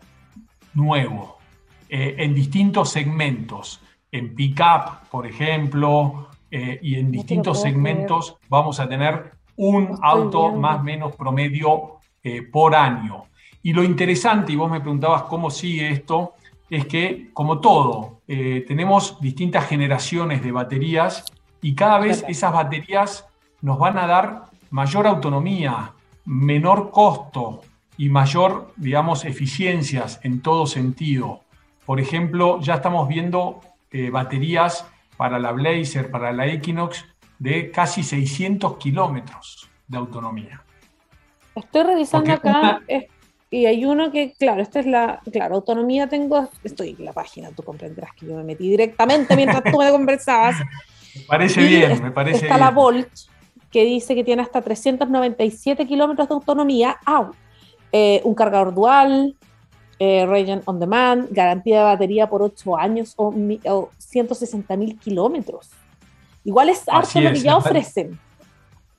nuevo, 0.73 1.37
eh, 1.87 2.15
en 2.17 2.33
distintos 2.33 2.89
segmentos. 2.89 3.79
En 4.11 4.33
pickup, 4.33 5.07
por 5.11 5.27
ejemplo, 5.27 6.29
eh, 6.49 6.79
y 6.81 6.95
en 6.95 7.11
distintos 7.11 7.61
segmentos 7.61 8.37
vamos 8.49 8.79
a 8.79 8.89
tener 8.89 9.33
un 9.57 9.99
auto 10.01 10.53
más 10.53 10.79
o 10.79 10.83
menos 10.83 11.15
promedio 11.15 11.99
eh, 12.23 12.41
por 12.41 12.73
año. 12.73 13.25
Y 13.61 13.73
lo 13.73 13.83
interesante, 13.83 14.53
y 14.53 14.55
vos 14.55 14.71
me 14.71 14.81
preguntabas 14.81 15.21
cómo 15.23 15.51
sigue 15.51 15.91
esto, 15.91 16.33
es 16.67 16.87
que, 16.87 17.29
como 17.31 17.59
todo, 17.59 18.21
eh, 18.27 18.65
tenemos 18.67 19.21
distintas 19.21 19.67
generaciones 19.67 20.41
de 20.41 20.51
baterías 20.51 21.25
y 21.61 21.75
cada 21.75 21.99
vez 21.99 22.25
esas 22.27 22.53
baterías 22.53 23.27
nos 23.61 23.77
van 23.77 23.99
a 23.99 24.07
dar 24.07 24.56
mayor 24.69 25.07
autonomía, 25.07 25.93
menor 26.25 26.91
costo 26.91 27.61
y 27.97 28.09
mayor, 28.09 28.73
digamos, 28.75 29.25
eficiencias 29.25 30.19
en 30.23 30.41
todo 30.41 30.67
sentido. 30.67 31.41
Por 31.85 31.99
ejemplo, 31.99 32.59
ya 32.61 32.75
estamos 32.75 33.07
viendo 33.07 33.61
baterías 34.11 34.85
para 35.15 35.39
la 35.39 35.51
Blazer, 35.51 36.11
para 36.11 36.31
la 36.31 36.45
Equinox, 36.47 37.05
de 37.39 37.71
casi 37.71 38.03
600 38.03 38.77
kilómetros 38.77 39.69
de 39.87 39.97
autonomía. 39.97 40.61
Estoy 41.55 41.83
revisando 41.83 42.33
acá 42.33 42.81
y 43.49 43.65
hay 43.65 43.85
uno 43.85 44.11
que, 44.11 44.33
claro, 44.33 44.61
esta 44.61 44.81
es 44.81 44.85
la, 44.85 45.21
claro, 45.31 45.55
autonomía 45.55 46.07
tengo, 46.07 46.49
estoy 46.63 46.95
en 46.99 47.05
la 47.05 47.13
página, 47.13 47.49
tú 47.51 47.63
comprenderás 47.63 48.13
que 48.13 48.25
yo 48.25 48.35
me 48.35 48.43
metí 48.43 48.69
directamente 48.69 49.35
mientras 49.35 49.63
tú 49.63 49.77
me 49.77 49.89
conversabas. 49.91 50.57
Me 51.15 51.21
parece 51.27 51.61
bien, 51.63 52.03
me 52.03 52.11
parece 52.11 52.45
está 52.45 52.57
la 52.57 52.71
Volt, 52.71 53.07
que 53.71 53.83
dice 53.83 54.15
que 54.15 54.23
tiene 54.23 54.41
hasta 54.41 54.61
397 54.61 55.85
kilómetros 55.87 56.27
de 56.27 56.33
autonomía, 56.33 56.97
eh, 57.91 58.21
un 58.23 58.33
cargador 58.33 58.73
dual, 58.73 59.35
eh, 59.99 60.61
on 60.65 60.79
Demand, 60.79 61.27
garantía 61.31 61.79
de 61.79 61.83
batería 61.83 62.29
por 62.29 62.41
8 62.41 62.77
años 62.77 63.13
o, 63.17 63.33
160 63.97 64.77
mil 64.77 64.97
kilómetros. 64.99 65.69
Igual 66.43 66.69
es 66.69 66.83
harto 66.87 67.19
lo 67.19 67.31
que 67.31 67.39
ya 67.39 67.57
ofrecen. 67.57 68.19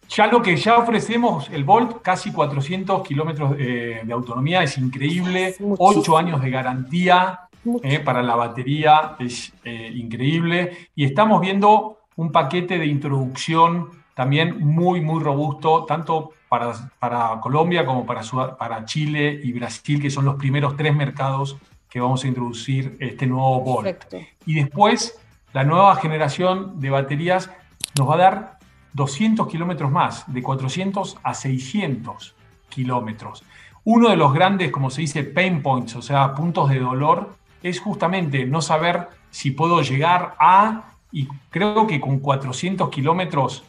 Ya 0.09 0.27
lo 0.27 0.41
que 0.41 0.57
ya 0.57 0.79
ofrecemos, 0.79 1.51
el 1.51 1.65
Volt, 1.65 2.01
casi 2.01 2.33
400 2.33 3.07
kilómetros 3.07 3.59
de 3.59 4.11
autonomía, 4.11 4.63
es 4.63 4.79
increíble. 4.79 5.55
8 5.61 6.17
años 6.17 6.41
de 6.41 6.51
garantía 6.51 7.49
eh, 7.83 8.01
para 8.01 8.23
la 8.23 8.37
batería, 8.37 9.17
es 9.19 9.53
eh, 9.65 9.91
increíble. 9.95 10.91
Y 10.95 11.05
estamos 11.05 11.41
viendo 11.41 11.99
un 12.17 12.33
paquete 12.33 12.79
de 12.79 12.87
introducción 12.87 13.91
también 14.19 14.59
muy, 14.59 15.01
muy 15.01 15.23
robusto, 15.23 15.85
tanto 15.85 16.33
para, 16.49 16.73
para 16.99 17.39
Colombia 17.41 17.87
como 17.87 18.05
para, 18.05 18.23
para 18.57 18.85
Chile 18.85 19.41
y 19.45 19.53
Brasil, 19.53 20.03
que 20.03 20.11
son 20.11 20.25
los 20.25 20.35
primeros 20.35 20.77
tres 20.77 20.93
mercados 20.93 21.57
que 21.89 22.01
vamos 22.01 22.25
a 22.25 22.27
introducir 22.27 22.97
este 22.99 23.29
nuevo 23.29 23.61
Volt. 23.61 24.13
Y 24.45 24.55
después, 24.57 25.21
la 25.53 25.63
nueva 25.63 25.95
generación 25.95 26.81
de 26.81 26.91
baterías 26.91 27.49
nos 27.97 28.11
va 28.11 28.15
a 28.15 28.19
dar 28.19 28.59
200 28.95 29.47
kilómetros 29.47 29.93
más, 29.93 30.25
de 30.27 30.43
400 30.43 31.19
a 31.23 31.35
600 31.35 32.35
kilómetros. 32.71 33.45
Uno 33.85 34.09
de 34.09 34.17
los 34.17 34.35
grandes, 34.35 34.73
como 34.73 34.91
se 34.91 35.03
dice, 35.03 35.23
pain 35.23 35.63
points, 35.63 35.95
o 35.95 36.03
sea, 36.03 36.35
puntos 36.35 36.71
de 36.71 36.81
dolor, 36.81 37.37
es 37.63 37.79
justamente 37.79 38.47
no 38.47 38.63
saber 38.63 39.11
si 39.31 39.53
puedo 39.53 39.81
llegar 39.81 40.35
a, 40.41 40.95
y 41.13 41.29
creo 41.51 41.87
que 41.87 42.01
con 42.01 42.19
400 42.19 42.91
kilómetros 42.91 43.63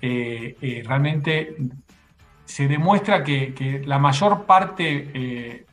eh, 0.00 0.56
eh, 0.60 0.82
realmente 0.86 1.56
se 2.44 2.68
demuestra 2.68 3.24
que, 3.24 3.82
la 3.86 3.98
mayor 3.98 4.44
parte, 4.44 5.10
eh, 5.14 5.64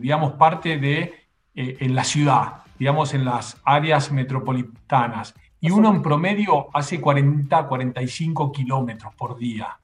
digamos, 0.00 0.32
parte 0.32 0.78
de 0.78 1.14
en 1.54 1.94
la 1.94 2.02
ciudad, 2.02 2.62
digamos, 2.78 3.14
en 3.14 3.24
las 3.24 3.60
áreas 3.64 4.10
metropolitanas. 4.10 5.34
Y 5.60 5.70
uno 5.70 5.90
en 5.90 6.02
promedio 6.02 6.68
hace 6.72 7.00
40, 7.00 7.68
45 7.68 8.50
kilómetros 8.50 9.14
por 9.14 9.36
día. 9.36 9.78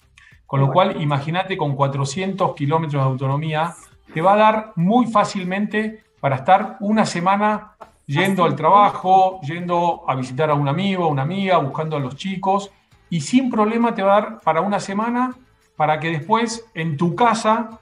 Con 0.46 0.60
lo 0.60 0.72
cual, 0.72 1.00
imagínate 1.00 1.56
con 1.56 1.76
400 1.76 2.54
kilómetros 2.54 3.02
de 3.04 3.08
autonomía, 3.08 3.74
te 4.12 4.22
va 4.22 4.32
a 4.32 4.36
dar 4.36 4.72
muy 4.76 5.06
fácilmente 5.06 6.02
para 6.20 6.36
estar 6.36 6.78
una 6.80 7.04
semana 7.04 7.74
yendo 8.06 8.44
al 8.44 8.56
trabajo, 8.56 9.40
yendo 9.42 10.04
a 10.08 10.14
visitar 10.14 10.50
a 10.50 10.54
un 10.54 10.66
amigo, 10.66 11.04
a 11.04 11.08
una 11.08 11.22
amiga, 11.22 11.58
buscando 11.58 11.96
a 11.96 12.00
los 12.00 12.16
chicos, 12.16 12.70
y 13.10 13.20
sin 13.20 13.50
problema 13.50 13.94
te 13.94 14.02
va 14.02 14.16
a 14.16 14.20
dar 14.20 14.40
para 14.40 14.60
una 14.60 14.80
semana 14.80 15.34
para 15.76 16.00
que 16.00 16.10
después 16.10 16.64
en 16.74 16.96
tu 16.96 17.14
casa 17.14 17.80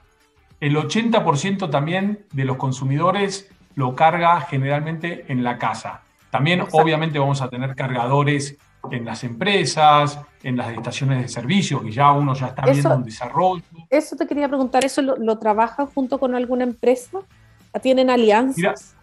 el 0.59 0.75
80% 0.75 1.69
también 1.69 2.25
de 2.31 2.45
los 2.45 2.57
consumidores 2.57 3.49
lo 3.75 3.95
carga 3.95 4.41
generalmente 4.41 5.25
en 5.27 5.43
la 5.43 5.57
casa. 5.57 6.01
También 6.31 6.63
obviamente 6.71 7.19
vamos 7.19 7.41
a 7.41 7.49
tener 7.49 7.75
cargadores 7.75 8.57
en 8.91 9.05
las 9.05 9.23
empresas, 9.23 10.19
en 10.43 10.57
las 10.57 10.71
estaciones 10.71 11.21
de 11.21 11.27
servicio, 11.27 11.81
que 11.81 11.91
ya 11.91 12.11
uno 12.11 12.33
ya 12.33 12.47
está 12.47 12.65
viendo 12.65 12.95
un 12.95 13.03
desarrollo. 13.03 13.63
Eso 13.89 14.15
te 14.15 14.27
quería 14.27 14.47
preguntar, 14.47 14.83
¿eso 14.85 15.01
lo, 15.01 15.37
trabajan 15.37 15.87
junto 15.87 16.19
con 16.19 16.35
alguna 16.35 16.63
empresa? 16.63 17.19
¿Tienen 17.81 18.09
alianzas? 18.09 18.95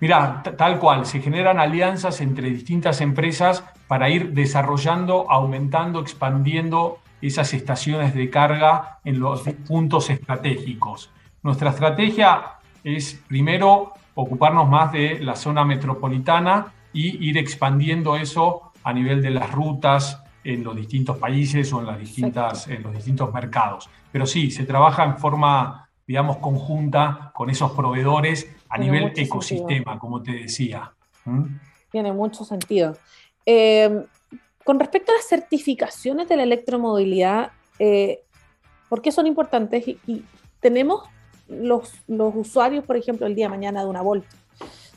Mira, 0.00 0.42
tal 0.56 0.78
cual, 0.78 1.06
se 1.06 1.20
generan 1.20 1.60
alianzas 1.60 2.20
entre 2.20 2.50
distintas 2.50 3.00
empresas 3.00 3.62
para 3.92 4.08
ir 4.08 4.32
desarrollando, 4.32 5.30
aumentando, 5.30 6.00
expandiendo 6.00 7.00
esas 7.20 7.52
estaciones 7.52 8.14
de 8.14 8.30
carga 8.30 9.00
en 9.04 9.20
los 9.20 9.42
puntos 9.68 10.08
estratégicos. 10.08 11.10
Nuestra 11.42 11.68
estrategia 11.68 12.52
es 12.82 13.22
primero 13.28 13.92
ocuparnos 14.14 14.66
más 14.66 14.92
de 14.92 15.20
la 15.20 15.36
zona 15.36 15.66
metropolitana 15.66 16.72
y 16.94 17.28
ir 17.28 17.36
expandiendo 17.36 18.16
eso 18.16 18.72
a 18.82 18.94
nivel 18.94 19.20
de 19.20 19.28
las 19.28 19.52
rutas 19.52 20.22
en 20.42 20.64
los 20.64 20.74
distintos 20.74 21.18
países 21.18 21.70
o 21.74 21.80
en, 21.80 21.86
las 21.88 21.98
distintas, 21.98 22.68
en 22.68 22.82
los 22.82 22.94
distintos 22.94 23.30
mercados. 23.30 23.90
Pero 24.10 24.24
sí, 24.24 24.50
se 24.50 24.64
trabaja 24.64 25.04
en 25.04 25.18
forma, 25.18 25.86
digamos, 26.06 26.38
conjunta 26.38 27.30
con 27.34 27.50
esos 27.50 27.72
proveedores 27.72 28.56
a 28.70 28.78
nivel 28.78 29.12
ecosistema, 29.14 29.98
como 29.98 30.22
te 30.22 30.32
decía. 30.32 30.90
¿Mm? 31.26 31.44
Tiene 31.90 32.10
mucho 32.10 32.42
sentido. 32.42 32.96
Eh, 33.46 34.04
con 34.64 34.78
respecto 34.78 35.12
a 35.12 35.16
las 35.16 35.26
certificaciones 35.26 36.28
de 36.28 36.36
la 36.36 36.44
electromovilidad, 36.44 37.50
eh, 37.78 38.22
¿por 38.88 39.02
qué 39.02 39.10
son 39.10 39.26
importantes? 39.26 39.86
Y, 39.88 40.24
tenemos 40.60 41.02
los, 41.48 41.92
usuarios, 42.06 42.84
por 42.84 42.96
ejemplo, 42.96 43.26
el 43.26 43.34
día 43.34 43.46
de 43.46 43.50
mañana 43.50 43.82
de 43.82 43.90
una 43.90 44.00
Volt. 44.00 44.24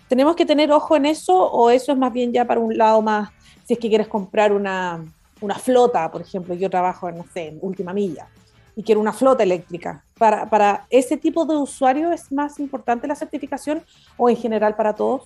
¿Tenemos 0.07 0.35
que 0.35 0.45
tener 0.45 0.71
ojo 0.71 0.95
en 0.95 1.07
eso 1.07 1.35
o 1.35 1.71
eso 1.71 1.91
es 1.91 1.97
más 1.97 2.13
bien 2.13 2.31
ya 2.31 2.45
para 2.45 2.59
un 2.59 2.77
lado 2.77 3.01
más, 3.01 3.31
si 3.63 3.73
es 3.73 3.79
que 3.79 3.89
quieres 3.89 4.07
comprar 4.07 4.53
una, 4.53 5.03
una 5.41 5.55
flota, 5.55 6.11
por 6.11 6.21
ejemplo, 6.21 6.53
yo 6.53 6.69
trabajo 6.69 7.09
en, 7.09 7.23
en 7.33 7.57
última 7.61 7.93
milla 7.93 8.27
y 8.75 8.83
quiero 8.83 9.01
una 9.01 9.13
flota 9.13 9.43
eléctrica. 9.43 10.03
Para, 10.17 10.49
para 10.49 10.85
ese 10.89 11.17
tipo 11.17 11.45
de 11.45 11.55
usuario 11.55 12.11
es 12.11 12.31
más 12.31 12.59
importante 12.59 13.07
la 13.07 13.15
certificación 13.15 13.83
o 14.17 14.29
en 14.29 14.37
general 14.37 14.75
para 14.75 14.93
todos? 14.93 15.23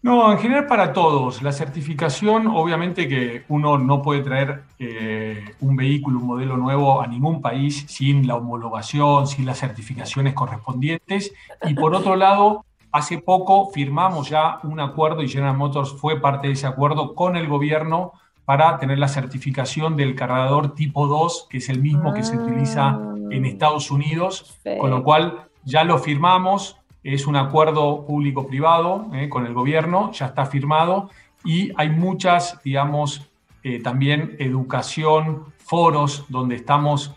No, 0.00 0.30
en 0.30 0.38
general 0.38 0.66
para 0.66 0.92
todos. 0.92 1.42
La 1.42 1.52
certificación, 1.52 2.46
obviamente 2.46 3.08
que 3.08 3.42
uno 3.48 3.78
no 3.78 4.00
puede 4.00 4.22
traer 4.22 4.62
eh, 4.78 5.54
un 5.60 5.76
vehículo, 5.76 6.20
un 6.20 6.26
modelo 6.26 6.56
nuevo 6.56 7.02
a 7.02 7.06
ningún 7.08 7.42
país 7.42 7.84
sin 7.88 8.26
la 8.26 8.36
homologación, 8.36 9.26
sin 9.26 9.44
las 9.44 9.58
certificaciones 9.58 10.34
correspondientes. 10.34 11.32
Y 11.66 11.74
por 11.74 11.94
otro 11.94 12.14
lado, 12.14 12.64
hace 12.92 13.18
poco 13.18 13.70
firmamos 13.70 14.28
ya 14.28 14.60
un 14.62 14.78
acuerdo 14.78 15.22
y 15.22 15.28
General 15.28 15.56
Motors 15.56 15.92
fue 15.92 16.20
parte 16.20 16.46
de 16.46 16.52
ese 16.54 16.68
acuerdo 16.68 17.14
con 17.14 17.36
el 17.36 17.48
gobierno 17.48 18.12
para 18.44 18.78
tener 18.78 18.98
la 18.98 19.08
certificación 19.08 19.96
del 19.96 20.14
cargador 20.14 20.74
tipo 20.74 21.06
2, 21.06 21.48
que 21.50 21.58
es 21.58 21.68
el 21.68 21.82
mismo 21.82 22.14
que 22.14 22.22
se 22.22 22.36
utiliza 22.36 22.98
en 23.30 23.44
ah. 23.44 23.48
Estados 23.48 23.90
Unidos, 23.90 24.58
con 24.80 24.90
lo 24.90 25.02
cual 25.02 25.48
ya 25.64 25.84
lo 25.84 25.98
firmamos 25.98 26.77
es 27.02 27.26
un 27.26 27.36
acuerdo 27.36 28.04
público-privado 28.06 29.10
eh, 29.14 29.28
con 29.28 29.46
el 29.46 29.54
gobierno, 29.54 30.12
ya 30.12 30.26
está 30.26 30.46
firmado 30.46 31.10
y 31.44 31.72
hay 31.76 31.90
muchas, 31.90 32.60
digamos, 32.62 33.28
eh, 33.62 33.80
también 33.80 34.36
educación, 34.38 35.44
foros 35.58 36.24
donde 36.28 36.56
estamos 36.56 37.14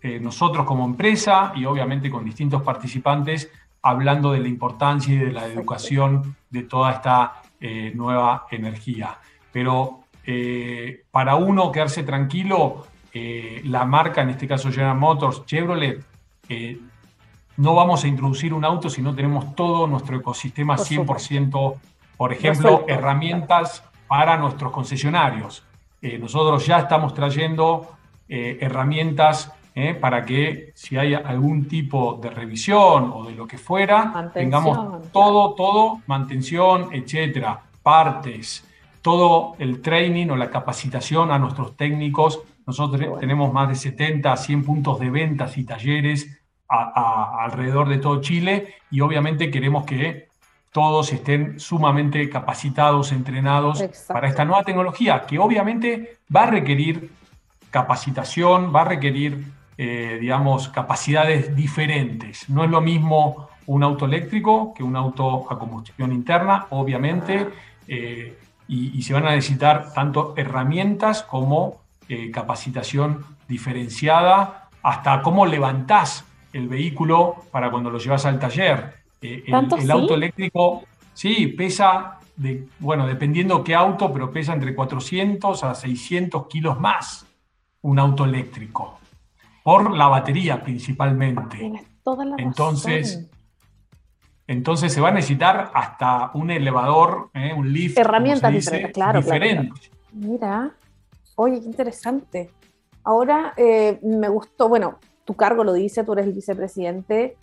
eh, 0.00 0.18
nosotros 0.18 0.66
como 0.66 0.84
empresa 0.84 1.52
y 1.54 1.64
obviamente 1.64 2.10
con 2.10 2.24
distintos 2.24 2.62
participantes 2.62 3.50
hablando 3.82 4.32
de 4.32 4.40
la 4.40 4.48
importancia 4.48 5.14
y 5.14 5.18
de 5.18 5.32
la 5.32 5.46
educación 5.46 6.36
de 6.50 6.62
toda 6.62 6.92
esta 6.92 7.42
nueva 7.94 8.46
energía. 8.50 9.18
Pero 9.52 10.00
para 11.10 11.34
uno 11.36 11.70
quedarse 11.70 12.04
tranquilo, 12.04 12.86
la 13.12 13.84
marca, 13.84 14.22
en 14.22 14.30
este 14.30 14.46
caso 14.46 14.70
General 14.70 14.96
Motors, 14.96 15.44
Chevrolet, 15.46 16.00
no 17.56 17.74
vamos 17.74 18.04
a 18.04 18.08
introducir 18.08 18.54
un 18.54 18.64
auto 18.64 18.88
si 18.88 19.02
no 19.02 19.14
tenemos 19.14 19.54
todo 19.54 19.86
nuestro 19.86 20.16
ecosistema 20.16 20.76
100%, 20.76 21.74
por 22.16 22.32
ejemplo, 22.32 22.84
herramientas 22.88 23.82
para 24.08 24.36
nuestros 24.36 24.72
concesionarios. 24.72 25.64
nosotros 26.20 26.66
ya 26.66 26.78
estamos 26.80 27.14
trayendo 27.14 27.88
herramientas 28.28 29.52
para 30.00 30.24
que 30.24 30.72
si 30.74 30.96
hay 30.96 31.14
algún 31.14 31.66
tipo 31.66 32.18
de 32.22 32.30
revisión 32.30 33.10
o 33.14 33.24
de 33.24 33.32
lo 33.32 33.46
que 33.46 33.58
fuera, 33.58 34.30
tengamos 34.32 35.10
todo, 35.10 35.54
todo, 35.54 36.00
mantención, 36.06 36.88
etcétera, 36.92 37.62
partes, 37.82 38.66
todo 39.00 39.54
el 39.58 39.80
training 39.80 40.28
o 40.28 40.36
la 40.36 40.50
capacitación 40.50 41.32
a 41.32 41.38
nuestros 41.38 41.76
técnicos. 41.76 42.40
Nosotros 42.66 43.18
tenemos 43.18 43.52
más 43.52 43.68
de 43.68 43.74
70, 43.74 44.36
100 44.36 44.64
puntos 44.64 45.00
de 45.00 45.10
ventas 45.10 45.58
y 45.58 45.64
talleres 45.64 46.41
alrededor 46.68 47.88
de 47.88 47.98
todo 47.98 48.20
Chile 48.20 48.74
y 48.90 49.00
obviamente 49.00 49.50
queremos 49.50 49.84
que 49.84 50.28
todos 50.72 51.12
estén 51.12 51.60
sumamente 51.60 52.28
capacitados, 52.30 53.12
entrenados 53.12 53.84
para 54.08 54.26
esta 54.28 54.44
nueva 54.44 54.64
tecnología 54.64 55.26
que 55.26 55.38
obviamente 55.38 56.16
va 56.34 56.44
a 56.44 56.46
requerir 56.46 57.10
capacitación, 57.70 58.74
va 58.74 58.82
a 58.82 58.84
requerir, 58.84 59.44
eh, 59.76 60.18
digamos, 60.20 60.68
capacidades 60.68 61.54
diferentes. 61.54 62.48
No 62.48 62.64
es 62.64 62.70
lo 62.70 62.80
mismo 62.80 63.48
un 63.66 63.82
auto 63.82 64.06
eléctrico 64.06 64.72
que 64.74 64.82
un 64.82 64.96
auto 64.96 65.46
a 65.50 65.58
combustión 65.58 66.12
interna, 66.12 66.66
obviamente. 66.70 67.48
Eh, 67.86 68.38
y, 68.68 69.02
se 69.02 69.12
van 69.12 69.26
a 69.26 69.34
necesitar 69.34 69.92
tanto 69.92 70.32
herramientas 70.36 71.22
como 71.22 71.82
eh, 72.08 72.30
capacitación 72.30 73.24
diferenciada, 73.46 74.70
hasta 74.82 75.20
cómo 75.20 75.44
levantás 75.44 76.24
el 76.52 76.68
vehículo 76.68 77.36
para 77.50 77.70
cuando 77.70 77.90
lo 77.90 77.98
llevas 77.98 78.24
al 78.26 78.38
taller. 78.38 78.94
Eh, 79.20 79.44
el, 79.46 79.90
auto 79.90 80.14
eléctrico, 80.14 80.82
sí, 81.14 81.48
pesa, 81.48 82.18
de, 82.36 82.66
bueno, 82.78 83.06
dependiendo 83.06 83.62
qué 83.62 83.74
auto, 83.74 84.12
pero 84.12 84.32
pesa 84.32 84.52
entre 84.52 84.74
400 84.74 85.64
a 85.64 85.74
600 85.74 86.46
kilos 86.48 86.80
más 86.80 87.26
un 87.82 87.98
auto 87.98 88.24
eléctrico, 88.24 88.98
por 89.62 89.94
la 89.96 90.08
batería 90.08 90.62
principalmente. 90.62 91.72
Entonces, 92.38 93.28
entonces 94.46 94.92
se 94.92 95.00
va 95.00 95.08
a 95.08 95.12
necesitar 95.12 95.70
hasta 95.74 96.30
un 96.34 96.50
elevador, 96.50 97.30
¿eh? 97.34 97.52
un 97.56 97.72
lift. 97.72 97.98
Herramientas 97.98 98.52
diferentes, 98.52 98.92
claro. 98.92 99.20
Mira, 100.12 100.72
oye, 101.36 101.60
qué 101.60 101.66
interesante. 101.66 102.50
Ahora 103.04 103.54
eh, 103.56 103.98
me 104.02 104.28
gustó, 104.28 104.68
bueno, 104.68 104.98
tu 105.24 105.34
cargo 105.34 105.64
lo 105.64 105.72
dice, 105.72 106.04
tú 106.04 106.12
eres 106.12 106.26
el 106.26 106.32
vicepresidente 106.32 107.36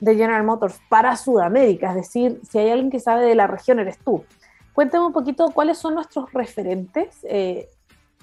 de 0.00 0.14
General 0.14 0.42
Motors 0.44 0.80
para 0.88 1.16
Sudamérica, 1.16 1.90
es 1.90 1.96
decir, 1.96 2.40
si 2.48 2.58
hay 2.58 2.70
alguien 2.70 2.90
que 2.90 3.00
sabe 3.00 3.26
de 3.26 3.34
la 3.34 3.46
región, 3.46 3.78
eres 3.78 3.98
tú. 3.98 4.24
Cuéntame 4.72 5.06
un 5.06 5.12
poquito 5.12 5.50
cuáles 5.50 5.78
son 5.78 5.94
nuestros 5.94 6.32
referentes 6.32 7.18
eh, 7.24 7.68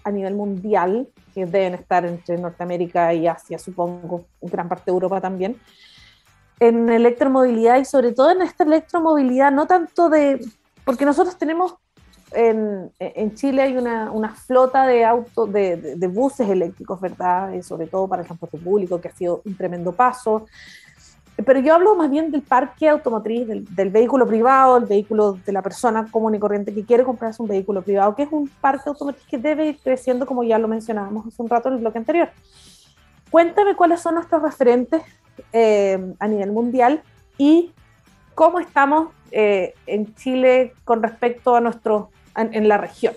a 0.03 0.11
nivel 0.11 0.33
mundial, 0.33 1.07
que 1.33 1.45
deben 1.45 1.75
estar 1.75 2.05
entre 2.05 2.37
Norteamérica 2.37 3.13
y 3.13 3.27
Asia, 3.27 3.59
supongo, 3.59 4.25
gran 4.41 4.67
parte 4.67 4.85
de 4.85 4.93
Europa 4.93 5.21
también, 5.21 5.59
en 6.59 6.89
electromovilidad 6.89 7.77
y 7.77 7.85
sobre 7.85 8.13
todo 8.13 8.31
en 8.31 8.41
esta 8.41 8.63
electromovilidad, 8.63 9.51
no 9.51 9.67
tanto 9.67 10.09
de, 10.09 10.43
porque 10.83 11.05
nosotros 11.05 11.37
tenemos 11.37 11.75
en, 12.31 12.91
en 12.99 13.35
Chile 13.35 13.61
hay 13.61 13.77
una, 13.77 14.11
una 14.11 14.33
flota 14.33 14.85
de 14.85 15.05
autos, 15.05 15.51
de, 15.51 15.95
de, 15.95 16.07
buses 16.07 16.49
eléctricos, 16.49 16.99
¿verdad? 16.99 17.53
Y 17.53 17.63
sobre 17.63 17.87
todo 17.87 18.07
para 18.07 18.21
el 18.21 18.27
transporte 18.27 18.57
público, 18.57 18.99
que 18.99 19.07
ha 19.07 19.15
sido 19.15 19.41
un 19.45 19.55
tremendo 19.55 19.93
paso. 19.93 20.45
Pero 21.45 21.59
yo 21.59 21.75
hablo 21.75 21.95
más 21.95 22.09
bien 22.09 22.31
del 22.31 22.41
parque 22.41 22.89
automotriz, 22.89 23.47
del, 23.47 23.65
del, 23.75 23.89
vehículo 23.91 24.25
privado, 24.25 24.77
el 24.77 24.85
vehículo 24.85 25.37
de 25.45 25.51
la 25.51 25.61
persona 25.61 26.07
común 26.09 26.33
y 26.33 26.39
corriente 26.39 26.73
que 26.73 26.83
quiere 26.83 27.03
comprarse 27.03 27.41
un 27.41 27.47
vehículo 27.47 27.83
privado, 27.83 28.15
que 28.15 28.23
es 28.23 28.29
un 28.31 28.49
parque 28.59 28.89
automotriz 28.89 29.25
que 29.27 29.37
debe 29.37 29.67
ir 29.67 29.79
creciendo, 29.81 30.25
como 30.25 30.43
ya 30.43 30.57
lo 30.57 30.67
mencionábamos 30.67 31.27
hace 31.27 31.41
un 31.41 31.49
rato 31.49 31.69
en 31.69 31.75
el 31.75 31.81
bloque 31.81 31.99
anterior. 31.99 32.29
Cuéntame 33.29 33.75
cuáles 33.75 34.01
son 34.01 34.15
nuestros 34.15 34.41
referentes 34.41 35.03
eh, 35.53 36.13
a 36.19 36.27
nivel 36.27 36.51
mundial 36.51 37.03
y 37.37 37.71
cómo 38.37 38.59
estamos 38.59 39.07
eh, 39.31 39.73
en 39.87 40.13
Chile 40.13 40.75
con 40.83 41.01
respecto 41.01 41.55
a 41.55 41.59
nuestro, 41.59 42.11
en, 42.35 42.67
la 42.67 42.77
región. 42.77 43.15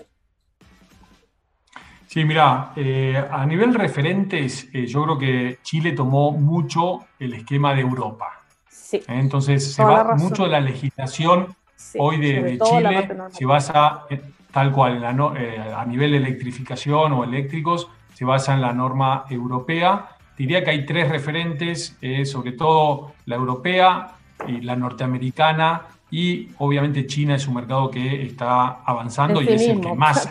Sí, 2.07 2.25
mira, 2.25 2.73
eh, 2.75 3.23
a 3.29 3.45
nivel 3.45 3.75
referentes, 3.75 4.67
yo 4.71 5.03
creo 5.03 5.19
que 5.19 5.59
Chile 5.61 5.91
tomó 5.91 6.31
mucho 6.31 7.05
el 7.19 7.35
esquema 7.35 7.75
de 7.75 7.81
Europa. 7.81 8.41
Sí. 8.67 9.03
Entonces, 9.07 9.75
se 9.75 9.83
va, 9.83 10.15
mucho 10.15 10.45
de 10.45 10.49
la 10.49 10.59
legislación 10.59 11.55
hoy 11.99 12.17
de, 12.17 12.57
Chile 12.57 13.07
se 13.29 13.45
basa 13.45 14.07
tal 14.51 14.71
cual 14.71 15.05
a 15.05 15.85
nivel 15.85 16.11
de 16.11 16.17
electrificación 16.17 17.13
o 17.13 17.23
eléctricos, 17.23 17.87
se 18.15 18.25
basa 18.25 18.55
en 18.55 18.61
la 18.61 18.73
norma 18.73 19.25
europea 19.29 20.17
Diría 20.41 20.63
que 20.63 20.71
hay 20.71 20.87
tres 20.87 21.07
referentes, 21.07 21.95
eh, 22.01 22.25
sobre 22.25 22.53
todo 22.53 23.13
la 23.25 23.35
europea 23.35 24.15
y 24.47 24.61
la 24.61 24.75
norteamericana, 24.75 25.83
y 26.09 26.49
obviamente 26.57 27.05
China 27.07 27.35
es 27.35 27.47
un 27.47 27.55
mercado 27.55 27.89
que 27.89 28.23
está 28.23 28.81
avanzando 28.85 29.41
y 29.41 29.47
es 29.47 29.61
el 29.61 29.79
que 29.79 29.93
más 29.93 30.29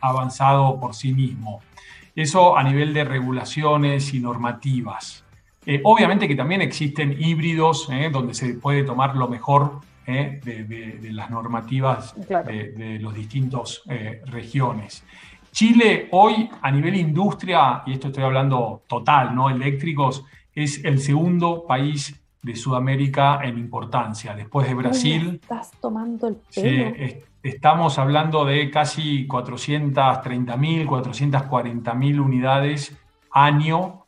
avanzado 0.00 0.80
por 0.80 0.94
sí 0.94 1.12
mismo. 1.12 1.60
Eso 2.16 2.56
a 2.56 2.62
nivel 2.62 2.94
de 2.94 3.04
regulaciones 3.04 4.14
y 4.14 4.20
normativas. 4.20 5.24
Eh, 5.66 5.80
obviamente 5.84 6.28
que 6.28 6.36
también 6.36 6.62
existen 6.62 7.16
híbridos 7.18 7.88
eh, 7.90 8.10
donde 8.12 8.34
se 8.34 8.54
puede 8.54 8.84
tomar 8.84 9.16
lo 9.16 9.28
mejor 9.28 9.80
de, 10.06 10.98
las 11.12 11.30
normativas 11.30 12.14
de, 12.28 12.72
de 12.72 12.98
los 12.98 13.14
distintos 13.14 13.82
regiones. 14.26 15.02
Chile 15.54 16.08
hoy 16.10 16.50
a 16.60 16.70
nivel 16.72 16.96
industria, 16.96 17.84
y 17.86 17.92
esto 17.92 18.08
estoy 18.08 18.24
hablando 18.24 18.82
total, 18.88 19.36
no 19.36 19.48
eléctricos, 19.48 20.24
es 20.52 20.84
el 20.84 20.98
segundo 20.98 21.64
país 21.64 22.20
de 22.44 22.54
Sudamérica 22.54 23.40
en 23.42 23.58
importancia, 23.58 24.34
después 24.34 24.68
de 24.68 24.74
Brasil. 24.74 25.40
estás 25.42 25.70
tomando 25.80 26.28
el 26.28 26.36
pelo. 26.54 26.94
estamos 27.42 27.98
hablando 27.98 28.44
de 28.44 28.70
casi 28.70 29.26
430.000, 29.26 30.86
440.000 30.86 32.20
unidades 32.20 32.96
año. 33.30 34.04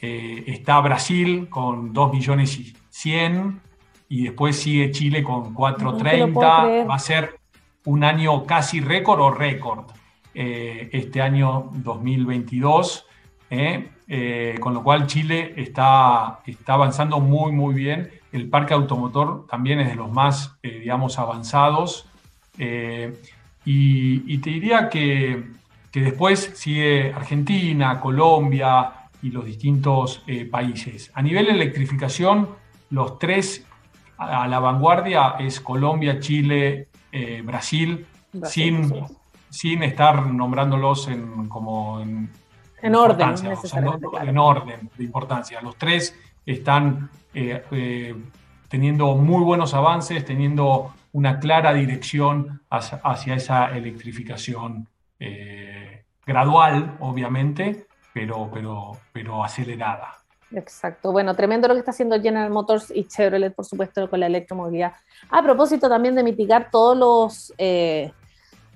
Eh, 0.00 0.44
está 0.46 0.80
Brasil 0.80 1.48
con 1.48 1.92
2 1.92 2.12
millones 2.12 2.58
y 2.58 2.74
100 2.88 3.60
y 4.08 4.24
después 4.24 4.56
sigue 4.56 4.90
Chile 4.90 5.22
con 5.22 5.52
430. 5.52 6.84
Va 6.84 6.94
a 6.94 6.98
ser 6.98 7.38
un 7.84 8.04
año 8.04 8.44
casi 8.44 8.80
récord 8.80 9.20
o 9.20 9.30
récord. 9.30 9.84
Eh, 10.34 10.90
este 10.92 11.22
año 11.22 11.70
2022, 11.72 13.05
eh, 13.50 13.88
eh, 14.08 14.56
con 14.60 14.74
lo 14.74 14.82
cual 14.82 15.06
Chile 15.06 15.54
está, 15.56 16.40
está 16.46 16.74
avanzando 16.74 17.20
muy, 17.20 17.52
muy 17.52 17.74
bien. 17.74 18.10
El 18.32 18.48
parque 18.48 18.74
automotor 18.74 19.46
también 19.46 19.80
es 19.80 19.88
de 19.88 19.94
los 19.94 20.10
más, 20.10 20.56
digamos, 20.62 21.18
avanzados. 21.18 22.06
Y, 22.58 24.38
te 24.38 24.50
diría 24.50 24.88
que, 24.88 25.44
que, 25.90 26.00
después 26.00 26.52
sigue 26.54 27.12
Argentina, 27.12 27.98
Colombia 28.00 28.92
y 29.22 29.30
los 29.30 29.44
distintos 29.44 30.22
países. 30.50 31.10
A 31.14 31.22
nivel 31.22 31.46
de 31.46 31.52
electrificación, 31.52 32.48
los 32.90 33.18
tres 33.18 33.66
a 34.18 34.46
la 34.48 34.58
vanguardia 34.58 35.36
es 35.38 35.60
Colombia, 35.60 36.20
Chile, 36.20 36.88
Brasil, 37.42 38.06
sin 38.44 38.92
sin 39.56 39.82
estar 39.82 40.26
nombrándolos 40.26 41.08
en, 41.08 41.48
como 41.48 42.00
en, 42.00 42.30
en 42.82 42.94
orden, 42.94 43.34
en 44.22 44.38
orden 44.38 44.90
de 44.96 45.04
importancia. 45.04 45.60
Los 45.60 45.76
tres 45.76 46.16
están 46.44 47.10
eh, 47.34 47.62
eh, 47.70 48.14
teniendo 48.68 49.14
muy 49.14 49.42
buenos 49.42 49.74
avances, 49.74 50.24
teniendo 50.24 50.94
una 51.12 51.38
clara 51.38 51.72
dirección 51.72 52.62
hacia, 52.70 53.34
esa 53.34 53.76
electrificación 53.76 54.86
eh, 55.18 56.04
gradual, 56.24 56.96
obviamente, 57.00 57.86
pero, 58.12 58.50
pero, 58.52 58.92
pero 59.12 59.42
acelerada. 59.42 60.14
Exacto. 60.52 61.10
Bueno, 61.10 61.34
tremendo 61.34 61.66
lo 61.66 61.74
que 61.74 61.80
está 61.80 61.90
haciendo 61.90 62.20
General 62.20 62.50
Motors 62.50 62.92
y 62.94 63.04
Chevrolet, 63.04 63.54
por 63.54 63.64
supuesto, 63.64 64.08
con 64.08 64.20
la 64.20 64.26
electromovilidad. 64.26 64.92
A 65.30 65.42
propósito 65.42 65.88
también 65.88 66.14
de 66.14 66.22
mitigar 66.22 66.70
todos 66.70 66.96
los 66.96 67.54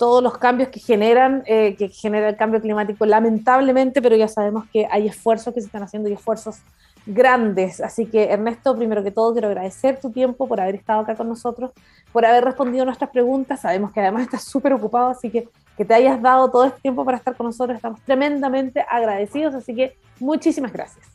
todos 0.01 0.23
los 0.23 0.39
cambios 0.39 0.71
que 0.71 0.81
generan, 0.81 1.43
eh, 1.45 1.77
que 1.77 1.91
genera 1.91 2.31
el 2.31 2.37
cambio 2.37 2.63
climático, 2.63 3.05
lamentablemente, 3.05 4.01
pero 4.01 4.17
ya 4.17 4.29
sabemos 4.29 4.65
que 4.73 4.89
hay 4.91 5.07
esfuerzos 5.07 5.53
que 5.53 5.61
se 5.61 5.67
están 5.67 5.83
haciendo 5.83 6.09
y 6.09 6.15
esfuerzos 6.15 6.57
grandes. 7.05 7.83
Así 7.83 8.07
que, 8.07 8.31
Ernesto, 8.31 8.75
primero 8.75 9.05
que 9.05 9.11
todo, 9.11 9.35
quiero 9.35 9.49
agradecer 9.49 10.01
tu 10.01 10.11
tiempo 10.11 10.49
por 10.49 10.59
haber 10.59 10.75
estado 10.77 11.03
acá 11.03 11.17
con 11.17 11.29
nosotros, 11.29 11.73
por 12.15 12.25
haber 12.25 12.47
respondido 12.47 12.87
nuestras 12.87 13.11
preguntas. 13.11 13.61
Sabemos 13.61 13.93
que 13.93 14.01
además 14.01 14.23
estás 14.23 14.43
súper 14.43 14.73
ocupado, 14.73 15.11
así 15.11 15.29
que 15.29 15.51
que 15.77 15.85
te 15.85 15.93
hayas 15.93 16.21
dado 16.23 16.51
todo 16.51 16.65
este 16.65 16.81
tiempo 16.81 17.05
para 17.05 17.19
estar 17.19 17.37
con 17.37 17.47
nosotros. 17.47 17.77
Estamos 17.77 18.01
tremendamente 18.01 18.85
agradecidos, 18.89 19.55
así 19.55 19.75
que 19.75 19.99
muchísimas 20.19 20.73
gracias. 20.73 21.07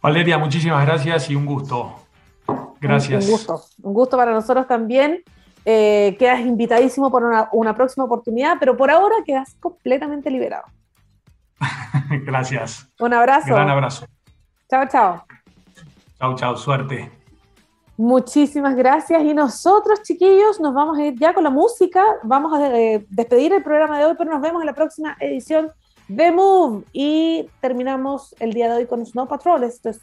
Valeria, 0.00 0.38
muchísimas 0.38 0.82
gracias 0.86 1.28
y 1.28 1.36
un 1.36 1.44
gusto. 1.44 1.94
Gracias. 2.80 3.26
Un, 3.26 3.30
gusto, 3.30 3.62
un 3.82 3.92
gusto 3.92 4.16
para 4.16 4.32
nosotros 4.32 4.66
también. 4.66 5.22
Eh, 5.64 6.16
quedas 6.18 6.40
invitadísimo 6.40 7.10
por 7.10 7.24
una, 7.24 7.48
una 7.52 7.74
próxima 7.74 8.04
oportunidad, 8.04 8.56
pero 8.58 8.76
por 8.76 8.90
ahora 8.90 9.16
quedas 9.24 9.54
completamente 9.60 10.30
liberado. 10.30 10.64
gracias. 12.24 12.88
Un 12.98 13.14
abrazo. 13.14 13.54
Gran 13.54 13.68
abrazo. 13.68 14.06
Chao, 14.70 14.86
chao. 14.88 15.24
Chao, 16.18 16.36
chao. 16.36 16.56
Suerte. 16.56 17.10
Muchísimas 17.96 18.74
gracias. 18.74 19.22
Y 19.22 19.34
nosotros, 19.34 20.02
chiquillos, 20.02 20.58
nos 20.58 20.72
vamos 20.72 20.98
a 20.98 21.04
ir 21.04 21.18
ya 21.18 21.34
con 21.34 21.44
la 21.44 21.50
música. 21.50 22.02
Vamos 22.22 22.58
a 22.58 22.78
eh, 22.78 23.04
despedir 23.10 23.52
el 23.52 23.62
programa 23.62 23.98
de 23.98 24.06
hoy, 24.06 24.14
pero 24.16 24.30
nos 24.30 24.40
vemos 24.40 24.62
en 24.62 24.66
la 24.66 24.74
próxima 24.74 25.16
edición 25.20 25.70
de 26.08 26.32
Move. 26.32 26.84
Y 26.92 27.50
terminamos 27.60 28.34
el 28.40 28.54
día 28.54 28.70
de 28.70 28.78
hoy 28.78 28.86
con 28.86 29.04
Snow 29.04 29.28
Patrol. 29.28 29.64
Esto 29.64 29.90
es 29.90 30.00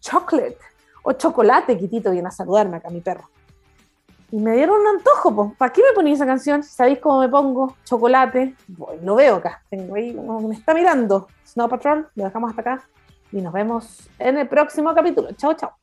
Chocolate 0.00 0.58
o 1.02 1.12
Chocolate, 1.12 1.76
Quitito 1.76 2.10
viene 2.10 2.28
a 2.28 2.30
saludarme 2.30 2.76
acá, 2.76 2.90
mi 2.90 3.00
perro. 3.00 3.28
Y 4.32 4.38
me 4.38 4.54
dieron 4.56 4.80
un 4.80 4.86
antojo, 4.86 5.34
pues. 5.34 5.50
¿Para 5.58 5.72
qué 5.72 5.82
me 5.82 5.94
ponía 5.94 6.14
esa 6.14 6.24
canción? 6.24 6.62
¿Sabéis 6.62 7.00
cómo 7.00 7.20
me 7.20 7.28
pongo? 7.28 7.76
Chocolate. 7.84 8.56
lo 9.02 9.14
veo 9.14 9.36
acá. 9.36 9.62
Tengo 9.68 9.94
ahí, 9.94 10.14
me 10.14 10.54
está 10.54 10.72
mirando. 10.72 11.28
Snow 11.46 11.68
Patrol, 11.68 12.08
lo 12.14 12.24
dejamos 12.24 12.48
hasta 12.48 12.62
acá. 12.62 12.82
Y 13.30 13.42
nos 13.42 13.52
vemos 13.52 14.08
en 14.18 14.38
el 14.38 14.48
próximo 14.48 14.94
capítulo. 14.94 15.32
Chao, 15.32 15.52
chao. 15.52 15.81